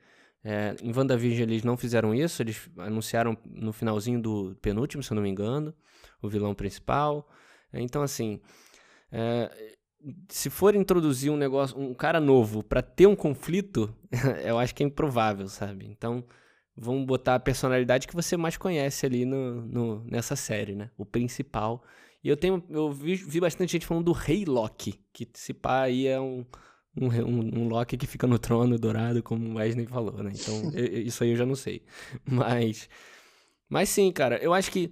É, 0.44 0.76
em 0.82 0.96
WandaVision 0.96 1.50
eles 1.50 1.64
não 1.64 1.76
fizeram 1.76 2.14
isso, 2.14 2.42
eles 2.42 2.70
anunciaram 2.78 3.36
no 3.46 3.74
finalzinho 3.74 4.22
do 4.22 4.56
penúltimo, 4.62 5.02
se 5.02 5.12
eu 5.12 5.16
não 5.16 5.24
me 5.24 5.30
engano, 5.30 5.74
o 6.22 6.30
vilão 6.30 6.54
principal. 6.54 7.28
Então, 7.74 8.04
assim, 8.04 8.40
é, 9.12 9.77
se 10.30 10.50
for 10.50 10.76
introduzir 10.76 11.32
um 11.32 11.38
negócio, 11.38 11.78
um 11.78 11.94
cara 11.94 12.20
novo 12.20 12.64
para 12.64 12.82
ter 12.82 13.08
um 13.08 13.16
conflito, 13.16 13.94
eu 14.44 14.58
acho 14.58 14.74
que 14.74 14.84
é 14.84 14.86
improvável, 14.86 15.48
sabe? 15.48 15.86
Então, 15.86 16.24
vamos 16.76 17.06
botar 17.06 17.36
a 17.36 17.40
personalidade 17.40 18.08
que 18.08 18.16
você 18.16 18.38
mais 18.38 18.58
conhece 18.58 19.06
ali 19.06 19.26
no, 19.26 19.62
no 19.62 20.04
nessa 20.06 20.36
série, 20.36 20.76
né? 20.76 20.92
O 20.98 21.06
principal. 21.06 21.84
E 22.24 22.30
eu 22.30 22.38
tenho, 22.38 22.64
eu 22.70 22.92
vi, 22.92 23.16
vi, 23.16 23.40
bastante 23.40 23.72
gente 23.72 23.86
falando 23.86 24.06
do 24.06 24.12
Rei 24.12 24.46
Loki, 24.46 25.00
que 25.12 25.28
se 25.34 25.54
pá 25.54 25.84
aí 25.84 26.08
é 26.08 26.20
um, 26.20 26.46
um, 26.96 27.08
um, 27.08 27.60
um 27.62 27.68
Loki 27.68 27.98
que 27.98 28.08
fica 28.08 28.28
no 28.28 28.40
trono 28.40 28.78
dourado, 28.78 29.24
como 29.24 29.50
o 29.50 29.56
Wesley 29.56 29.88
falou, 29.88 30.22
né? 30.24 30.32
Então, 30.34 30.72
eu, 30.74 31.02
isso 31.02 31.24
aí 31.24 31.32
eu 31.32 31.36
já 31.36 31.46
não 31.46 31.56
sei. 31.56 31.84
Mas, 32.26 32.90
mas 33.70 33.90
sim, 33.90 34.12
cara, 34.12 34.38
eu 34.38 34.54
acho 34.54 34.72
que 34.72 34.92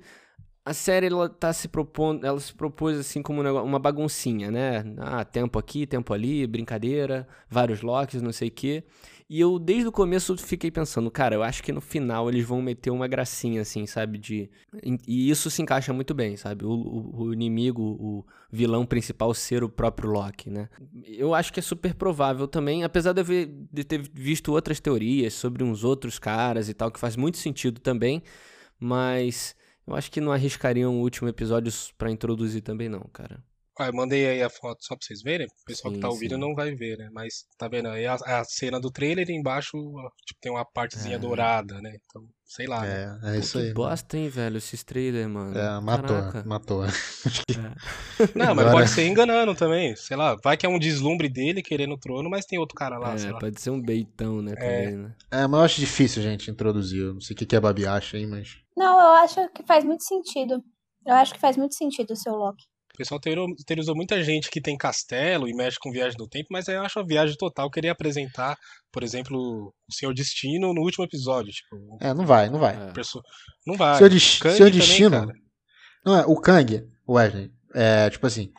a 0.65 0.73
série 0.73 1.05
ela 1.05 1.29
tá 1.29 1.53
se 1.53 1.67
propondo, 1.67 2.25
ela 2.25 2.39
se 2.39 2.51
propôs 2.51 2.97
assim 2.97 3.21
como 3.21 3.41
uma 3.43 3.77
baguncinha, 3.77 4.49
né? 4.49 4.83
Ah, 4.97 5.23
tempo 5.23 5.59
aqui, 5.59 5.85
tempo 5.85 6.11
ali, 6.11 6.47
brincadeira, 6.47 7.27
vários 7.47 7.83
locks, 7.83 8.19
não 8.19 8.31
sei 8.31 8.47
o 8.47 8.51
quê. 8.51 8.83
E 9.29 9.39
eu 9.39 9.59
desde 9.59 9.87
o 9.87 9.91
começo 9.91 10.35
fiquei 10.37 10.71
pensando, 10.71 11.11
cara, 11.11 11.35
eu 11.35 11.43
acho 11.43 11.61
que 11.61 11.71
no 11.71 11.81
final 11.81 12.29
eles 12.29 12.43
vão 12.43 12.63
meter 12.63 12.89
uma 12.89 13.07
gracinha 13.07 13.61
assim, 13.61 13.85
sabe, 13.85 14.17
de 14.17 14.49
e 15.07 15.29
isso 15.29 15.51
se 15.51 15.61
encaixa 15.61 15.93
muito 15.93 16.15
bem, 16.15 16.35
sabe? 16.35 16.65
O, 16.65 16.71
o, 16.71 17.23
o 17.25 17.33
inimigo, 17.33 17.83
o 17.83 18.25
vilão 18.51 18.87
principal 18.87 19.35
ser 19.35 19.63
o 19.63 19.69
próprio 19.69 20.09
Loki, 20.09 20.49
né? 20.49 20.67
Eu 21.05 21.35
acho 21.35 21.53
que 21.53 21.59
é 21.59 21.63
super 21.63 21.93
provável 21.93 22.47
também, 22.47 22.83
apesar 22.83 23.13
de, 23.13 23.21
eu 23.21 23.47
de 23.71 23.83
ter 23.83 23.99
visto 24.11 24.51
outras 24.51 24.79
teorias 24.79 25.35
sobre 25.35 25.63
uns 25.63 25.83
outros 25.83 26.17
caras 26.17 26.69
e 26.69 26.73
tal 26.73 26.89
que 26.91 26.99
faz 26.99 27.15
muito 27.15 27.37
sentido 27.37 27.79
também, 27.79 28.23
mas 28.79 29.55
eu 29.87 29.95
acho 29.95 30.11
que 30.11 30.21
não 30.21 30.31
arriscariam 30.31 30.95
o 30.95 31.01
último 31.01 31.29
episódio 31.29 31.71
para 31.97 32.11
introduzir 32.11 32.61
também, 32.61 32.89
não, 32.89 33.01
cara. 33.13 33.43
Ah, 33.77 33.87
eu 33.87 33.93
mandei 33.93 34.27
aí 34.27 34.41
a 34.41 34.49
foto 34.49 34.83
só 34.83 34.95
pra 34.95 35.05
vocês 35.05 35.21
verem. 35.21 35.47
O 35.47 35.65
pessoal 35.65 35.91
sim, 35.91 35.97
que 35.97 36.01
tá 36.01 36.09
ouvindo 36.09 36.35
sim. 36.35 36.41
não 36.41 36.55
vai 36.55 36.73
ver, 36.73 36.97
né? 36.97 37.09
Mas 37.11 37.45
tá 37.57 37.67
vendo 37.67 37.89
aí 37.89 38.05
a, 38.05 38.15
a 38.15 38.43
cena 38.45 38.79
do 38.79 38.89
trailer 38.89 39.29
e 39.29 39.33
embaixo 39.33 39.77
tipo, 40.25 40.39
tem 40.39 40.51
uma 40.51 40.63
partezinha 40.63 41.15
é. 41.15 41.19
dourada, 41.19 41.81
né? 41.81 41.97
Então, 42.05 42.23
sei 42.45 42.67
lá. 42.67 42.85
É, 42.85 43.05
né? 43.05 43.35
é 43.35 43.39
isso 43.39 43.59
que 43.59 43.65
aí. 43.65 43.73
bosta, 43.73 44.17
hein, 44.17 44.29
velho, 44.29 44.57
esses 44.57 44.83
trailers, 44.83 45.27
mano. 45.27 45.57
É, 45.57 45.81
matou, 45.81 46.15
Caraca. 46.15 46.43
matou. 46.45 46.85
É. 46.85 46.89
Não, 48.33 48.55
mas 48.55 48.59
Agora... 48.59 48.71
pode 48.71 48.89
ser 48.89 49.07
enganando 49.07 49.53
também. 49.53 49.95
Sei 49.95 50.15
lá, 50.15 50.37
vai 50.41 50.55
que 50.55 50.65
é 50.65 50.69
um 50.69 50.79
deslumbre 50.79 51.27
dele 51.27 51.61
querendo 51.61 51.95
o 51.95 51.99
trono, 51.99 52.29
mas 52.29 52.45
tem 52.45 52.57
outro 52.57 52.75
cara 52.75 52.97
lá, 52.97 53.15
é, 53.15 53.39
pode 53.39 53.59
ser 53.59 53.71
um 53.71 53.81
beitão, 53.81 54.41
né, 54.41 54.53
é. 54.53 54.55
também, 54.55 54.97
né? 54.97 55.15
É, 55.31 55.47
mas 55.47 55.59
eu 55.59 55.65
acho 55.65 55.79
difícil, 55.81 56.23
gente, 56.23 56.49
introduzir. 56.49 57.01
Eu 57.01 57.13
não 57.15 57.21
sei 57.21 57.33
o 57.33 57.37
que, 57.37 57.45
que 57.45 57.55
a 57.55 57.61
Babi 57.61 57.85
acha 57.85 58.15
aí, 58.15 58.25
mas... 58.25 58.57
Não, 58.77 58.99
eu 58.99 59.23
acho 59.23 59.49
que 59.49 59.63
faz 59.65 59.83
muito 59.83 60.03
sentido. 60.03 60.63
Eu 61.05 61.15
acho 61.15 61.33
que 61.33 61.39
faz 61.39 61.55
muito 61.57 61.75
sentido 61.75 62.11
o 62.11 62.15
seu 62.15 62.33
Loki. 62.33 62.63
O 62.95 62.97
pessoal 62.97 63.19
teorizou 63.19 63.93
muita 63.93 64.23
gente 64.23 64.49
que 64.49 64.61
tem 64.61 64.77
castelo 64.77 65.49
e 65.49 65.53
mexe 65.53 65.77
com 65.79 65.91
viagem 65.91 66.15
no 66.17 66.29
tempo, 66.29 66.47
mas 66.49 66.67
eu 66.69 66.81
acho 66.81 66.97
a 66.97 67.03
viagem 67.03 67.35
total. 67.37 67.65
Eu 67.65 67.71
queria 67.71 67.91
apresentar, 67.91 68.57
por 68.91 69.03
exemplo, 69.03 69.73
o 69.87 69.93
Senhor 69.93 70.13
Destino 70.13 70.73
no 70.73 70.81
último 70.81 71.03
episódio. 71.03 71.51
Tipo, 71.51 71.97
é, 71.99 72.13
não 72.13 72.25
vai, 72.25 72.49
não 72.49 72.57
vai. 72.57 72.73
É. 72.73 72.93
Não 73.67 73.75
vai. 73.75 73.97
Senhor, 73.97 74.09
de 74.09 74.19
Senhor 74.19 74.71
Destino. 74.71 75.19
Também, 75.19 75.35
não 76.05 76.17
é, 76.17 76.25
o 76.25 76.39
Kang, 76.39 76.83
Wesley, 77.07 77.51
é 77.73 78.09
tipo 78.09 78.25
assim. 78.25 78.49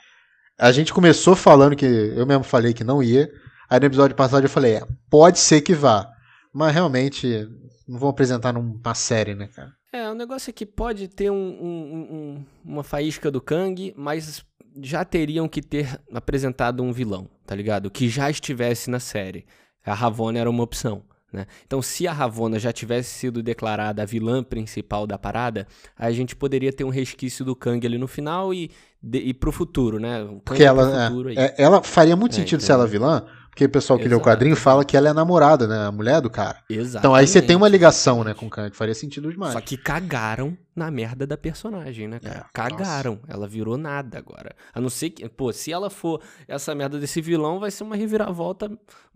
A 0.59 0.71
gente 0.71 0.93
começou 0.93 1.35
falando 1.35 1.77
que 1.77 1.87
eu 1.87 2.27
mesmo 2.27 2.45
falei 2.45 2.75
que 2.75 2.85
não 2.85 3.03
ia. 3.03 3.31
Aí 3.71 3.81
no 3.81 3.87
episódio 3.87 4.15
passado 4.15 4.45
eu 4.45 4.51
falei, 4.51 4.75
é, 4.75 4.83
pode 5.11 5.39
ser 5.39 5.63
que 5.63 5.75
vá. 5.75 6.11
Mas 6.57 6.73
realmente 6.73 7.47
não 7.87 7.99
vão 7.99 8.09
apresentar 8.09 8.51
numa 8.51 8.95
série, 8.95 9.35
né, 9.35 9.47
cara? 9.47 9.75
É, 9.93 10.09
o 10.09 10.15
negócio 10.15 10.49
é 10.49 10.53
que 10.55 10.65
pode 10.65 11.07
ter 11.07 11.31
um, 11.31 11.35
um, 11.37 11.69
um, 12.11 12.45
uma 12.65 12.83
faísca 12.83 13.31
do 13.31 13.43
Kang, 13.43 13.93
mas 13.95 14.43
já 14.83 15.05
teriam 15.05 15.47
que 15.49 15.61
ter 15.61 16.01
apresentado 16.15 16.83
um 16.83 16.93
vilão, 16.93 17.29
tá 17.47 17.55
ligado? 17.55 17.91
Que 17.91 18.09
já 18.09 18.31
estivesse 18.31 18.89
na 18.89 18.99
série. 18.99 19.45
A 19.85 19.93
Ravonna 19.93 20.39
era 20.39 20.49
uma 20.49 20.63
opção. 20.63 21.03
Né? 21.31 21.47
Então, 21.67 21.83
se 21.83 22.09
a 22.09 22.13
Ravonna 22.13 22.59
já 22.59 22.73
tivesse 22.73 23.11
sido 23.11 23.43
declarada 23.43 24.03
a 24.03 24.07
vilã 24.07 24.43
principal 24.43 25.07
da 25.07 25.19
parada, 25.19 25.67
a 25.95 26.11
gente 26.11 26.35
poderia 26.35 26.73
ter 26.73 26.85
um 26.85 26.89
resquício 26.89 27.45
do 27.45 27.55
Kang 27.55 27.87
ali 27.87 27.99
no 27.99 28.09
final 28.09 28.55
e, 28.55 28.71
de, 29.03 29.19
e 29.19 29.35
pro 29.35 29.53
futuro, 29.53 29.99
né? 29.99 30.27
Porque 30.43 30.65
ela, 30.65 31.11
é, 31.33 31.45
é, 31.45 31.55
ela 31.59 31.83
faria 31.83 32.17
muito 32.17 32.33
é, 32.33 32.37
sentido 32.37 32.61
então... 32.61 32.67
ser 32.67 32.73
ela 32.73 32.87
vilã, 32.87 33.27
porque 33.57 33.65
o 33.65 33.71
pessoal 33.71 33.99
que 33.99 34.05
Exato. 34.05 34.17
lê 34.17 34.21
o 34.21 34.23
quadrinho 34.23 34.55
fala 34.55 34.85
que 34.85 34.95
ela 34.99 35.09
é 35.09 35.11
a 35.13 35.15
namorada, 35.15 35.67
né? 35.67 35.87
A 35.87 35.91
mulher 35.91 36.21
do 36.21 36.29
cara. 36.29 36.63
Exato. 36.69 36.99
Então 36.99 37.15
aí 37.15 37.27
você 37.27 37.41
tem 37.41 37.57
uma 37.57 37.71
ligação, 37.71 38.23
né, 38.23 38.35
com 38.35 38.45
o 38.45 38.51
Kang, 38.51 38.71
que 38.71 38.77
faria 38.77 38.95
sentido 38.95 39.33
demais. 39.33 39.55
Só 39.55 39.63
que 39.63 39.79
cagaram 39.79 40.55
na 40.75 40.91
merda 40.91 41.27
da 41.27 41.39
personagem, 41.39 42.07
né, 42.07 42.21
cara? 42.21 42.41
É, 42.41 42.45
cagaram. 42.53 43.13
Nossa. 43.13 43.33
Ela 43.33 43.49
virou 43.49 43.79
nada 43.79 44.19
agora. 44.19 44.55
A 44.75 44.79
não 44.79 44.91
ser 44.91 45.09
que, 45.09 45.27
pô, 45.27 45.51
se 45.55 45.73
ela 45.73 45.89
for 45.89 46.21
essa 46.47 46.75
merda 46.75 46.99
desse 46.99 47.23
vilão, 47.23 47.59
vai 47.59 47.71
ser 47.71 47.83
uma 47.83 47.97
reviravolta. 47.97 48.71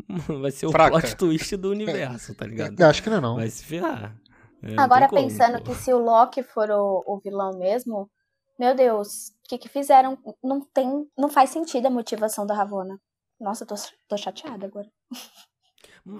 Vai 0.40 0.50
ser 0.50 0.64
o 0.64 0.70
Fraca. 0.70 0.98
plot 0.98 1.16
twist 1.16 1.56
do 1.58 1.70
universo, 1.70 2.34
tá 2.34 2.46
ligado? 2.46 2.80
Eu 2.80 2.86
acho 2.86 3.02
que 3.02 3.10
não 3.10 3.18
é 3.18 3.20
não. 3.20 3.36
Vai 3.36 3.50
se 3.50 3.62
ferrar. 3.62 4.16
É, 4.62 4.80
agora 4.80 5.06
pensando 5.06 5.60
como, 5.60 5.64
que 5.64 5.74
se 5.74 5.92
o 5.92 5.98
Loki 5.98 6.42
for 6.42 6.70
o, 6.70 7.04
o 7.06 7.20
vilão 7.20 7.50
mesmo, 7.58 8.10
meu 8.58 8.74
Deus, 8.74 9.28
o 9.44 9.48
que, 9.50 9.58
que 9.58 9.68
fizeram? 9.68 10.16
Não 10.42 10.62
tem. 10.72 11.06
Não 11.16 11.28
faz 11.28 11.50
sentido 11.50 11.86
a 11.86 11.90
motivação 11.90 12.46
da 12.46 12.54
Ravonna. 12.54 12.98
Nossa, 13.40 13.64
eu 13.64 13.68
tô, 13.68 13.74
tô 14.08 14.16
chateada 14.16 14.66
agora. 14.66 14.88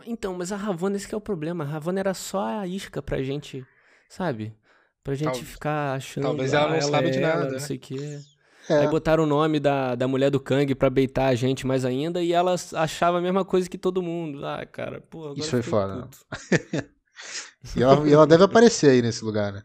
Então, 0.07 0.35
mas 0.35 0.53
a 0.53 0.57
Ravonna, 0.57 0.97
esse 0.97 1.13
é 1.13 1.17
o 1.17 1.21
problema. 1.21 1.65
A 1.65 1.67
Ravonna 1.67 2.01
era 2.01 2.15
só 2.15 2.61
a 2.61 2.67
isca 2.67 3.03
pra 3.03 3.23
gente, 3.23 3.67
sabe? 4.09 4.57
Pra 5.03 5.15
gente 5.15 5.33
Tal, 5.33 5.43
ficar 5.43 5.95
achando. 5.95 6.25
Talvez 6.25 6.53
ela 6.53 6.69
não 6.69 6.75
ela 6.75 6.83
saiba 6.83 7.09
é 7.09 7.11
de 7.11 7.21
nada. 7.21 7.43
Ela, 7.43 7.53
não 7.53 7.59
sei 7.59 7.77
o 7.77 7.81
quê. 7.81 8.21
É. 8.69 8.79
Aí 8.79 8.89
botaram 8.89 9.25
o 9.25 9.27
nome 9.27 9.59
da, 9.59 9.95
da 9.95 10.07
mulher 10.07 10.31
do 10.31 10.39
Kang 10.39 10.75
pra 10.75 10.91
beitar 10.91 11.27
a 11.27 11.35
gente 11.35 11.67
mais 11.67 11.85
ainda 11.85 12.23
e 12.23 12.33
ela 12.33 12.55
achava 12.75 13.19
a 13.19 13.21
mesma 13.21 13.45
coisa 13.45 13.69
que 13.69 13.79
todo 13.79 14.03
mundo. 14.03 14.47
Ah, 14.47 14.65
cara, 14.67 15.01
pô, 15.01 15.33
Isso 15.35 15.51
foi 15.51 15.63
foda. 15.63 16.09
e, 17.77 17.83
ela, 17.83 18.09
e 18.09 18.13
ela 18.13 18.27
deve 18.27 18.45
aparecer 18.45 18.91
aí 18.91 19.03
nesse 19.03 19.25
lugar, 19.25 19.53
né? 19.53 19.63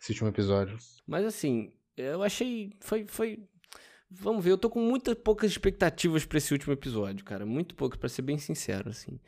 Esse 0.00 0.12
último 0.12 0.28
episódio. 0.28 0.78
Mas 1.06 1.24
assim, 1.26 1.72
eu 1.96 2.22
achei. 2.22 2.72
Foi, 2.80 3.04
foi 3.06 3.44
Vamos 4.10 4.42
ver, 4.42 4.52
eu 4.52 4.58
tô 4.58 4.70
com 4.70 4.80
muitas 4.80 5.14
poucas 5.14 5.50
expectativas 5.50 6.24
para 6.24 6.38
esse 6.38 6.52
último 6.52 6.72
episódio, 6.72 7.24
cara. 7.24 7.44
Muito 7.44 7.74
poucas, 7.74 7.98
para 7.98 8.08
ser 8.08 8.22
bem 8.22 8.38
sincero, 8.38 8.88
assim. 8.88 9.20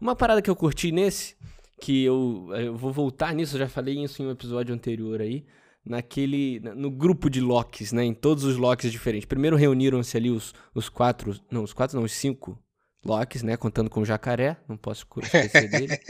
Uma 0.00 0.14
parada 0.14 0.42
que 0.42 0.50
eu 0.50 0.56
curti 0.56 0.92
nesse, 0.92 1.36
que 1.80 2.04
eu, 2.04 2.48
eu 2.54 2.76
vou 2.76 2.92
voltar 2.92 3.34
nisso, 3.34 3.56
eu 3.56 3.60
já 3.60 3.68
falei 3.68 4.02
isso 4.02 4.22
em 4.22 4.26
um 4.26 4.30
episódio 4.30 4.74
anterior 4.74 5.22
aí, 5.22 5.46
naquele. 5.84 6.60
no 6.60 6.90
grupo 6.90 7.30
de 7.30 7.40
locks, 7.40 7.92
né? 7.92 8.04
Em 8.04 8.14
todos 8.14 8.44
os 8.44 8.56
locks 8.56 8.92
diferentes. 8.92 9.26
Primeiro 9.26 9.56
reuniram-se 9.56 10.16
ali 10.16 10.30
os, 10.30 10.52
os 10.74 10.88
quatro. 10.90 11.34
Não, 11.50 11.62
os 11.62 11.72
quatro 11.72 11.96
não, 11.96 12.04
os 12.04 12.12
cinco 12.12 12.62
locks, 13.04 13.42
né? 13.42 13.56
Contando 13.56 13.88
com 13.88 14.00
o 14.00 14.04
jacaré, 14.04 14.58
não 14.68 14.76
posso 14.76 15.06
esquecer 15.22 15.70
dele. 15.70 15.98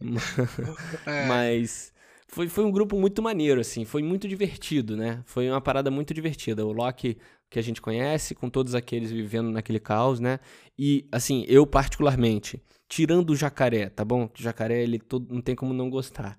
É. 1.06 1.26
Mas 1.26 1.92
foi, 2.28 2.48
foi 2.48 2.64
um 2.64 2.70
grupo 2.70 2.98
muito 2.98 3.22
maneiro, 3.22 3.60
assim, 3.60 3.84
foi 3.84 4.02
muito 4.02 4.26
divertido, 4.26 4.96
né? 4.96 5.22
Foi 5.24 5.48
uma 5.48 5.60
parada 5.60 5.90
muito 5.90 6.12
divertida. 6.12 6.66
O 6.66 6.72
Loki 6.72 7.16
que 7.50 7.58
a 7.58 7.62
gente 7.62 7.80
conhece, 7.80 8.34
com 8.34 8.50
todos 8.50 8.74
aqueles 8.74 9.10
vivendo 9.10 9.50
naquele 9.50 9.78
caos, 9.78 10.20
né? 10.20 10.40
E, 10.78 11.06
assim, 11.12 11.44
eu 11.48 11.66
particularmente, 11.66 12.62
tirando 12.88 13.30
o 13.30 13.36
jacaré, 13.36 13.88
tá 13.88 14.04
bom? 14.04 14.24
O 14.24 14.42
jacaré, 14.42 14.82
ele 14.82 14.98
todo, 14.98 15.32
não 15.32 15.40
tem 15.40 15.54
como 15.54 15.72
não 15.72 15.88
gostar. 15.88 16.36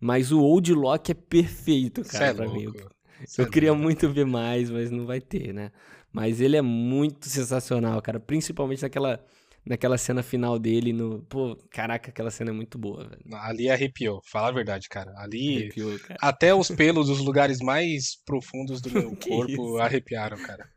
Mas 0.00 0.32
o 0.32 0.40
Old 0.40 0.72
Loki 0.74 1.12
é 1.12 1.14
perfeito, 1.14 2.02
cara, 2.04 2.26
é 2.26 2.34
pra 2.34 2.44
louco. 2.44 2.58
mim. 2.58 2.64
Eu, 2.64 2.90
eu 3.38 3.44
é 3.46 3.50
queria 3.50 3.74
muito 3.74 4.08
ver 4.10 4.26
mais, 4.26 4.70
mas 4.70 4.90
não 4.90 5.06
vai 5.06 5.20
ter, 5.20 5.52
né? 5.52 5.70
Mas 6.12 6.40
ele 6.40 6.56
é 6.56 6.62
muito 6.62 7.28
sensacional, 7.28 8.00
cara. 8.02 8.18
Principalmente 8.18 8.82
naquela 8.82 9.24
naquela 9.66 9.98
cena 9.98 10.22
final 10.22 10.58
dele 10.58 10.92
no. 10.92 11.20
Pô, 11.22 11.56
caraca, 11.70 12.10
aquela 12.10 12.30
cena 12.30 12.50
é 12.50 12.54
muito 12.54 12.78
boa, 12.78 13.08
velho. 13.08 13.22
Ali 13.42 13.68
arrepiou, 13.68 14.22
fala 14.24 14.48
a 14.48 14.52
verdade, 14.52 14.88
cara. 14.88 15.12
Ali. 15.16 15.56
Arrepiou, 15.56 15.98
cara. 15.98 16.16
Até 16.22 16.54
os 16.54 16.68
pelos 16.70 17.08
dos 17.08 17.18
lugares 17.18 17.58
mais 17.58 18.16
profundos 18.24 18.80
do 18.80 18.90
meu 18.90 19.10
corpo 19.16 19.50
isso? 19.50 19.78
arrepiaram, 19.78 20.38
cara. 20.38 20.68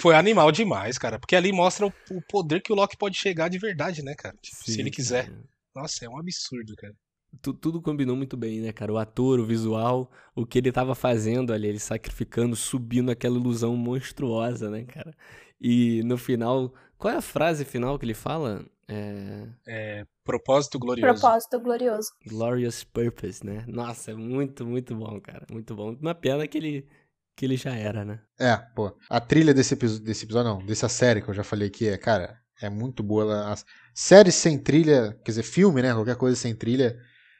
foi 0.00 0.14
animal 0.14 0.50
demais, 0.50 0.96
cara. 0.96 1.18
Porque 1.18 1.36
ali 1.36 1.52
mostra 1.52 1.86
o, 1.86 1.92
o, 2.10 2.22
poder 2.22 2.62
que 2.62 2.72
o 2.72 2.76
Loki 2.76 2.96
pode 2.96 3.18
chegar 3.18 3.48
de 3.48 3.58
verdade, 3.58 4.02
né, 4.02 4.14
cara? 4.16 4.34
Tipo, 4.40 4.56
Sim, 4.64 4.72
se 4.72 4.80
ele 4.80 4.90
quiser. 4.90 5.26
Cara. 5.26 5.44
Nossa, 5.76 6.04
é 6.06 6.08
um 6.08 6.18
absurdo, 6.18 6.74
cara. 6.76 6.94
Tudo 7.42 7.82
combinou 7.82 8.16
muito 8.16 8.38
bem, 8.38 8.60
né, 8.62 8.72
cara? 8.72 8.90
O 8.90 8.96
ator, 8.96 9.38
o 9.38 9.44
visual, 9.44 10.10
o 10.34 10.46
que 10.46 10.56
ele 10.56 10.72
tava 10.72 10.94
fazendo 10.94 11.52
ali, 11.52 11.68
ele 11.68 11.78
sacrificando, 11.78 12.56
subindo 12.56 13.10
aquela 13.10 13.36
ilusão 13.36 13.76
monstruosa, 13.76 14.70
né, 14.70 14.84
cara? 14.84 15.14
E 15.60 16.02
no 16.04 16.16
final, 16.16 16.72
qual 16.98 17.14
é 17.14 17.16
a 17.16 17.22
frase 17.22 17.64
final 17.64 17.98
que 17.98 18.04
ele 18.04 18.14
fala? 18.14 18.64
É... 18.88 19.46
é 19.66 20.06
propósito 20.24 20.78
glorioso. 20.78 21.20
Propósito 21.20 21.60
glorioso. 21.60 22.08
Glorious 22.26 22.82
purpose, 22.84 23.44
né? 23.44 23.64
Nossa, 23.68 24.10
é 24.10 24.14
muito, 24.14 24.66
muito 24.66 24.94
bom, 24.96 25.20
cara. 25.20 25.46
Muito 25.50 25.74
bom. 25.74 25.94
Uma 26.00 26.14
pena 26.14 26.46
que 26.46 26.58
ele, 26.58 26.88
que 27.36 27.44
ele 27.44 27.56
já 27.56 27.74
era, 27.74 28.04
né? 28.04 28.20
É, 28.38 28.56
pô. 28.74 28.96
A 29.08 29.20
trilha 29.20 29.54
desse 29.54 29.74
episódio, 29.74 30.04
desse 30.04 30.24
episódio, 30.24 30.50
não, 30.50 30.66
dessa 30.66 30.88
série 30.88 31.22
que 31.22 31.28
eu 31.28 31.34
já 31.34 31.44
falei 31.44 31.68
aqui 31.68 31.86
é, 31.86 31.96
cara, 31.96 32.36
é 32.60 32.68
muito 32.68 33.02
boa. 33.02 33.52
As 33.52 33.64
séries 33.94 34.34
sem 34.34 34.58
trilha, 34.58 35.16
quer 35.24 35.30
dizer, 35.30 35.44
filme, 35.44 35.80
né? 35.80 35.94
Qualquer 35.94 36.16
coisa 36.16 36.36
sem 36.36 36.54
trilha. 36.54 36.96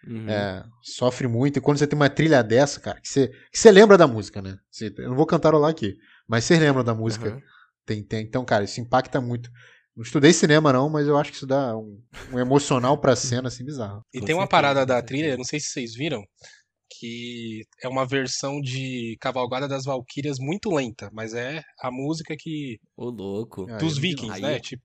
Uhum. 0.07 0.29
É, 0.31 0.65
sofre 0.81 1.27
muito. 1.27 1.59
E 1.59 1.61
quando 1.61 1.79
você 1.79 1.87
tem 1.87 1.99
uma 1.99 2.09
trilha 2.09 2.43
dessa, 2.43 2.79
cara, 2.79 3.01
que 3.01 3.09
você, 3.09 3.29
que 3.51 3.59
você 3.59 3.73
lembra 3.73 3.99
da 3.99 4.07
música, 4.07 4.41
né? 4.41 4.57
Você, 4.71 4.95
eu 4.99 5.09
não 5.09 5.17
vou 5.17 5.27
cantarolar 5.27 5.71
aqui, 5.71 5.97
mas 6.29 6.45
você 6.45 6.59
lembra 6.59 6.85
da 6.85 6.95
música. 6.95 7.31
Uhum. 7.31 7.41
Tem, 7.89 8.03
tem, 8.03 8.21
então, 8.21 8.45
cara, 8.45 8.65
isso 8.65 8.83
impacta 8.83 9.19
muito. 9.19 9.51
Não 9.97 10.03
estudei 10.03 10.31
cinema, 10.31 10.71
não, 10.75 10.91
mas 10.91 11.09
eu 11.09 11.17
acho 11.17 11.31
que 11.31 11.37
isso 11.39 11.47
dá 11.47 11.75
um, 11.75 11.99
um 12.31 12.39
emocional 12.39 13.01
pra 13.01 13.17
cena, 13.17 13.49
assim, 13.49 13.65
bizarro. 13.65 14.05
E 14.13 14.21
tem 14.21 14.35
uma 14.35 14.47
parada 14.47 14.85
da 14.85 15.01
trilha, 15.01 15.39
não 15.39 15.45
sei 15.45 15.59
se 15.59 15.71
vocês 15.71 15.95
viram, 15.95 16.23
que 16.91 17.63
é 17.83 17.89
uma 17.89 18.07
versão 18.07 18.61
de 18.61 19.17
Cavalgada 19.23 19.67
das 19.67 19.85
Valquírias 19.85 20.37
muito 20.39 20.71
lenta, 20.71 21.09
mas 21.15 21.33
é 21.33 21.63
a 21.81 21.91
música 21.91 22.37
que. 22.39 22.79
Ô, 22.95 23.09
louco. 23.09 23.65
Dos 23.79 23.97
vikings, 23.97 24.35
aí, 24.35 24.43
né? 24.43 24.61
Tipo. 24.61 24.85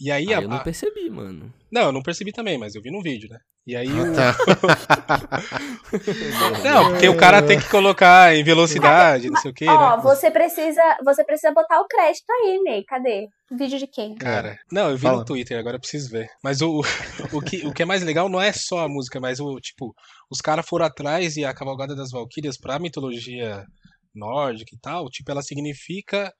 E 0.00 0.10
aí, 0.10 0.28
aí 0.28 0.34
a, 0.34 0.40
eu 0.40 0.48
não 0.48 0.60
percebi, 0.60 1.10
mano. 1.10 1.52
Não, 1.70 1.82
eu 1.82 1.92
não 1.92 2.02
percebi 2.02 2.32
também, 2.32 2.56
mas 2.56 2.74
eu 2.74 2.80
vi 2.80 2.90
no 2.90 3.02
vídeo, 3.02 3.28
né? 3.28 3.38
E 3.66 3.76
aí 3.76 3.88
o... 3.88 4.06
não, 6.64 6.90
porque 6.90 7.08
o 7.08 7.16
cara 7.16 7.42
tem 7.42 7.60
que 7.60 7.68
colocar 7.68 8.34
em 8.34 8.42
velocidade, 8.42 9.28
não 9.28 9.38
sei 9.40 9.50
o 9.50 9.54
quê. 9.54 9.66
Ó, 9.68 9.96
né? 9.96 10.02
você 10.02 10.30
precisa, 10.30 10.80
você 11.04 11.22
precisa 11.22 11.52
botar 11.52 11.78
o 11.80 11.86
crédito 11.86 12.30
aí, 12.30 12.58
Ney. 12.64 12.82
Cadê? 12.84 13.28
Vídeo 13.52 13.78
de 13.78 13.86
quem? 13.86 14.14
Cara, 14.14 14.58
não, 14.72 14.88
eu 14.88 14.96
vi 14.96 15.02
Fala. 15.02 15.18
no 15.18 15.24
Twitter, 15.24 15.58
agora 15.58 15.76
eu 15.76 15.80
preciso 15.80 16.10
ver. 16.10 16.30
Mas 16.42 16.62
o, 16.62 16.80
o, 17.32 17.42
que, 17.42 17.66
o 17.66 17.72
que 17.72 17.82
é 17.82 17.86
mais 17.86 18.02
legal 18.02 18.30
não 18.30 18.40
é 18.40 18.52
só 18.52 18.86
a 18.86 18.88
música, 18.88 19.20
mas 19.20 19.38
o 19.38 19.60
tipo, 19.60 19.94
os 20.30 20.40
caras 20.40 20.66
foram 20.66 20.86
atrás 20.86 21.36
e 21.36 21.44
a 21.44 21.52
Cavalgada 21.52 21.94
das 21.94 22.10
Valquírias 22.10 22.56
pra 22.56 22.78
mitologia 22.78 23.66
nórdica 24.14 24.74
e 24.74 24.78
tal, 24.78 25.10
tipo, 25.10 25.30
ela 25.30 25.42
significa 25.42 26.32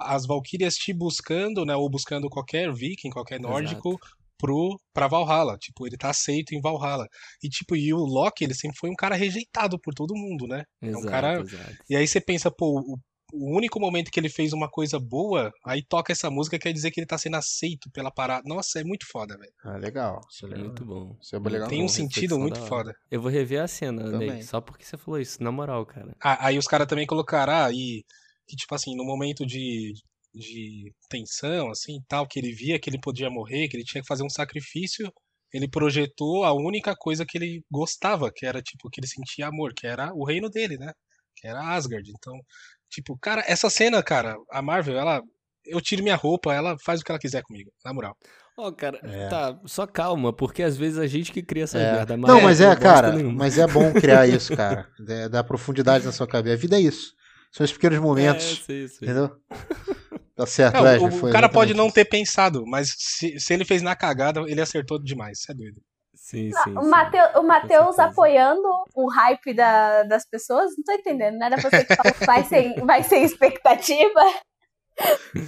as 0.00 0.26
Valquírias 0.26 0.74
te 0.74 0.92
buscando, 0.92 1.64
né, 1.64 1.74
ou 1.74 1.88
buscando 1.90 2.28
qualquer 2.28 2.72
viking, 2.72 3.10
qualquer 3.10 3.40
nórdico, 3.40 3.90
Exato 3.90 4.18
pro, 4.38 4.80
pra 4.94 5.08
Valhalla. 5.08 5.58
Tipo, 5.58 5.86
ele 5.86 5.96
tá 5.96 6.10
aceito 6.10 6.54
em 6.54 6.60
Valhalla. 6.60 7.06
E, 7.42 7.48
tipo, 7.48 7.76
e 7.76 7.92
o 7.92 7.98
Loki, 7.98 8.44
ele 8.44 8.54
sempre 8.54 8.78
foi 8.78 8.88
um 8.88 8.94
cara 8.94 9.16
rejeitado 9.16 9.78
por 9.78 9.92
todo 9.92 10.14
mundo, 10.14 10.46
né? 10.46 10.64
Exato, 10.80 11.04
é 11.04 11.06
um 11.06 11.10
cara. 11.10 11.40
Exato. 11.40 11.76
E 11.90 11.96
aí 11.96 12.06
você 12.06 12.20
pensa, 12.20 12.50
pô, 12.50 12.80
o, 12.80 12.98
o, 13.32 13.56
único 13.56 13.80
momento 13.80 14.10
que 14.10 14.18
ele 14.18 14.28
fez 14.28 14.52
uma 14.52 14.70
coisa 14.70 14.98
boa, 14.98 15.50
aí 15.66 15.82
toca 15.82 16.12
essa 16.12 16.30
música, 16.30 16.58
quer 16.58 16.72
dizer 16.72 16.90
que 16.90 17.00
ele 17.00 17.06
tá 17.06 17.18
sendo 17.18 17.36
aceito 17.36 17.90
pela 17.90 18.10
parada. 18.10 18.42
Nossa, 18.46 18.80
é 18.80 18.84
muito 18.84 19.06
foda, 19.10 19.36
velho. 19.36 19.52
Ah, 19.64 19.76
legal. 19.76 20.20
Isso 20.30 20.46
é 20.46 20.48
legal. 20.48 20.64
Muito 20.64 20.84
bom. 20.84 21.16
Isso 21.20 21.36
é 21.36 21.38
legal. 21.38 21.68
Tem 21.68 21.82
um 21.82 21.88
sentido 21.88 22.38
muito 22.38 22.60
foda. 22.60 22.94
Eu 23.10 23.20
vou 23.20 23.30
rever 23.30 23.62
a 23.62 23.68
cena, 23.68 24.10
Ney, 24.16 24.42
só 24.42 24.60
porque 24.60 24.84
você 24.84 24.96
falou 24.96 25.20
isso, 25.20 25.42
na 25.42 25.50
moral, 25.50 25.84
cara. 25.84 26.14
Ah, 26.22 26.46
aí 26.46 26.58
os 26.58 26.66
caras 26.66 26.86
também 26.86 27.06
colocaram, 27.06 27.52
ah, 27.52 27.72
e 27.72 28.04
que, 28.48 28.56
tipo 28.56 28.74
assim, 28.74 28.96
no 28.96 29.04
momento 29.04 29.44
de, 29.46 29.92
de 30.34 30.92
tensão, 31.08 31.70
assim, 31.70 32.00
tal, 32.08 32.26
que 32.26 32.38
ele 32.38 32.52
via 32.52 32.78
que 32.78 32.88
ele 32.88 32.98
podia 33.00 33.28
morrer, 33.28 33.68
que 33.68 33.76
ele 33.76 33.84
tinha 33.84 34.00
que 34.00 34.08
fazer 34.08 34.24
um 34.24 34.30
sacrifício, 34.30 35.12
ele 35.52 35.68
projetou 35.68 36.44
a 36.44 36.52
única 36.52 36.94
coisa 36.96 37.24
que 37.26 37.36
ele 37.38 37.62
gostava, 37.70 38.30
que 38.34 38.46
era, 38.46 38.62
tipo, 38.62 38.88
que 38.90 39.00
ele 39.00 39.06
sentia 39.06 39.48
amor, 39.48 39.72
que 39.74 39.86
era 39.86 40.12
o 40.14 40.24
reino 40.24 40.48
dele, 40.48 40.76
né? 40.78 40.92
Que 41.36 41.46
era 41.46 41.74
Asgard. 41.74 42.10
Então, 42.10 42.34
tipo, 42.90 43.16
cara, 43.18 43.44
essa 43.46 43.70
cena, 43.70 44.02
cara, 44.02 44.36
a 44.50 44.62
Marvel, 44.62 44.98
ela. 44.98 45.22
Eu 45.66 45.80
tiro 45.82 46.02
minha 46.02 46.16
roupa, 46.16 46.54
ela 46.54 46.76
faz 46.82 47.00
o 47.00 47.04
que 47.04 47.12
ela 47.12 47.18
quiser 47.18 47.42
comigo, 47.42 47.70
na 47.84 47.92
moral. 47.92 48.16
Ó, 48.56 48.68
oh, 48.68 48.72
cara, 48.72 48.98
é. 49.04 49.28
tá, 49.28 49.60
só 49.66 49.86
calma, 49.86 50.32
porque 50.32 50.62
às 50.62 50.76
vezes 50.76 50.98
a 50.98 51.06
gente 51.06 51.30
que 51.30 51.42
cria 51.42 51.64
essa 51.64 51.78
é. 51.78 51.92
merda. 51.92 52.16
Não, 52.16 52.40
mas 52.40 52.60
é, 52.60 52.74
cara, 52.74 53.12
mas 53.12 53.58
é 53.58 53.66
bom 53.66 53.92
criar 53.92 54.26
isso, 54.26 54.54
cara. 54.56 54.88
Dar 55.30 55.44
profundidade 55.44 56.04
na 56.04 56.12
sua 56.12 56.26
cabeça. 56.26 56.54
A 56.54 56.58
vida 56.58 56.76
é 56.76 56.80
isso. 56.80 57.12
São 57.50 57.64
os 57.64 57.72
pequenos 57.72 57.98
momentos. 57.98 58.44
É, 58.44 58.64
sei, 58.64 58.88
sei. 58.88 59.08
Entendeu? 59.08 59.36
Tá 60.38 60.46
certo, 60.46 60.76
não, 60.76 60.86
é, 60.86 60.98
o, 60.98 61.06
o 61.08 61.32
cara 61.32 61.48
pode 61.48 61.74
não 61.74 61.90
ter 61.90 62.04
pensado, 62.04 62.64
mas 62.64 62.94
se, 62.96 63.40
se 63.40 63.52
ele 63.52 63.64
fez 63.64 63.82
na 63.82 63.96
cagada, 63.96 64.40
ele 64.46 64.60
acertou 64.60 64.96
demais. 64.96 65.40
Isso 65.40 65.50
é 65.50 65.54
doido. 65.56 65.82
Sim, 66.14 66.52
sim, 66.62 66.78
o 66.78 66.88
Mateus, 66.88 67.34
o 67.34 67.42
Mateus 67.42 67.98
apoiando 67.98 68.68
o 68.94 69.10
hype 69.10 69.52
da, 69.52 70.04
das 70.04 70.24
pessoas, 70.24 70.70
não 70.76 70.84
tô 70.84 70.92
entendendo. 70.92 71.38
Não 71.40 71.46
era 71.46 71.60
você 71.60 71.84
que 71.84 71.96
falou 71.96 72.14
vai 72.24 72.44
ser, 72.44 72.84
vai 72.84 73.02
ser 73.02 73.16
expectativa? 73.18 74.20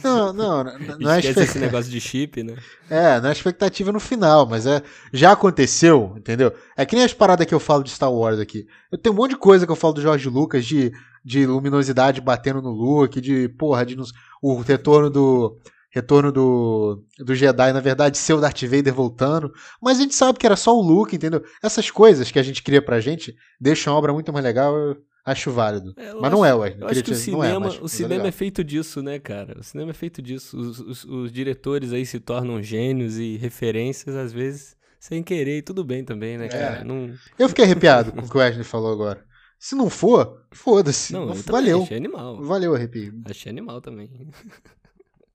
Não, 0.02 0.32
não, 0.32 0.64
não 0.98 1.10
é 1.10 1.18
expect... 1.18 1.40
esse 1.40 1.58
negócio 1.58 1.90
de 1.90 2.00
chip, 2.00 2.42
né? 2.42 2.56
É, 2.88 3.20
não 3.20 3.28
é 3.28 3.32
expectativa 3.32 3.90
no 3.90 3.98
final, 3.98 4.46
mas 4.46 4.64
é 4.64 4.80
já 5.12 5.32
aconteceu, 5.32 6.14
entendeu? 6.16 6.54
É 6.76 6.86
que 6.86 6.94
nem 6.94 7.04
as 7.04 7.12
paradas 7.12 7.46
que 7.46 7.54
eu 7.54 7.60
falo 7.60 7.82
de 7.82 7.90
Star 7.90 8.12
Wars 8.12 8.38
aqui. 8.38 8.66
Eu 8.90 8.96
tenho 8.96 9.12
um 9.12 9.18
monte 9.18 9.30
de 9.30 9.38
coisa 9.38 9.66
que 9.66 9.72
eu 9.72 9.76
falo 9.76 9.94
do 9.94 10.02
Jorge 10.02 10.28
Lucas 10.28 10.64
de, 10.64 10.92
de 11.24 11.46
luminosidade 11.46 12.20
batendo 12.20 12.62
no 12.62 12.70
Luke, 12.70 13.20
de 13.20 13.48
porra, 13.48 13.84
de 13.84 13.96
nos, 13.96 14.12
o 14.42 14.60
retorno 14.60 15.10
do 15.10 15.58
retorno 15.90 16.30
do, 16.30 17.04
do 17.18 17.34
Jedi, 17.34 17.72
na 17.72 17.80
verdade, 17.80 18.16
ser 18.16 18.34
o 18.34 18.40
Darth 18.40 18.62
Vader 18.62 18.94
voltando. 18.94 19.52
Mas 19.82 19.98
a 19.98 20.02
gente 20.02 20.14
sabe 20.14 20.38
que 20.38 20.46
era 20.46 20.56
só 20.56 20.76
o 20.76 20.80
Luke, 20.80 21.16
entendeu? 21.16 21.42
Essas 21.62 21.90
coisas 21.90 22.30
que 22.30 22.38
a 22.38 22.42
gente 22.42 22.62
cria 22.62 22.80
pra 22.80 23.00
gente 23.00 23.34
deixam 23.60 23.92
a 23.92 23.96
obra 23.96 24.12
muito 24.12 24.32
mais 24.32 24.44
legal. 24.44 24.74
Eu 24.76 24.96
acho 25.24 25.50
válido. 25.50 25.92
É, 25.96 26.14
mas 26.14 26.30
não 26.30 26.44
é, 26.44 26.54
ué. 26.54 26.76
Eu 26.78 26.86
acho 26.86 27.02
que 27.02 27.10
o 27.10 27.14
cinema, 27.14 27.66
é, 27.66 27.80
o 27.82 27.88
cinema 27.88 28.28
é, 28.28 28.32
feito 28.32 28.62
disso, 28.62 29.02
né, 29.02 29.18
cara? 29.18 29.58
O 29.58 29.64
cinema 29.64 29.90
é 29.90 29.94
feito 29.94 30.22
disso. 30.22 30.56
Os, 30.56 30.78
os, 30.78 31.04
os, 31.04 31.32
diretores 31.32 31.92
aí 31.92 32.06
se 32.06 32.20
tornam 32.20 32.62
gênios 32.62 33.18
e 33.18 33.36
referências, 33.36 34.14
às 34.14 34.32
vezes, 34.32 34.76
sem 34.98 35.22
querer, 35.24 35.58
e 35.58 35.62
tudo 35.62 35.82
bem 35.82 36.04
também, 36.04 36.38
né, 36.38 36.48
cara? 36.48 36.80
É. 36.80 36.84
Não... 36.84 37.12
Eu 37.36 37.48
fiquei 37.48 37.64
arrepiado 37.64 38.12
com 38.12 38.20
o 38.20 38.28
que 38.28 38.36
o 38.36 38.40
Wesley 38.40 38.64
falou 38.64 38.92
agora. 38.92 39.24
Se 39.60 39.74
não 39.74 39.90
for, 39.90 40.46
foda-se. 40.50 41.12
Não, 41.12 41.34
valeu. 41.34 41.82
Achei 41.82 41.98
animal. 41.98 42.42
Valeu, 42.42 42.74
arrepio. 42.74 43.20
Achei 43.26 43.50
animal 43.50 43.82
também. 43.82 44.10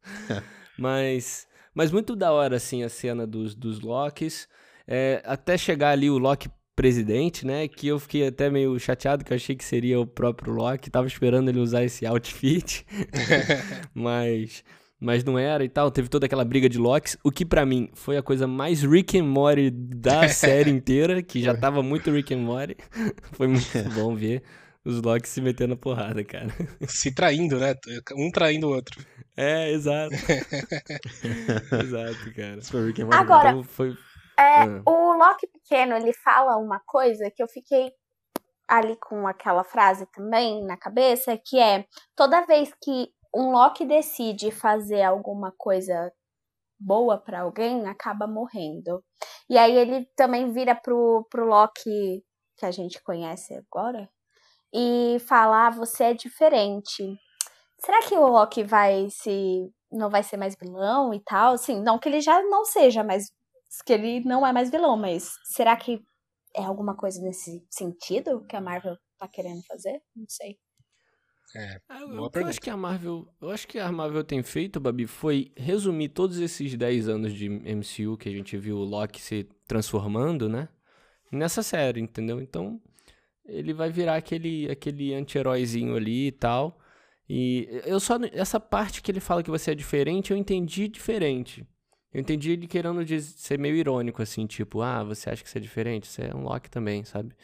mas, 0.79 1.47
mas 1.75 1.91
muito 1.91 2.15
da 2.15 2.31
hora, 2.31 2.55
assim, 2.55 2.81
a 2.81 2.89
cena 2.89 3.27
dos, 3.27 3.53
dos 3.53 3.81
Locks. 3.81 4.47
É, 4.87 5.21
até 5.25 5.55
chegar 5.59 5.91
ali 5.91 6.09
o 6.09 6.17
Loki 6.17 6.49
presidente, 6.75 7.45
né? 7.45 7.67
Que 7.67 7.87
eu 7.87 7.99
fiquei 7.99 8.25
até 8.25 8.49
meio 8.49 8.79
chateado, 8.79 9.23
que 9.23 9.31
eu 9.31 9.35
achei 9.35 9.55
que 9.55 9.63
seria 9.63 9.99
o 9.99 10.07
próprio 10.07 10.53
Loki. 10.53 10.89
Tava 10.89 11.05
esperando 11.05 11.49
ele 11.49 11.59
usar 11.59 11.83
esse 11.83 12.03
outfit. 12.07 12.83
mas 13.93 14.63
mas 14.99 15.23
não 15.23 15.37
era 15.37 15.63
e 15.63 15.69
tal. 15.69 15.91
Teve 15.91 16.09
toda 16.09 16.25
aquela 16.25 16.45
briga 16.45 16.69
de 16.69 16.77
Locks, 16.77 17.17
o 17.23 17.31
que 17.31 17.45
para 17.45 17.65
mim 17.65 17.89
foi 17.93 18.17
a 18.17 18.23
coisa 18.23 18.47
mais 18.47 18.81
Rick 18.81 19.17
and 19.17 19.25
Morty 19.25 19.69
da 19.71 20.27
série 20.29 20.71
inteira, 20.71 21.21
que 21.21 21.41
já 21.41 21.55
tava 21.55 21.83
muito 21.83 22.11
Rick 22.11 22.33
and 22.33 22.39
Morty. 22.39 22.77
foi 23.33 23.47
muito 23.47 23.89
bom 23.93 24.15
ver 24.15 24.43
os 24.85 25.01
Locks 25.01 25.29
se 25.31 25.41
metendo 25.41 25.71
na 25.71 25.75
porrada, 25.75 26.23
cara. 26.23 26.47
Se 26.87 27.13
traindo, 27.13 27.59
né? 27.59 27.73
Um 28.15 28.31
traindo 28.31 28.67
o 28.67 28.75
outro. 28.75 29.03
É, 29.35 29.71
exato. 29.71 30.13
exato, 31.83 32.35
cara. 32.35 32.61
Foi 32.61 32.87
Rick 32.87 33.01
and 33.01 33.05
Morty. 33.05 33.19
Agora, 33.19 33.49
então, 33.49 33.63
foi... 33.63 33.97
É, 34.37 34.63
ah. 34.63 34.81
o 34.85 35.13
Loki 35.17 35.47
pequeno, 35.47 35.95
ele 35.95 36.13
fala 36.13 36.57
uma 36.57 36.79
coisa 36.85 37.31
que 37.33 37.41
eu 37.41 37.47
fiquei 37.47 37.91
ali 38.67 38.95
com 38.97 39.27
aquela 39.27 39.63
frase 39.63 40.05
também 40.11 40.63
na 40.65 40.77
cabeça, 40.77 41.37
que 41.37 41.59
é 41.59 41.85
toda 42.15 42.45
vez 42.45 42.71
que 42.83 43.09
um 43.35 43.51
Loki 43.51 43.85
decide 43.85 44.49
fazer 44.49 45.03
alguma 45.03 45.51
coisa 45.57 46.11
boa 46.79 47.17
para 47.17 47.41
alguém, 47.41 47.87
acaba 47.87 48.27
morrendo. 48.27 49.03
E 49.49 49.57
aí 49.57 49.75
ele 49.75 50.05
também 50.15 50.51
vira 50.51 50.73
pro, 50.75 51.27
pro 51.29 51.45
Loki 51.45 52.23
que 52.57 52.65
a 52.65 52.71
gente 52.71 53.01
conhece 53.03 53.53
agora 53.55 54.09
e 54.73 55.17
fala: 55.27 55.67
ah, 55.67 55.71
você 55.71 56.05
é 56.05 56.13
diferente. 56.13 57.03
Será 57.79 58.01
que 58.07 58.15
o 58.15 58.27
Loki 58.27 58.63
vai 58.63 59.09
se. 59.09 59.69
não 59.91 60.09
vai 60.09 60.23
ser 60.23 60.37
mais 60.37 60.55
vilão 60.55 61.13
e 61.13 61.21
tal? 61.23 61.57
Sim, 61.57 61.81
não 61.81 61.99
que 61.99 62.09
ele 62.09 62.21
já 62.21 62.41
não 62.43 62.65
seja, 62.65 63.03
mas 63.03 63.31
que 63.85 63.93
ele 63.93 64.21
não 64.25 64.45
é 64.47 64.53
mais 64.53 64.71
vilão, 64.71 64.97
mas 64.97 65.29
será 65.43 65.75
que 65.75 66.01
é 66.55 66.63
alguma 66.63 66.95
coisa 66.95 67.21
nesse 67.21 67.65
sentido 67.69 68.45
que 68.47 68.55
a 68.55 68.61
Marvel 68.61 68.97
tá 69.17 69.27
querendo 69.27 69.61
fazer? 69.67 70.01
Não 70.15 70.25
sei. 70.29 70.57
É, 71.53 71.79
ah, 71.87 72.01
eu, 72.01 72.31
eu 72.33 72.47
acho 72.47 72.59
que 72.59 72.69
a 72.69 72.77
Marvel, 72.77 73.27
eu 73.41 73.49
acho 73.49 73.67
que 73.67 73.79
a 73.79 73.91
Marvel 73.91 74.23
tem 74.23 74.43
feito, 74.43 74.79
Babi, 74.79 75.05
foi 75.05 75.51
resumir 75.55 76.09
todos 76.09 76.39
esses 76.39 76.75
10 76.75 77.07
anos 77.07 77.33
de 77.33 77.47
MCU 77.49 78.17
que 78.17 78.27
a 78.27 78.31
gente 78.31 78.57
viu 78.57 78.77
o 78.77 78.83
Loki 78.83 79.21
se 79.21 79.47
transformando, 79.67 80.49
né? 80.49 80.67
Nessa 81.31 81.63
série, 81.63 82.01
entendeu? 82.01 82.41
Então, 82.41 82.81
ele 83.45 83.73
vai 83.73 83.89
virar 83.89 84.15
aquele 84.15 84.69
aquele 84.69 85.13
anti-heróizinho 85.13 85.95
ali 85.95 86.27
e 86.27 86.31
tal. 86.31 86.79
E 87.27 87.67
eu 87.85 87.99
só 87.99 88.17
essa 88.33 88.59
parte 88.59 89.01
que 89.01 89.11
ele 89.11 89.19
fala 89.19 89.43
que 89.43 89.49
você 89.49 89.71
é 89.71 89.75
diferente, 89.75 90.31
eu 90.31 90.37
entendi 90.37 90.87
diferente. 90.87 91.65
Eu 92.13 92.21
entendi 92.21 92.51
ele 92.51 92.67
querendo 92.67 93.05
ser 93.21 93.59
meio 93.59 93.75
irônico, 93.75 94.21
assim, 94.21 94.45
tipo, 94.47 94.81
ah, 94.81 95.03
você 95.03 95.29
acha 95.29 95.43
que 95.43 95.49
você 95.49 95.57
é 95.57 95.61
diferente? 95.61 96.07
Você 96.07 96.23
é 96.23 96.35
um 96.35 96.43
Loki 96.43 96.69
também, 96.69 97.03
sabe? 97.03 97.35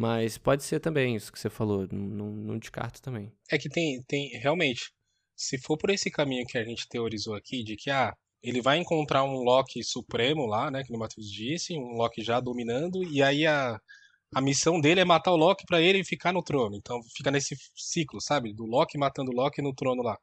Mas 0.00 0.38
pode 0.38 0.64
ser 0.64 0.80
também 0.80 1.14
isso 1.14 1.30
que 1.30 1.38
você 1.38 1.50
falou, 1.50 1.86
não, 1.92 2.58
descarto 2.58 3.02
também. 3.02 3.30
É 3.50 3.58
que 3.58 3.68
tem, 3.68 4.02
tem, 4.08 4.28
realmente, 4.38 4.90
se 5.36 5.58
for 5.58 5.76
por 5.76 5.90
esse 5.90 6.10
caminho 6.10 6.46
que 6.46 6.56
a 6.56 6.64
gente 6.64 6.88
teorizou 6.88 7.34
aqui, 7.34 7.62
de 7.62 7.76
que, 7.76 7.90
ah, 7.90 8.14
ele 8.42 8.62
vai 8.62 8.78
encontrar 8.78 9.24
um 9.24 9.42
Loki 9.42 9.84
supremo 9.84 10.46
lá, 10.46 10.70
né, 10.70 10.82
que 10.82 10.94
o 10.94 10.98
Matheus 10.98 11.30
disse, 11.30 11.74
um 11.76 11.96
Loki 11.98 12.22
já 12.22 12.40
dominando, 12.40 13.04
e 13.04 13.22
aí 13.22 13.46
a, 13.46 13.78
a 14.34 14.40
missão 14.40 14.80
dele 14.80 15.00
é 15.00 15.04
matar 15.04 15.32
o 15.32 15.36
Loki 15.36 15.64
para 15.66 15.82
ele 15.82 16.02
ficar 16.02 16.32
no 16.32 16.42
trono. 16.42 16.74
Então 16.76 16.98
fica 17.14 17.30
nesse 17.30 17.54
ciclo, 17.76 18.20
sabe? 18.22 18.54
Do 18.54 18.64
Loki 18.64 18.96
matando 18.96 19.30
o 19.30 19.34
Loki 19.34 19.60
no 19.60 19.74
trono 19.74 20.02
lá 20.02 20.16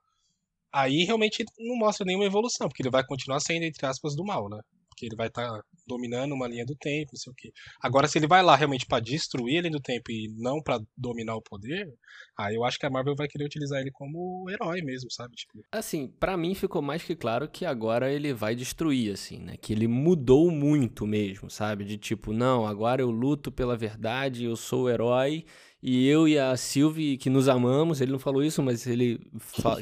aí 0.72 1.04
realmente 1.04 1.44
não 1.58 1.76
mostra 1.78 2.06
nenhuma 2.06 2.26
evolução, 2.26 2.68
porque 2.68 2.84
ele 2.84 2.90
vai 2.90 3.06
continuar 3.06 3.40
sendo, 3.40 3.64
entre 3.64 3.86
aspas, 3.86 4.16
do 4.16 4.24
mal, 4.24 4.50
né? 4.50 4.60
Porque 4.98 5.06
ele 5.06 5.16
vai 5.16 5.28
estar 5.28 5.48
tá 5.48 5.64
dominando 5.88 6.32
uma 6.32 6.48
linha 6.48 6.66
do 6.66 6.76
tempo, 6.76 7.12
não 7.14 7.20
sei 7.20 7.32
o 7.32 7.36
quê. 7.36 7.52
Agora, 7.84 8.08
se 8.08 8.18
ele 8.18 8.26
vai 8.26 8.42
lá 8.42 8.56
realmente 8.56 8.88
para 8.88 9.00
destruir 9.00 9.60
a 9.60 9.62
linha 9.62 9.72
do 9.72 9.80
tempo 9.80 10.12
e 10.12 10.28
não 10.40 10.60
para 10.60 10.80
dominar 10.98 11.36
o 11.36 11.42
poder, 11.42 11.88
aí 12.36 12.56
eu 12.56 12.66
acho 12.66 12.80
que 12.80 12.86
a 12.88 12.90
Marvel 12.90 13.16
vai 13.16 13.28
querer 13.28 13.46
utilizar 13.46 13.80
ele 13.80 13.92
como 13.92 14.50
herói 14.50 14.82
mesmo, 14.82 15.12
sabe? 15.12 15.36
Tipo... 15.36 15.62
Assim, 15.72 16.08
para 16.08 16.36
mim 16.36 16.56
ficou 16.56 16.82
mais 16.82 17.04
que 17.04 17.16
claro 17.16 17.48
que 17.48 17.64
agora 17.64 18.12
ele 18.12 18.34
vai 18.34 18.56
destruir, 18.56 19.14
assim, 19.14 19.38
né? 19.38 19.56
Que 19.56 19.72
ele 19.72 19.88
mudou 19.88 20.50
muito 20.50 21.06
mesmo, 21.06 21.48
sabe? 21.48 21.86
De 21.86 21.98
tipo, 21.98 22.34
não, 22.34 22.66
agora 22.66 23.04
eu 23.04 23.12
luto 23.12 23.52
pela 23.52 23.78
verdade, 23.78 24.46
eu 24.46 24.56
sou 24.56 24.86
o 24.86 24.90
herói 24.90 25.46
e 25.82 26.08
eu 26.08 26.28
e 26.28 26.40
a 26.40 26.58
Sylvie, 26.58 27.18
que 27.18 27.30
nos 27.30 27.48
amamos, 27.48 28.02
ele 28.02 28.12
não 28.12 28.20
falou 28.20 28.44
isso, 28.44 28.64
mas 28.64 28.88
ele 28.88 29.20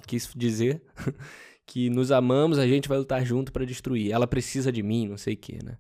quis 0.06 0.30
dizer 0.36 0.82
que 1.66 1.90
nos 1.90 2.12
amamos, 2.12 2.60
a 2.60 2.68
gente 2.68 2.88
vai 2.88 2.98
lutar 2.98 3.26
junto 3.26 3.52
para 3.52 3.66
destruir. 3.66 4.12
Ela 4.12 4.28
precisa 4.28 4.72
de 4.72 4.84
mim, 4.84 5.08
não 5.08 5.18
sei 5.18 5.34
o 5.34 5.38
que, 5.38 5.64
né? 5.64 5.78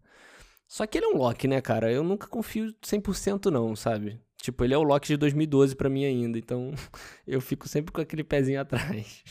Só 0.67 0.85
que 0.87 0.97
ele 0.97 1.05
é 1.05 1.09
um 1.09 1.17
Loki, 1.17 1.47
né, 1.47 1.61
cara? 1.61 1.91
Eu 1.91 2.03
nunca 2.03 2.27
confio 2.27 2.73
100% 2.81 3.51
não, 3.51 3.75
sabe? 3.75 4.19
Tipo, 4.37 4.63
ele 4.63 4.73
é 4.73 4.77
o 4.77 4.83
Loki 4.83 5.07
de 5.07 5.17
2012 5.17 5.75
para 5.75 5.89
mim 5.89 6.05
ainda, 6.05 6.37
então 6.37 6.73
eu 7.25 7.39
fico 7.39 7.67
sempre 7.67 7.91
com 7.91 8.01
aquele 8.01 8.23
pezinho 8.23 8.61
atrás. 8.61 9.23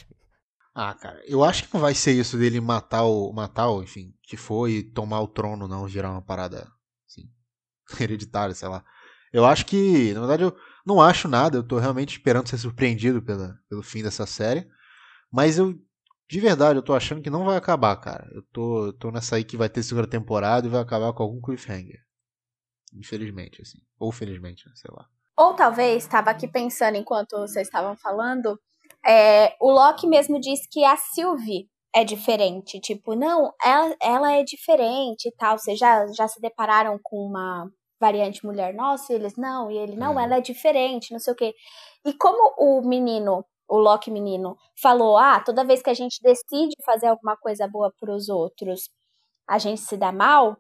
Ah, 0.75 0.93
cara, 0.95 1.23
eu 1.27 1.45
acho 1.45 1.65
que 1.65 1.75
não 1.75 1.81
vai 1.81 1.95
ser 1.95 2.13
isso 2.13 2.37
dele 2.37 2.61
matar 2.61 3.05
o, 3.05 3.33
matar 3.33 3.69
o, 3.69 3.83
enfim, 3.83 4.13
que 4.23 4.37
foi 4.37 4.83
tomar 4.83 5.21
o 5.21 5.29
trono, 5.29 5.69
não, 5.69 5.89
gerar 5.89 6.11
uma 6.11 6.23
parada, 6.23 6.69
assim, 7.09 7.31
hereditária, 8.03 8.55
sei 8.55 8.69
lá. 8.69 8.85
Eu 9.33 9.45
acho 9.45 9.67
que, 9.67 10.13
na 10.15 10.21
verdade, 10.21 10.43
eu, 10.43 10.57
não 10.85 11.01
acho 11.01 11.29
nada, 11.29 11.57
eu 11.57 11.63
tô 11.63 11.79
realmente 11.79 12.13
esperando 12.13 12.49
ser 12.49 12.59
surpreendido 12.59 13.23
pela, 13.23 13.57
pelo 13.69 13.83
fim 13.83 14.03
dessa 14.03 14.27
série. 14.27 14.69
Mas 15.33 15.59
eu, 15.59 15.77
de 16.29 16.41
verdade, 16.41 16.79
eu 16.79 16.83
tô 16.83 16.95
achando 16.95 17.23
que 17.23 17.31
não 17.31 17.45
vai 17.45 17.57
acabar, 17.57 17.97
cara. 17.97 18.29
Eu 18.35 18.43
tô, 18.53 18.93
tô 18.95 19.11
nessa 19.11 19.37
aí 19.37 19.45
que 19.45 19.57
vai 19.57 19.69
ter 19.69 19.83
segunda 19.83 20.09
temporada 20.09 20.67
e 20.67 20.71
vai 20.71 20.81
acabar 20.81 21.13
com 21.13 21.23
algum 21.23 21.41
cliffhanger. 21.41 22.01
Infelizmente, 22.95 23.61
assim. 23.61 23.79
Ou 23.99 24.11
felizmente, 24.11 24.65
sei 24.75 24.91
lá. 24.93 25.07
Ou 25.37 25.55
talvez, 25.55 26.05
estava 26.05 26.31
aqui 26.31 26.47
pensando 26.47 26.97
enquanto 26.97 27.37
vocês 27.37 27.67
estavam 27.67 27.97
falando, 27.97 28.59
é, 29.05 29.55
o 29.61 29.71
Loki 29.71 30.07
mesmo 30.07 30.41
disse 30.41 30.69
que 30.71 30.85
a 30.85 30.97
Sylvie 30.97 31.69
é 31.95 32.05
diferente. 32.05 32.81
Tipo, 32.81 33.15
não, 33.15 33.53
ela, 33.63 33.97
ela 34.01 34.33
é 34.33 34.43
diferente 34.43 35.29
e 35.29 35.33
tal. 35.33 35.59
Vocês 35.59 35.79
já, 35.79 36.07
já 36.09 36.27
se 36.29 36.41
depararam 36.41 36.99
com 37.03 37.17
uma 37.19 37.71
variante 38.01 38.45
mulher 38.45 38.75
nossa, 38.75 39.13
e 39.13 39.17
eles 39.17 39.37
não, 39.37 39.71
e 39.71 39.79
ele 39.79 39.97
não, 39.97 40.19
é. 40.19 40.25
ela 40.25 40.37
é 40.37 40.41
diferente, 40.41 41.13
não 41.13 41.19
sei 41.19 41.33
o 41.33 41.37
quê. 41.37 41.55
E 42.05 42.13
como 42.13 42.55
o 42.59 42.87
menino, 42.87 43.45
o 43.69 43.79
Loki 43.79 44.11
menino, 44.11 44.57
falou: 44.81 45.17
"Ah, 45.17 45.41
toda 45.41 45.65
vez 45.65 45.83
que 45.83 45.91
a 45.91 45.95
gente 45.95 46.21
decide 46.23 46.75
fazer 46.85 47.07
alguma 47.09 47.37
coisa 47.37 47.67
boa 47.69 47.93
para 47.99 48.13
os 48.15 48.29
outros, 48.29 48.91
a 49.49 49.59
gente 49.59 49.81
se 49.81 49.97
dá 49.97 50.13
mal", 50.13 50.57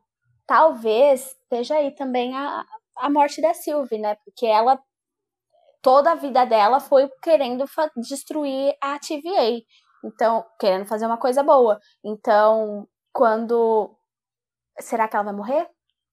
talvez 0.46 1.36
esteja 1.42 1.76
aí 1.76 1.94
também 1.94 2.36
a, 2.36 2.64
a 2.96 3.11
morte 3.11 3.40
da 3.40 3.55
Sylvie, 3.55 3.98
né? 3.98 4.16
Porque 4.24 4.46
ela 4.46 4.80
toda 5.82 6.12
a 6.12 6.14
vida 6.14 6.46
dela 6.46 6.80
foi 6.80 7.09
querendo 7.22 7.66
destruir 7.96 8.74
a 8.80 8.98
TVA. 8.98 9.62
Então, 10.02 10.44
querendo 10.59 10.86
fazer 10.86 11.07
uma 11.07 11.18
coisa 11.18 11.42
boa. 11.42 11.78
Então, 12.02 12.88
quando 13.12 13.94
será 14.80 15.07
que 15.07 15.16
ela 15.16 15.26
vai 15.26 15.34
morrer? 15.34 15.68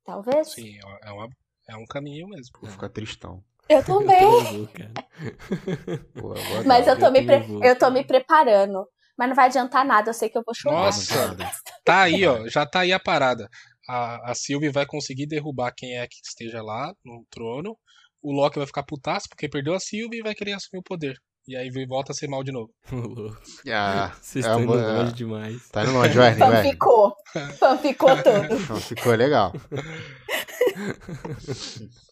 Talvez? 0.06 0.52
Sim, 0.52 0.78
é, 0.78 1.10
é, 1.10 1.12
uma, 1.12 1.28
é 1.70 1.76
um 1.76 1.86
caminho 1.86 2.28
mesmo. 2.28 2.60
Vou 2.62 2.70
ficar 2.70 2.90
tristão. 2.90 3.44
Eu 3.70 3.84
também. 3.84 4.68
Pô, 6.20 6.34
Mas 6.66 6.88
eu 6.88 7.00
tô, 7.00 7.12
me 7.12 7.26
pre... 7.26 7.46
eu 7.64 7.78
tô 7.78 7.90
me 7.90 8.04
preparando. 8.04 8.86
Mas 9.18 9.30
não 9.30 9.36
vai 9.36 9.46
adiantar 9.46 9.86
nada, 9.86 10.10
eu 10.10 10.14
sei 10.14 10.30
que 10.30 10.38
eu 10.38 10.44
vou 10.46 10.56
chorar. 10.56 10.86
Nossa, 10.86 11.38
tá 11.86 12.02
aí, 12.02 12.26
ó. 12.26 12.48
Já 12.48 12.66
tá 12.66 12.80
aí 12.80 12.92
a 12.92 13.00
parada. 13.00 13.48
A, 13.88 14.32
a 14.32 14.36
Sylvie 14.36 14.70
vai 14.70 14.86
conseguir 14.86 15.28
derrubar 15.28 15.74
quem 15.76 15.98
é 15.98 16.08
que 16.08 16.16
esteja 16.24 16.62
lá 16.62 16.94
no 17.06 17.26
trono. 17.30 17.78
O 18.22 18.32
Loki 18.32 18.58
vai 18.58 18.68
ficar 18.68 18.84
putaço 18.84 19.28
porque 19.30 19.50
perdeu 19.50 19.74
a 19.74 19.80
Sylvie 19.80 20.20
e 20.20 20.24
vai 20.24 20.34
querer 20.34 20.54
assumir 20.54 20.80
o 20.80 20.84
poder. 20.84 21.16
E 21.48 21.56
aí 21.56 21.70
volta 21.88 22.12
a 22.12 22.16
ser 22.16 22.28
mal 22.28 22.44
de 22.44 22.52
novo. 22.52 22.72
ah, 23.72 24.12
Vocês 24.22 24.46
é 24.46 24.48
estão 24.48 24.64
indo 24.64 24.74
longe 24.74 25.14
demais. 25.14 25.70
Tá 25.70 25.84
indo 25.84 25.94
longe, 25.94 26.18
vai. 26.18 26.36
Fanficou. 26.36 27.16
Fanficou 27.58 28.16
tudo. 28.24 28.60
Fanficou 28.60 29.16
legal. 29.16 29.54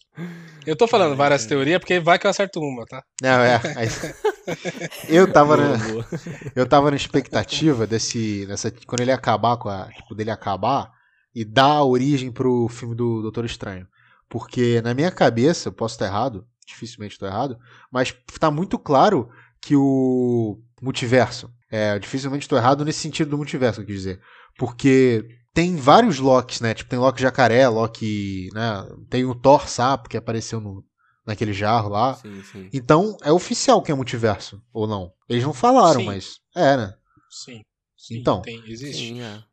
Eu 0.65 0.75
tô 0.75 0.87
falando 0.87 1.15
várias 1.15 1.45
teorias 1.45 1.79
porque 1.79 1.99
vai 1.99 2.19
que 2.19 2.27
eu 2.27 2.31
acerto 2.31 2.59
uma, 2.59 2.85
tá? 2.85 3.03
Não, 3.21 3.41
é. 3.41 3.59
Eu 5.07 5.31
tava 5.31 5.57
na, 5.57 5.77
eu 6.55 6.67
tava 6.67 6.89
na 6.89 6.97
expectativa 6.97 7.85
desse, 7.85 8.47
dessa, 8.47 8.71
quando 8.87 9.01
ele 9.01 9.11
acabar 9.11 9.57
com 9.57 9.69
a, 9.69 9.87
tipo, 9.91 10.15
dele 10.15 10.31
acabar 10.31 10.91
e 11.35 11.45
dar 11.45 11.83
origem 11.83 12.31
pro 12.31 12.67
filme 12.67 12.95
do 12.95 13.21
Doutor 13.21 13.45
Estranho. 13.45 13.87
Porque 14.27 14.81
na 14.81 14.93
minha 14.93 15.11
cabeça, 15.11 15.69
eu 15.69 15.73
posso 15.73 15.95
estar 15.95 16.07
errado, 16.07 16.47
dificilmente 16.65 17.13
estou 17.13 17.27
errado, 17.27 17.57
mas 17.91 18.15
tá 18.39 18.49
muito 18.49 18.77
claro 18.79 19.29
que 19.61 19.75
o 19.75 20.59
multiverso, 20.81 21.51
é, 21.71 21.99
dificilmente 21.99 22.45
estou 22.45 22.57
errado 22.57 22.85
nesse 22.85 22.99
sentido 22.99 23.29
do 23.29 23.37
multiverso, 23.37 23.81
eu 23.81 23.85
quis 23.85 23.95
dizer. 23.95 24.21
Porque 24.57 25.25
tem 25.53 25.75
vários 25.75 26.19
Locks, 26.19 26.61
né? 26.61 26.73
Tipo, 26.73 26.89
tem 26.89 26.99
Loki 26.99 27.21
jacaré, 27.21 27.67
Loki, 27.67 28.49
né? 28.53 28.87
Tem 29.09 29.25
o 29.25 29.35
Thor 29.35 29.67
sapo 29.67 30.09
que 30.09 30.17
apareceu 30.17 30.59
no, 30.59 30.83
naquele 31.25 31.53
jarro 31.53 31.89
lá. 31.89 32.15
Sim, 32.15 32.43
sim. 32.43 32.69
Então, 32.73 33.17
é 33.21 33.31
oficial 33.31 33.81
que 33.81 33.91
é 33.91 33.95
multiverso, 33.95 34.61
ou 34.73 34.87
não? 34.87 35.11
Eles 35.27 35.43
não 35.43 35.53
falaram, 35.53 36.01
sim. 36.01 36.05
mas 36.05 36.39
é, 36.55 36.77
né? 36.77 36.93
Sim. 37.29 37.61
sim 37.97 38.17
então, 38.17 38.41
tem, 38.41 38.63
existe. 38.67 39.07
Sim, 39.07 39.21
é. 39.21 39.43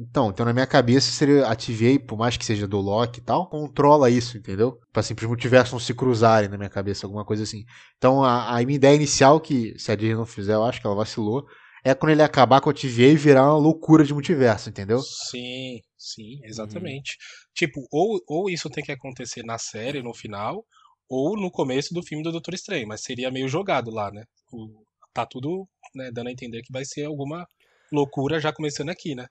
Então, 0.00 0.30
então 0.30 0.46
na 0.46 0.52
minha 0.52 0.66
cabeça 0.66 1.10
seria 1.10 1.48
a 1.48 1.56
TVA, 1.56 1.98
por 2.06 2.16
mais 2.16 2.36
que 2.36 2.44
seja 2.44 2.68
do 2.68 2.78
Loki 2.78 3.18
e 3.18 3.22
tal, 3.22 3.48
controla 3.48 4.08
isso, 4.08 4.38
entendeu? 4.38 4.78
Pra 4.92 5.00
assim, 5.00 5.12
os 5.12 5.26
multiversos 5.26 5.72
não 5.72 5.80
se 5.80 5.92
cruzarem 5.92 6.48
na 6.48 6.56
minha 6.56 6.70
cabeça, 6.70 7.04
alguma 7.04 7.24
coisa 7.24 7.42
assim. 7.42 7.64
Então 7.96 8.22
a, 8.22 8.56
a 8.56 8.64
minha 8.64 8.76
ideia 8.76 8.94
inicial, 8.94 9.40
que 9.40 9.76
se 9.76 9.90
a 9.90 9.96
Disney 9.96 10.14
não 10.14 10.24
fizer, 10.24 10.54
eu 10.54 10.62
acho 10.62 10.80
que 10.80 10.86
ela 10.86 10.94
vacilou, 10.94 11.48
é 11.84 11.94
quando 11.94 12.12
ele 12.12 12.22
acabar 12.22 12.60
com 12.60 12.70
a 12.70 12.74
TVA 12.74 13.08
e 13.12 13.16
virar 13.16 13.44
uma 13.44 13.58
loucura 13.58 14.04
de 14.04 14.12
multiverso, 14.12 14.68
entendeu? 14.68 15.00
Sim, 15.00 15.80
sim, 15.96 16.40
exatamente. 16.44 17.12
Uhum. 17.12 17.50
Tipo, 17.54 17.86
ou, 17.90 18.20
ou 18.26 18.50
isso 18.50 18.70
tem 18.70 18.84
que 18.84 18.92
acontecer 18.92 19.42
na 19.42 19.58
série, 19.58 20.02
no 20.02 20.14
final, 20.14 20.64
ou 21.08 21.36
no 21.36 21.50
começo 21.50 21.94
do 21.94 22.02
filme 22.02 22.22
do 22.22 22.32
Doutor 22.32 22.54
Estranho, 22.54 22.86
mas 22.86 23.02
seria 23.02 23.30
meio 23.30 23.48
jogado 23.48 23.90
lá, 23.90 24.10
né? 24.10 24.24
O, 24.52 24.82
tá 25.12 25.26
tudo 25.26 25.66
né, 25.94 26.10
dando 26.12 26.28
a 26.28 26.32
entender 26.32 26.62
que 26.62 26.72
vai 26.72 26.84
ser 26.84 27.04
alguma 27.04 27.46
loucura 27.90 28.38
já 28.38 28.52
começando 28.52 28.90
aqui, 28.90 29.14
né? 29.14 29.26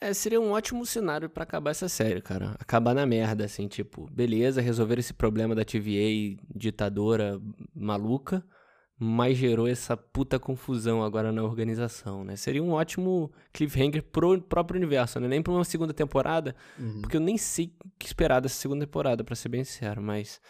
É, 0.00 0.12
seria 0.12 0.40
um 0.40 0.50
ótimo 0.50 0.84
cenário 0.84 1.30
para 1.30 1.44
acabar 1.44 1.70
essa 1.70 1.88
série, 1.88 2.20
cara. 2.20 2.56
Acabar 2.58 2.94
na 2.94 3.06
merda, 3.06 3.44
assim, 3.44 3.66
tipo, 3.68 4.06
beleza, 4.10 4.60
resolver 4.60 4.98
esse 4.98 5.14
problema 5.14 5.54
da 5.54 5.64
TVA 5.64 6.36
ditadora 6.54 7.40
maluca, 7.74 8.44
mas 8.98 9.36
gerou 9.36 9.66
essa 9.66 9.96
puta 9.96 10.38
confusão 10.38 11.02
agora 11.02 11.32
na 11.32 11.42
organização, 11.42 12.24
né? 12.24 12.36
Seria 12.36 12.62
um 12.62 12.70
ótimo 12.70 13.32
cliffhanger 13.52 14.02
pro 14.02 14.40
próprio 14.40 14.78
universo, 14.78 15.18
né? 15.18 15.26
Nem 15.26 15.42
pra 15.42 15.52
uma 15.52 15.64
segunda 15.64 15.92
temporada, 15.92 16.54
uhum. 16.78 17.00
porque 17.00 17.16
eu 17.16 17.20
nem 17.20 17.36
sei 17.36 17.74
o 17.84 17.90
que 17.98 18.06
esperar 18.06 18.40
dessa 18.40 18.56
segunda 18.56 18.86
temporada, 18.86 19.24
para 19.24 19.34
ser 19.34 19.48
bem 19.48 19.64
sincero, 19.64 20.00
mas 20.00 20.40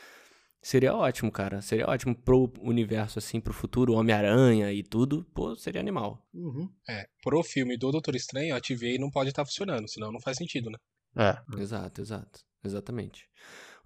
seria 0.60 0.94
ótimo, 0.94 1.32
cara. 1.32 1.62
Seria 1.62 1.88
ótimo 1.88 2.14
pro 2.14 2.52
universo, 2.60 3.18
assim, 3.18 3.40
pro 3.40 3.54
futuro, 3.54 3.94
Homem-Aranha 3.94 4.72
e 4.72 4.82
tudo, 4.82 5.24
pô, 5.34 5.56
seria 5.56 5.80
animal. 5.80 6.26
Uhum. 6.34 6.68
É, 6.88 7.06
pro 7.22 7.42
filme 7.42 7.78
do 7.78 7.90
Doutor 7.90 8.14
Estranho, 8.14 8.54
a 8.54 8.60
TVA 8.60 8.98
não 8.98 9.10
pode 9.10 9.30
estar 9.30 9.42
tá 9.42 9.46
funcionando, 9.46 9.88
senão 9.88 10.12
não 10.12 10.20
faz 10.20 10.36
sentido, 10.36 10.70
né? 10.70 10.78
É. 11.16 11.60
Exato, 11.60 12.00
exato. 12.00 12.40
Exatamente. 12.64 13.28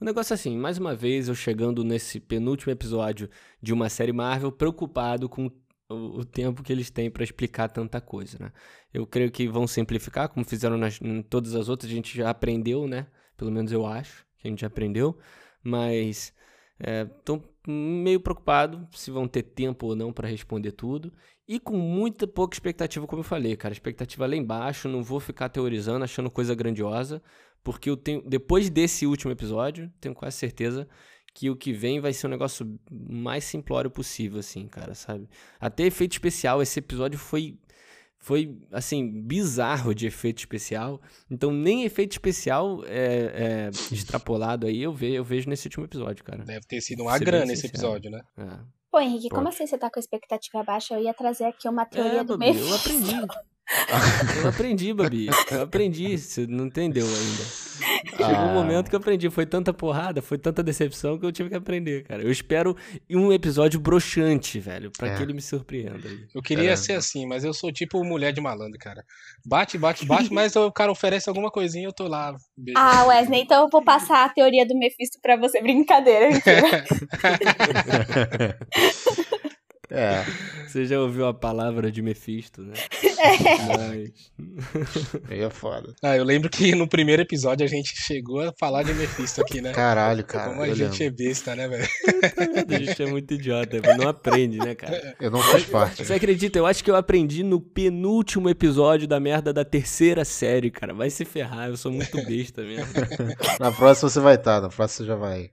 O 0.01 0.05
negócio 0.05 0.33
é 0.33 0.37
assim, 0.37 0.57
mais 0.57 0.79
uma 0.79 0.95
vez 0.95 1.27
eu 1.27 1.35
chegando 1.35 1.83
nesse 1.83 2.21
penúltimo 2.21 2.71
episódio 2.71 3.29
de 3.61 3.73
uma 3.73 3.89
série 3.89 4.13
Marvel 4.13 4.53
preocupado 4.53 5.29
com 5.29 5.51
o, 5.89 6.25
tempo 6.25 6.63
que 6.63 6.73
eles 6.73 6.89
têm 6.89 7.11
para 7.11 7.25
explicar 7.25 7.69
tanta 7.69 8.01
coisa, 8.01 8.39
né? 8.39 8.53
Eu 8.95 9.05
creio 9.07 9.31
que 9.33 9.49
vão 9.49 9.67
simplificar, 9.67 10.29
como 10.29 10.47
fizeram 10.47 10.77
nas, 10.77 11.01
em 11.03 11.21
todas 11.23 11.55
as 11.55 11.69
outras, 11.69 11.91
a 11.91 11.95
gente 11.95 12.17
já 12.17 12.31
aprendeu, 12.31 12.87
né? 12.87 13.09
Pelo 13.37 13.51
menos 13.51 13.73
eu 13.73 13.85
acho 13.87 14.25
que 14.39 14.47
a 14.47 14.51
gente 14.51 14.61
já 14.61 14.69
aprendeu, 14.69 15.19
mas 15.65 16.33
estou 16.79 17.43
é, 17.67 17.71
meio 17.71 18.21
preocupado 18.21 18.87
se 18.93 19.11
vão 19.11 19.27
ter 19.27 19.43
tempo 19.43 19.87
ou 19.87 19.97
não 19.97 20.13
para 20.13 20.29
responder 20.29 20.73
tudo 20.73 21.13
e 21.49 21.59
com 21.59 21.77
muita 21.77 22.27
pouca 22.27 22.55
expectativa, 22.55 23.07
como 23.07 23.21
eu 23.21 23.25
falei, 23.25 23.57
cara, 23.57 23.73
expectativa 23.73 24.27
lá 24.27 24.37
embaixo, 24.37 24.87
não 24.87 25.03
vou 25.03 25.19
ficar 25.19 25.49
teorizando, 25.49 26.05
achando 26.05 26.31
coisa 26.31 26.55
grandiosa, 26.55 27.23
porque 27.63 27.91
eu 27.91 27.97
tenho, 27.97 28.23
depois 28.23 28.71
desse 28.71 29.07
último 29.07 29.33
episódio, 29.33 29.93
tenho 30.01 30.15
quase 30.15 30.37
certeza 30.37 30.89
que 31.35 31.51
o 31.51 31.57
que 31.57 31.73
vem 31.73 32.01
vai 32.01 32.13
ser 32.13 32.27
um 32.27 32.31
negócio 32.31 32.79
mais 32.91 33.45
simplório 33.45 33.91
possível, 33.91 34.41
assim, 34.41 34.67
cara, 34.67 34.95
sabe? 34.95 35.29
Até 35.61 35.85
efeito 35.85 36.13
especial, 36.13 36.61
esse 36.61 36.79
episódio 36.79 37.19
foi 37.19 37.59
foi 38.21 38.59
assim 38.73 39.23
bizarro 39.23 39.95
de 39.95 40.07
efeito 40.07 40.39
especial. 40.39 41.01
Então 41.31 41.53
nem 41.53 41.85
efeito 41.85 42.13
especial 42.13 42.83
é, 42.85 43.69
é 43.71 43.71
extrapolado 43.95 44.67
aí 44.67 44.83
eu 44.83 44.93
vejo, 44.93 45.15
eu 45.15 45.25
vejo 45.25 45.49
nesse 45.49 45.69
último 45.69 45.85
episódio, 45.85 46.25
cara. 46.25 46.45
Deve 46.45 46.67
ter 46.67 46.81
sido 46.81 47.03
uma 47.05 47.17
grana 47.19 47.53
esse 47.53 47.67
episódio, 47.67 48.11
né? 48.11 48.21
É. 48.37 48.59
Pô, 48.91 48.99
Henrique, 48.99 49.29
Pô. 49.29 49.37
como 49.37 49.49
assim 49.49 49.67
você 49.67 49.79
tá 49.79 49.89
com 49.91 49.99
a 49.99 50.01
expectativa 50.01 50.63
baixa? 50.65 50.95
Eu 50.95 51.03
ia 51.03 51.15
trazer 51.15 51.45
aqui 51.45 51.69
uma 51.69 51.87
teoria 51.87 52.21
é, 52.21 52.25
do 52.25 52.37
meio. 52.39 52.59
Eu 52.59 52.75
aprendi. 52.75 53.13
eu 54.43 54.49
aprendi, 54.49 54.93
Babi. 54.93 55.29
Eu 55.51 55.63
aprendi. 55.63 56.17
Você 56.17 56.47
não 56.47 56.67
entendeu 56.67 57.07
ainda. 57.07 57.45
Chegou 58.11 58.35
ah. 58.35 58.47
um 58.47 58.55
momento 58.55 58.89
que 58.89 58.97
eu 58.97 58.99
aprendi. 58.99 59.29
Foi 59.31 59.45
tanta 59.47 59.73
porrada, 59.73 60.23
foi 60.23 60.39
tanta 60.39 60.63
decepção 60.63 61.19
que 61.19 61.27
eu 61.27 61.33
tive 61.33 61.51
que 61.51 61.55
aprender, 61.55 62.05
cara. 62.05 62.23
Eu 62.23 62.31
espero 62.31 62.77
um 63.11 63.33
episódio 63.33 63.79
broxante, 63.79 64.59
velho, 64.59 64.91
pra 64.91 65.09
é. 65.09 65.17
que 65.17 65.23
ele 65.23 65.33
me 65.33 65.43
surpreenda. 65.43 66.09
Eu 66.35 66.43
queria 66.43 66.71
é. 66.71 66.77
ser 66.77 66.95
assim, 66.95 67.27
mas 67.27 67.45
eu 67.45 67.53
sou 67.53 67.71
tipo 67.73 68.03
mulher 68.03 68.33
de 68.33 68.41
malandro, 68.41 68.79
cara. 68.79 69.05
Bate, 69.45 69.77
bate, 69.79 70.05
bate, 70.07 70.33
mas 70.33 70.57
o 70.57 70.73
cara 70.73 70.91
oferece 70.91 71.29
alguma 71.29 71.51
coisinha 71.51 71.87
eu 71.87 71.93
tô 71.93 72.09
lá. 72.09 72.35
Beijo. 72.57 72.79
Ah, 72.79 73.05
Wesley, 73.07 73.43
então 73.43 73.63
eu 73.65 73.69
vou 73.71 73.83
passar 73.83 74.25
a 74.25 74.29
teoria 74.29 74.67
do 74.67 74.77
Mephisto 74.77 75.19
pra 75.23 75.37
você. 75.37 75.61
Brincadeira. 75.61 76.29
É. 79.91 80.25
Você 80.67 80.85
já 80.85 81.01
ouviu 81.01 81.27
a 81.27 81.35
palavra 81.35 81.91
de 81.91 82.03
Mephisto, 82.03 82.63
né? 82.63 82.75
É. 83.19 83.77
Mas... 83.77 84.31
Aí 85.29 85.41
é 85.41 85.51
foda. 85.51 85.93
Ah, 86.01 86.17
eu 86.17 86.23
lembro 86.23 86.49
que 86.49 86.73
no 86.77 86.87
primeiro 86.87 87.21
episódio 87.21 87.67
a 87.67 87.69
gente 87.69 87.97
chegou 87.97 88.41
a 88.41 88.53
falar 88.53 88.85
de 88.85 88.95
Mephisto 88.95 89.41
aqui, 89.41 89.61
né? 89.61 89.73
Caralho, 89.73 90.25
cara. 90.25 90.51
Como 90.51 90.63
a 90.63 90.69
gente 90.69 91.03
lembro. 91.03 91.03
é 91.03 91.11
besta, 91.11 91.57
né, 91.57 91.67
velho? 91.67 91.89
a 92.69 92.79
gente 92.79 93.03
é 93.03 93.07
muito 93.07 93.35
idiota, 93.35 93.81
não 93.97 94.09
aprende, 94.09 94.59
né, 94.59 94.77
cara? 94.77 95.17
Eu 95.21 95.33
não 95.33 95.41
faço 95.41 95.67
parte. 95.67 96.05
Você 96.05 96.15
acredita? 96.15 96.61
Eu 96.61 96.67
acho 96.67 96.85
que 96.85 96.91
eu 96.91 96.95
aprendi 96.95 97.43
no 97.43 97.61
penúltimo 97.61 98.49
episódio 98.49 99.09
da 99.09 99.19
merda 99.19 99.53
da 99.53 99.65
terceira 99.65 100.25
série, 100.25 100.71
cara. 100.71 100.95
Vai 100.95 101.11
se 101.11 101.25
ferrar, 101.25 101.71
eu 101.71 101.77
sou 101.77 101.91
muito 101.91 102.25
besta 102.25 102.63
mesmo. 102.63 102.87
na 103.59 103.73
próxima 103.73 104.09
você 104.09 104.21
vai 104.21 104.37
estar, 104.37 104.61
na 104.61 104.69
próxima 104.69 105.05
você 105.05 105.09
já 105.09 105.17
vai. 105.17 105.51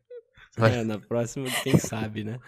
É, 0.58 0.86
na 0.86 0.98
próxima, 0.98 1.48
quem 1.64 1.78
sabe, 1.78 2.24
né? 2.24 2.40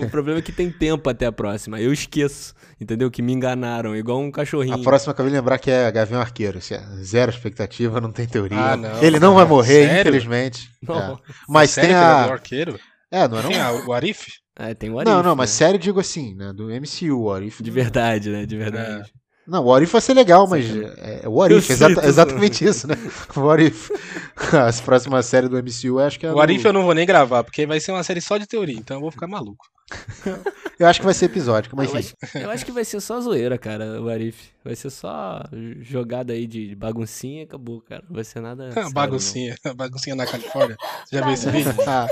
O 0.00 0.10
problema 0.10 0.40
é 0.40 0.42
que 0.42 0.50
tem 0.50 0.68
tempo 0.68 1.08
até 1.08 1.26
a 1.26 1.32
próxima. 1.32 1.80
Eu 1.80 1.92
esqueço, 1.92 2.52
entendeu? 2.80 3.08
Que 3.08 3.22
me 3.22 3.32
enganaram, 3.32 3.94
igual 3.96 4.20
um 4.20 4.32
cachorrinho. 4.32 4.74
A 4.74 4.82
próxima 4.82 5.12
acabei 5.12 5.30
de 5.30 5.38
lembrar 5.38 5.58
que 5.58 5.70
é 5.70 5.90
Gavião 5.92 6.20
Arqueiro. 6.20 6.58
É 6.58 7.02
zero 7.04 7.30
expectativa, 7.30 8.00
não 8.00 8.10
tem 8.10 8.26
teoria. 8.26 8.58
Ah, 8.58 8.76
não, 8.76 9.02
Ele 9.02 9.20
não 9.20 9.34
vai 9.34 9.44
morrer, 9.44 9.86
sério? 9.86 10.00
infelizmente. 10.00 10.68
Não. 10.82 11.12
É. 11.14 11.16
Mas 11.48 11.74
tem 11.74 11.94
a. 11.94 12.00
Gavião 12.00 12.34
Arqueiro? 12.34 12.80
É, 13.12 13.28
não 13.28 13.38
é 13.38 13.42
não? 13.42 13.50
Tem 13.50 13.60
a, 13.60 13.72
o 13.72 13.92
Arif? 13.92 14.26
É, 14.58 14.74
tem 14.74 14.90
o 14.90 14.98
Arif. 14.98 15.12
Não, 15.12 15.22
não, 15.22 15.36
mas 15.36 15.50
né? 15.50 15.56
sério 15.56 15.78
digo 15.78 16.00
assim, 16.00 16.34
né? 16.34 16.52
Do 16.52 16.68
MCU, 16.68 17.22
o 17.22 17.32
Arif. 17.32 17.62
De 17.62 17.70
verdade, 17.70 18.28
né? 18.30 18.44
De 18.44 18.56
verdade. 18.56 19.02
É. 19.02 19.25
Não, 19.46 19.62
o 19.62 19.66
What 19.66 19.84
If 19.84 19.92
vai 19.92 20.00
ser 20.00 20.14
legal, 20.14 20.46
mas 20.48 20.66
é, 20.66 21.20
é 21.22 21.28
o 21.28 21.32
What 21.32 21.54
If, 21.54 21.70
exata, 21.70 22.06
exatamente 22.06 22.64
isso, 22.64 22.88
né? 22.88 22.96
O 23.34 23.40
What 23.46 23.64
If. 23.64 23.90
A 24.52 24.82
próxima 24.82 25.22
série 25.22 25.48
do 25.48 25.56
MCU, 25.56 25.98
acho 26.00 26.18
que 26.18 26.26
é. 26.26 26.32
O 26.32 26.36
What 26.36 26.52
If 26.52 26.64
eu 26.64 26.72
não 26.72 26.84
vou 26.84 26.94
nem 26.94 27.06
gravar, 27.06 27.44
porque 27.44 27.66
vai 27.66 27.78
ser 27.78 27.92
uma 27.92 28.02
série 28.02 28.20
só 28.20 28.36
de 28.36 28.46
teoria, 28.46 28.76
então 28.76 28.96
eu 28.96 29.00
vou 29.00 29.10
ficar 29.10 29.26
maluco. 29.26 29.66
eu 30.80 30.86
acho 30.88 30.98
que 30.98 31.04
vai 31.04 31.14
ser 31.14 31.26
episódico, 31.26 31.76
mas 31.76 31.92
eu 31.92 31.98
acho, 31.98 32.14
eu 32.34 32.50
acho, 32.50 32.66
que 32.66 32.72
vai 32.72 32.84
ser 32.84 33.00
só 33.00 33.20
zoeira, 33.20 33.56
cara, 33.56 34.02
o 34.02 34.08
Arif. 34.08 34.48
Vai 34.64 34.74
ser 34.74 34.90
só 34.90 35.44
jogada 35.80 36.32
aí 36.32 36.44
de 36.44 36.74
baguncinha 36.74 37.42
e 37.42 37.44
acabou, 37.44 37.80
cara. 37.80 38.02
Não 38.08 38.16
vai 38.16 38.24
ser 38.24 38.40
nada. 38.40 38.72
Sério, 38.72 38.90
baguncinha. 38.92 39.56
Não. 39.64 39.76
Baguncinha 39.76 40.16
na 40.16 40.26
Califórnia. 40.26 40.76
Já 41.12 41.20
viu 41.20 41.34
esse 41.34 41.48
vídeo? 41.50 41.72
Ah. 41.86 42.08